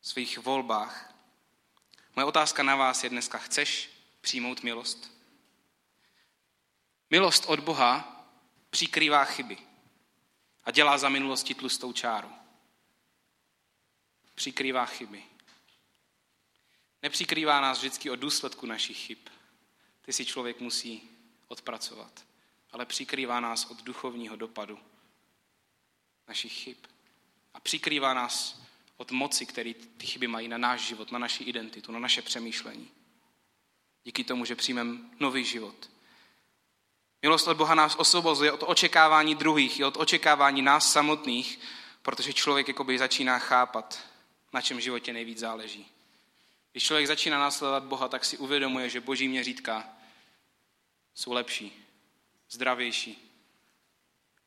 svých 0.00 0.38
volbách. 0.38 1.14
Moje 2.16 2.26
otázka 2.26 2.62
na 2.62 2.76
vás 2.76 3.04
je 3.04 3.10
dneska, 3.10 3.38
chceš 3.38 3.90
přijmout 4.20 4.62
milost? 4.62 5.12
Milost 7.10 7.44
od 7.46 7.60
Boha 7.60 8.26
přikrývá 8.70 9.24
chyby 9.24 9.58
a 10.64 10.70
dělá 10.70 10.98
za 10.98 11.08
minulosti 11.08 11.54
tlustou 11.54 11.92
čáru. 11.92 12.32
Přikrývá 14.34 14.86
chyby. 14.86 15.24
Nepřikrývá 17.02 17.60
nás 17.60 17.78
vždycky 17.78 18.10
od 18.10 18.16
důsledku 18.16 18.66
našich 18.66 18.98
chyb. 18.98 19.18
Ty 20.04 20.12
si 20.12 20.26
člověk 20.26 20.60
musí 20.60 21.10
odpracovat 21.48 22.31
ale 22.72 22.86
přikrývá 22.86 23.40
nás 23.40 23.64
od 23.64 23.82
duchovního 23.82 24.36
dopadu 24.36 24.78
našich 26.28 26.52
chyb. 26.52 26.76
A 27.54 27.60
přikrývá 27.60 28.14
nás 28.14 28.62
od 28.96 29.10
moci, 29.10 29.46
který 29.46 29.74
ty 29.74 30.06
chyby 30.06 30.26
mají 30.26 30.48
na 30.48 30.58
náš 30.58 30.80
život, 30.80 31.12
na 31.12 31.18
naši 31.18 31.44
identitu, 31.44 31.92
na 31.92 31.98
naše 31.98 32.22
přemýšlení. 32.22 32.90
Díky 34.04 34.24
tomu, 34.24 34.44
že 34.44 34.56
přijmeme 34.56 34.98
nový 35.20 35.44
život. 35.44 35.90
Milost 37.22 37.48
od 37.48 37.56
Boha 37.56 37.74
nás 37.74 37.96
osvobozuje 37.96 38.52
od 38.52 38.62
očekávání 38.66 39.34
druhých 39.34 39.80
i 39.80 39.84
od 39.84 39.96
očekávání 39.96 40.62
nás 40.62 40.92
samotných, 40.92 41.60
protože 42.02 42.32
člověk 42.32 42.68
jakoby 42.68 42.98
začíná 42.98 43.38
chápat, 43.38 44.00
na 44.52 44.60
čem 44.60 44.80
životě 44.80 45.12
nejvíc 45.12 45.38
záleží. 45.38 45.86
Když 46.72 46.84
člověk 46.84 47.06
začíná 47.06 47.38
následovat 47.38 47.84
Boha, 47.84 48.08
tak 48.08 48.24
si 48.24 48.38
uvědomuje, 48.38 48.88
že 48.88 49.00
boží 49.00 49.28
měřítka 49.28 49.88
jsou 51.14 51.32
lepší, 51.32 51.81
zdravější, 52.52 53.32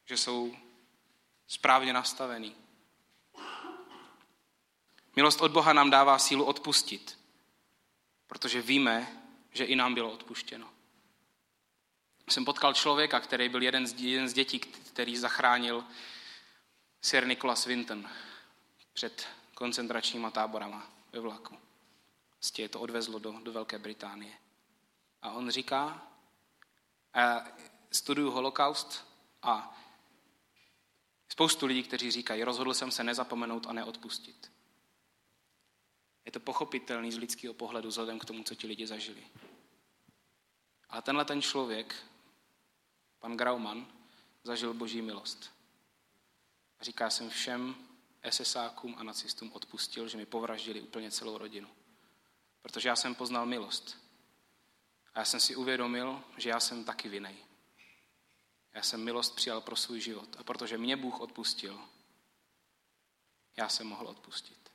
že 0.06 0.18
jsou 0.18 0.58
správně 1.48 1.94
nastavený. 1.94 2.56
Milost 5.16 5.42
od 5.42 5.52
Boha 5.52 5.74
nám 5.74 5.90
dává 5.90 6.20
sílu 6.20 6.46
odpustit, 6.46 7.20
protože 8.28 8.62
víme, 8.62 9.22
že 9.52 9.66
i 9.66 9.76
nám 9.76 9.94
bylo 9.94 10.12
odpuštěno. 10.12 10.70
Jsem 12.30 12.46
potkal 12.46 12.74
člověka, 12.74 13.20
který 13.20 13.50
byl 13.50 13.64
jeden 13.64 13.88
z, 13.88 14.02
jeden 14.02 14.30
z 14.30 14.34
dětí, 14.34 14.60
který 14.60 15.18
zachránil 15.18 15.86
Sir 17.02 17.28
Nicholas 17.28 17.66
Winton 17.66 18.10
před 18.94 19.28
koncentračníma 19.54 20.32
táborama 20.32 20.90
ve 21.12 21.20
vlaku. 21.20 21.58
Vlastně 22.32 22.64
je 22.64 22.70
to 22.70 22.80
odvezlo 22.80 23.20
do, 23.20 23.32
do 23.44 23.52
Velké 23.52 23.80
Británie. 23.80 24.34
A 25.22 25.32
on 25.32 25.50
říká, 25.50 26.08
a 27.14 27.44
studuju 27.92 28.32
holokaust 28.32 29.08
a 29.42 29.78
spoustu 31.30 31.66
lidí, 31.66 31.84
kteří 31.84 32.12
říkají, 32.12 32.44
rozhodl 32.44 32.74
jsem 32.74 32.92
se 32.92 33.04
nezapomenout 33.04 33.68
a 33.68 33.74
neodpustit. 33.74 34.52
Je 36.26 36.32
to 36.32 36.40
pochopitelný 36.40 37.12
z 37.12 37.18
lidského 37.18 37.54
pohledu 37.54 37.90
vzhledem 37.90 38.20
k 38.20 38.26
tomu, 38.26 38.44
co 38.44 38.56
ti 38.56 38.68
lidi 38.68 38.88
zažili. 38.88 39.28
Ale 40.90 41.02
tenhle 41.02 41.26
ten 41.26 41.42
člověk, 41.42 41.96
pan 43.20 43.38
Grauman, 43.38 43.88
zažil 44.44 44.74
boží 44.74 45.02
milost. 45.02 45.52
A 46.80 46.84
říká 46.84 47.10
jsem 47.10 47.30
všem 47.30 47.76
SSákům 48.30 48.96
a 48.98 49.04
nacistům 49.04 49.52
odpustil, 49.54 50.08
že 50.08 50.18
mi 50.18 50.26
povraždili 50.26 50.82
úplně 50.82 51.12
celou 51.12 51.38
rodinu. 51.38 51.70
Protože 52.62 52.90
já 52.90 52.96
jsem 52.96 53.16
poznal 53.16 53.46
milost. 53.46 53.98
A 55.14 55.20
já 55.20 55.26
jsem 55.26 55.40
si 55.40 55.56
uvědomil, 55.56 56.24
že 56.38 56.50
já 56.50 56.60
jsem 56.60 56.84
taky 56.84 57.10
vinej. 57.10 57.45
Já 58.76 58.82
jsem 58.82 59.04
milost 59.04 59.36
přijal 59.36 59.62
pro 59.62 59.76
svůj 59.76 60.02
život. 60.02 60.36
A 60.40 60.44
protože 60.44 60.78
mě 60.78 60.98
Bůh 60.98 61.20
odpustil, 61.20 61.80
já 63.58 63.70
jsem 63.70 63.88
mohl 63.88 64.08
odpustit. 64.08 64.72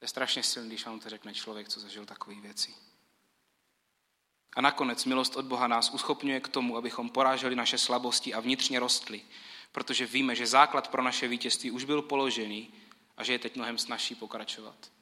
Je 0.00 0.08
strašně 0.08 0.42
silný, 0.42 0.68
když 0.68 0.86
vám 0.86 1.00
to 1.00 1.08
řekne 1.08 1.34
člověk, 1.34 1.68
co 1.68 1.80
zažil 1.80 2.06
takové 2.06 2.36
věci. 2.36 2.74
A 4.56 4.60
nakonec 4.60 5.04
milost 5.04 5.36
od 5.36 5.44
Boha 5.44 5.66
nás 5.66 5.90
uschopňuje 5.90 6.40
k 6.40 6.48
tomu, 6.48 6.76
abychom 6.76 7.10
poráželi 7.10 7.56
naše 7.56 7.78
slabosti 7.78 8.34
a 8.34 8.40
vnitřně 8.40 8.80
rostli, 8.80 9.22
protože 9.72 10.06
víme, 10.06 10.34
že 10.34 10.46
základ 10.46 10.88
pro 10.88 11.02
naše 11.02 11.28
vítězství 11.28 11.70
už 11.70 11.84
byl 11.84 12.02
položený 12.02 12.74
a 13.16 13.24
že 13.24 13.32
je 13.32 13.38
teď 13.38 13.56
mnohem 13.56 13.78
snažší 13.78 14.14
pokračovat. 14.14 14.92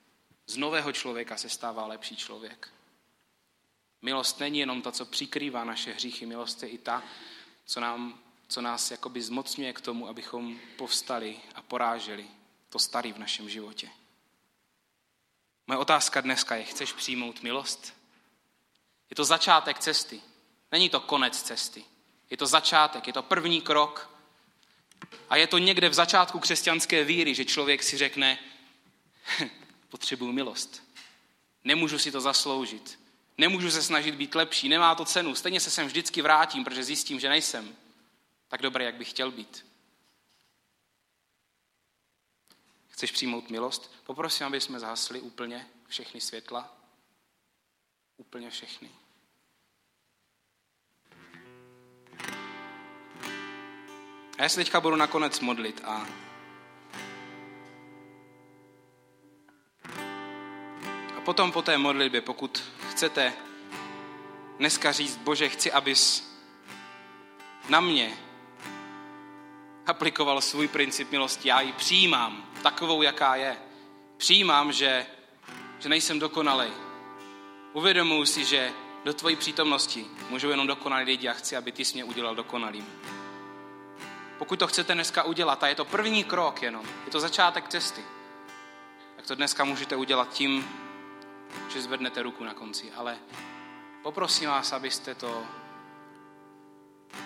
Z 0.47 0.57
nového 0.57 0.93
člověka 0.93 1.37
se 1.37 1.49
stává 1.49 1.87
lepší 1.87 2.17
člověk. 2.17 2.78
Milost 4.09 4.41
není 4.41 4.59
jenom 4.59 4.83
ta, 4.83 4.93
co 4.93 5.07
přikrývá 5.07 5.65
naše 5.65 5.93
hříchy, 5.93 6.27
milost 6.27 6.63
je 6.63 6.69
i 6.69 6.79
ta, 6.79 7.03
co, 7.65 7.81
nám, 7.81 8.19
co 8.49 8.61
nás 8.61 8.91
jakoby 8.91 9.23
zmocňuje 9.23 9.73
k 9.73 9.81
tomu, 9.81 10.09
abychom 10.09 10.61
povstali 10.77 11.37
a 11.55 11.63
poráželi 11.63 12.27
to 12.69 12.79
starý 12.79 13.13
v 13.13 13.19
našem 13.19 13.49
životě. 13.49 13.91
Moje 15.67 15.79
otázka 15.79 16.21
dneska 16.21 16.57
je, 16.57 16.65
chceš 16.65 16.93
přijmout 16.93 17.43
milost? 17.43 17.95
Je 19.11 19.17
to 19.17 19.25
začátek 19.25 19.79
cesty. 19.79 20.21
Není 20.73 20.89
to 20.89 21.01
konec 21.01 21.43
cesty. 21.43 21.85
Je 22.31 22.37
to 22.37 22.47
začátek, 22.47 23.07
je 23.07 23.13
to 23.13 23.23
první 23.23 23.61
krok. 23.61 24.11
A 25.29 25.37
je 25.37 25.47
to 25.47 25.59
někde 25.59 25.89
v 25.89 25.95
začátku 25.95 26.39
křesťanské 26.39 27.05
víry, 27.05 27.35
že 27.35 27.45
člověk 27.45 27.83
si 27.83 27.99
řekne, 27.99 28.39
potřebuju 29.89 30.33
milost. 30.33 30.83
Nemůžu 31.65 31.99
si 31.99 32.13
to 32.13 32.21
zasloužit. 32.21 33.08
Nemůžu 33.39 33.71
se 33.71 33.83
snažit 33.83 34.15
být 34.15 34.35
lepší, 34.35 34.69
nemá 34.69 34.95
to 34.95 35.05
cenu. 35.05 35.35
Stejně 35.35 35.61
se 35.61 35.71
sem 35.71 35.87
vždycky 35.87 36.23
vrátím, 36.23 36.65
protože 36.65 36.85
zjistím, 36.85 37.21
že 37.21 37.29
nejsem 37.29 37.77
tak 38.49 38.63
dobrý, 38.63 38.85
jak 38.85 38.95
bych 38.95 39.11
chtěl 39.11 39.31
být. 39.31 39.67
Chceš 42.89 43.13
přijmout 43.13 43.51
milost? 43.51 43.93
Poprosím, 44.05 44.47
aby 44.47 44.61
jsme 44.61 44.81
zhasli 44.81 45.21
úplně 45.21 45.69
všechny 45.89 46.21
světla. 46.21 46.77
Úplně 48.17 48.51
všechny. 48.51 48.91
A 54.39 54.43
já 54.43 54.49
se 54.49 54.57
teďka 54.57 54.81
budu 54.81 54.97
nakonec 54.97 55.41
modlit 55.41 55.85
a 55.85 56.07
potom 61.29 61.53
po 61.53 61.63
té 61.63 61.79
modlitbě, 61.79 62.21
pokud 62.21 62.63
chcete 62.91 63.33
dneska 64.59 64.93
říct, 64.93 65.17
Bože, 65.17 65.49
chci, 65.49 65.73
abys 65.73 66.33
na 67.69 67.81
mě 67.81 68.19
aplikoval 69.87 70.41
svůj 70.41 70.69
princip 70.69 71.11
milosti. 71.11 71.49
Já 71.49 71.61
ji 71.61 71.73
přijímám 71.73 72.45
takovou, 72.63 73.03
jaká 73.03 73.37
je. 73.37 73.57
Přijímám, 74.17 74.73
že, 74.73 75.07
že 75.79 75.89
nejsem 75.89 76.19
dokonalý. 76.19 76.69
Uvědomuji 77.73 78.27
si, 78.27 78.45
že 78.45 78.73
do 79.05 79.15
tvojí 79.15 79.37
přítomnosti 79.37 80.07
můžou 80.31 80.49
jenom 80.49 80.67
dokonalí 80.67 81.05
lidi 81.05 81.29
a 81.29 81.33
chci, 81.33 81.57
aby 81.57 81.73
ty 81.73 81.85
jsi 81.85 81.95
mě 81.95 82.05
udělal 82.05 82.35
dokonalým. 82.35 82.87
Pokud 84.39 84.59
to 84.59 84.67
chcete 84.67 84.95
dneska 84.95 85.23
udělat, 85.23 85.63
a 85.63 85.69
je 85.69 85.75
to 85.75 85.85
první 85.85 86.25
krok 86.25 86.63
jenom, 86.63 86.87
je 87.05 87.11
to 87.13 87.21
začátek 87.21 87.69
cesty, 87.69 88.05
tak 89.17 89.27
to 89.27 89.35
dneska 89.35 89.65
můžete 89.65 89.97
udělat 89.97 90.33
tím, 90.33 90.88
že 91.69 91.83
zvednete 91.83 92.23
ruku 92.23 92.45
na 92.45 92.55
konci. 92.55 92.93
Ale 92.97 93.19
poprosím 94.03 94.49
vás, 94.49 94.73
abyste 94.73 95.15
to 95.15 95.43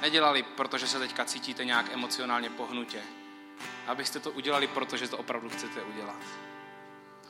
nedělali, 0.00 0.42
protože 0.42 0.86
se 0.86 0.98
teďka 0.98 1.24
cítíte 1.24 1.64
nějak 1.64 1.92
emocionálně 1.92 2.50
pohnutě. 2.50 3.02
Abyste 3.86 4.20
to 4.20 4.30
udělali, 4.30 4.66
protože 4.66 5.08
to 5.08 5.18
opravdu 5.18 5.48
chcete 5.48 5.82
udělat. 5.82 6.16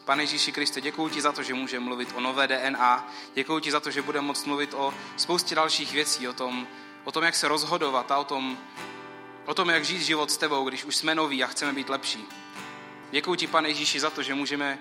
Pane 0.05 0.23
Ježíši 0.23 0.53
Kriste, 0.53 0.81
děkuji 0.81 1.09
ti 1.09 1.21
za 1.21 1.33
to, 1.33 1.43
že 1.43 1.55
můžeme 1.55 1.85
mluvit 1.85 2.13
o 2.15 2.21
nové 2.21 2.49
DNA. 2.49 3.13
Děkuji 3.35 3.61
ti 3.61 3.71
za 3.71 3.81
to, 3.81 3.91
že 3.91 4.03
budeme 4.03 4.27
moct 4.27 4.47
mluvit 4.47 4.75
o 4.75 4.95
spoustě 5.17 5.55
dalších 5.55 5.93
věcí, 5.93 6.29
o 6.29 6.33
tom, 6.33 6.67
o 7.05 7.13
tom 7.13 7.25
jak 7.25 7.35
se 7.35 7.49
rozhodovat 7.49 8.11
a 8.11 8.19
o 8.19 8.25
tom, 8.25 8.59
o 9.47 9.55
tom, 9.55 9.71
jak 9.71 9.85
žít 9.85 10.03
život 10.03 10.31
s 10.31 10.37
tebou, 10.37 10.69
když 10.69 10.85
už 10.85 10.97
jsme 10.97 11.15
noví 11.15 11.45
a 11.45 11.47
chceme 11.47 11.73
být 11.73 11.89
lepší. 11.89 12.25
Děkuji 13.11 13.35
ti, 13.35 13.47
pane 13.47 13.69
Ježíši, 13.69 14.01
za 14.01 14.11
to, 14.11 14.23
že 14.23 14.35
můžeme, 14.35 14.79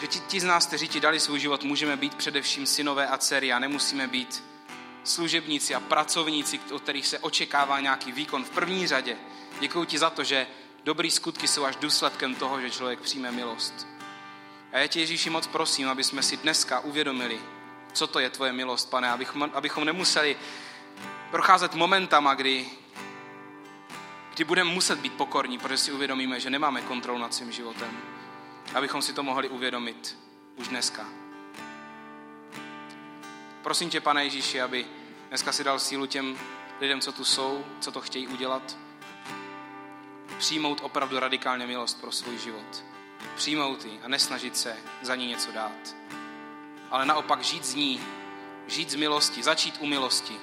že 0.00 0.06
ti, 0.06 0.20
ti 0.20 0.40
z 0.40 0.44
nás, 0.44 0.66
kteří 0.66 0.88
ti 0.88 1.00
dali 1.00 1.20
svůj 1.20 1.40
život, 1.40 1.64
můžeme 1.64 1.96
být 1.96 2.14
především 2.14 2.66
synové 2.66 3.06
a 3.06 3.18
dcery 3.18 3.52
a 3.52 3.58
nemusíme 3.58 4.06
být 4.06 4.44
služebníci 5.04 5.74
a 5.74 5.80
pracovníci, 5.80 6.60
od 6.72 6.82
kterých 6.82 7.06
se 7.06 7.18
očekává 7.18 7.80
nějaký 7.80 8.12
výkon 8.12 8.44
v 8.44 8.50
první 8.50 8.86
řadě. 8.86 9.16
Děkuji 9.60 9.84
ti 9.84 9.98
za 9.98 10.10
to, 10.10 10.24
že 10.24 10.46
dobrý 10.84 11.10
skutky 11.10 11.48
jsou 11.48 11.64
až 11.64 11.76
důsledkem 11.76 12.34
toho, 12.34 12.60
že 12.60 12.70
člověk 12.70 13.00
přijme 13.00 13.32
milost. 13.32 13.86
A 14.72 14.78
já 14.78 14.86
tě 14.86 15.00
Ježíši 15.00 15.30
moc 15.30 15.46
prosím, 15.46 15.88
aby 15.88 16.04
jsme 16.04 16.22
si 16.22 16.36
dneska 16.36 16.80
uvědomili, 16.80 17.40
co 17.92 18.06
to 18.06 18.18
je 18.18 18.30
tvoje 18.30 18.52
milost, 18.52 18.90
pane, 18.90 19.10
abychom, 19.10 19.50
abychom 19.54 19.84
nemuseli 19.84 20.36
procházet 21.30 21.74
momentama, 21.74 22.34
kdy, 22.34 22.66
kdy 24.34 24.44
budeme 24.44 24.70
muset 24.70 24.98
být 24.98 25.12
pokorní, 25.12 25.58
protože 25.58 25.78
si 25.78 25.92
uvědomíme, 25.92 26.40
že 26.40 26.50
nemáme 26.50 26.82
kontrolu 26.82 27.18
nad 27.18 27.34
svým 27.34 27.52
životem. 27.52 28.17
Abychom 28.74 29.02
si 29.02 29.12
to 29.12 29.22
mohli 29.22 29.48
uvědomit 29.48 30.18
už 30.56 30.68
dneska. 30.68 31.06
Prosím 33.62 33.90
tě, 33.90 34.00
pane 34.00 34.24
Ježíši, 34.24 34.60
aby 34.60 34.86
dneska 35.28 35.52
si 35.52 35.64
dal 35.64 35.78
sílu 35.78 36.06
těm 36.06 36.38
lidem, 36.80 37.00
co 37.00 37.12
tu 37.12 37.24
jsou, 37.24 37.64
co 37.80 37.92
to 37.92 38.00
chtějí 38.00 38.28
udělat. 38.28 38.76
Přijmout 40.38 40.80
opravdu 40.82 41.18
radikálně 41.18 41.66
milost 41.66 42.00
pro 42.00 42.12
svůj 42.12 42.38
život. 42.38 42.84
Přijmout 43.36 43.84
ji 43.84 44.00
a 44.02 44.08
nesnažit 44.08 44.56
se 44.56 44.76
za 45.02 45.14
ní 45.14 45.26
něco 45.26 45.52
dát. 45.52 45.96
Ale 46.90 47.06
naopak 47.06 47.42
žít 47.42 47.64
z 47.64 47.74
ní, 47.74 48.00
žít 48.66 48.90
z 48.90 48.94
milosti, 48.94 49.42
začít 49.42 49.76
u 49.80 49.86
milosti 49.86 50.40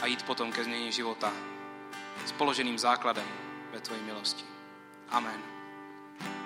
a 0.00 0.06
jít 0.06 0.22
potom 0.22 0.52
ke 0.52 0.64
změně 0.64 0.92
života 0.92 1.32
s 2.26 2.32
položeným 2.32 2.78
základem 2.78 3.28
ve 3.72 3.80
tvojí 3.80 4.02
milosti. 4.02 4.44
Amen. 5.08 5.61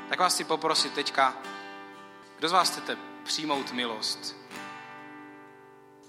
Tak 0.08 0.18
vás 0.18 0.34
chci 0.34 0.44
poprosit 0.44 0.92
teďka, 0.92 1.36
kdo 2.38 2.48
z 2.48 2.52
vás 2.52 2.70
chcete 2.70 2.96
přijmout 3.24 3.72
milost, 3.72 4.36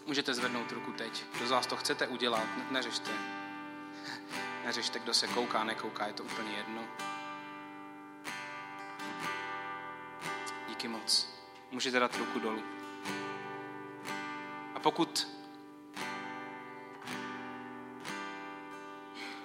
Můžete 0.07 0.33
zvednout 0.33 0.71
ruku 0.71 0.91
teď. 0.91 1.23
Kdo 1.33 1.47
z 1.47 1.51
vás 1.51 1.67
to 1.67 1.75
chcete 1.77 2.07
udělat, 2.07 2.43
neřešte. 2.71 3.11
Neřešte, 4.65 4.99
kdo 4.99 5.13
se 5.13 5.27
kouká, 5.27 5.63
nekouká, 5.63 6.07
je 6.07 6.13
to 6.13 6.23
úplně 6.23 6.57
jedno. 6.57 6.81
Díky 10.67 10.87
moc. 10.87 11.27
Můžete 11.71 11.99
dát 11.99 12.17
ruku 12.17 12.39
dolů. 12.39 12.63
A 14.75 14.79
pokud 14.79 15.27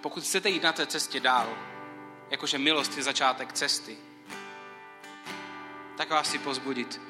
pokud 0.01 0.23
chcete 0.23 0.51
jít 0.51 0.63
na 0.63 0.73
té 0.73 0.87
cestě 0.87 1.21
dál, 1.21 1.57
jakože 2.31 2.59
milost 2.59 2.97
je 2.97 3.03
začátek 3.03 3.53
cesty, 3.53 3.99
tak 5.97 6.11
vás 6.11 6.31
si 6.31 6.39
pozbudit 6.39 7.01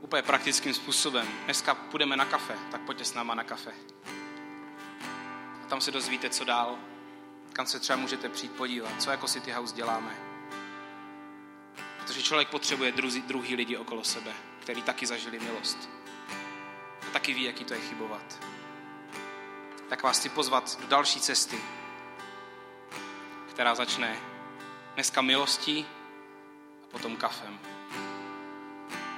úplně 0.00 0.22
praktickým 0.22 0.74
způsobem. 0.74 1.28
Dneska 1.44 1.74
půjdeme 1.74 2.16
na 2.16 2.24
kafe, 2.24 2.54
tak 2.70 2.80
pojďte 2.80 3.04
s 3.04 3.14
náma 3.14 3.34
na 3.34 3.44
kafe. 3.44 3.72
A 5.64 5.66
tam 5.68 5.80
se 5.80 5.90
dozvíte, 5.90 6.30
co 6.30 6.44
dál, 6.44 6.78
kam 7.52 7.66
se 7.66 7.80
třeba 7.80 7.96
můžete 7.96 8.28
přijít 8.28 8.52
podívat, 8.52 9.02
co 9.02 9.10
jako 9.10 9.26
City 9.26 9.50
House 9.50 9.74
děláme. 9.74 10.16
Protože 12.00 12.22
člověk 12.22 12.48
potřebuje 12.48 12.92
druzí, 12.92 13.22
druhý 13.22 13.54
lidi 13.54 13.76
okolo 13.76 14.04
sebe, 14.04 14.32
který 14.60 14.82
taky 14.82 15.06
zažili 15.06 15.40
milost. 15.40 15.88
A 17.08 17.10
taky 17.12 17.34
ví, 17.34 17.44
jaký 17.44 17.64
to 17.64 17.74
je 17.74 17.80
chybovat. 17.80 18.38
Tak 19.88 20.02
vás 20.02 20.18
chci 20.18 20.28
pozvat 20.28 20.80
do 20.80 20.86
další 20.86 21.20
cesty, 21.20 21.58
která 23.50 23.74
začne 23.74 24.16
dneska 24.94 25.22
milostí 25.22 25.86
a 26.84 26.86
potom 26.90 27.16
kafem. 27.16 27.58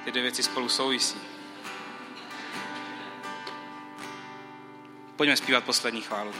Ty 0.05 0.11
dvě 0.11 0.23
věci 0.23 0.43
spolu 0.43 0.69
souvisí. 0.69 1.17
Pojďme 5.15 5.37
zpívat 5.37 5.63
poslední 5.63 6.01
chválu. 6.01 6.33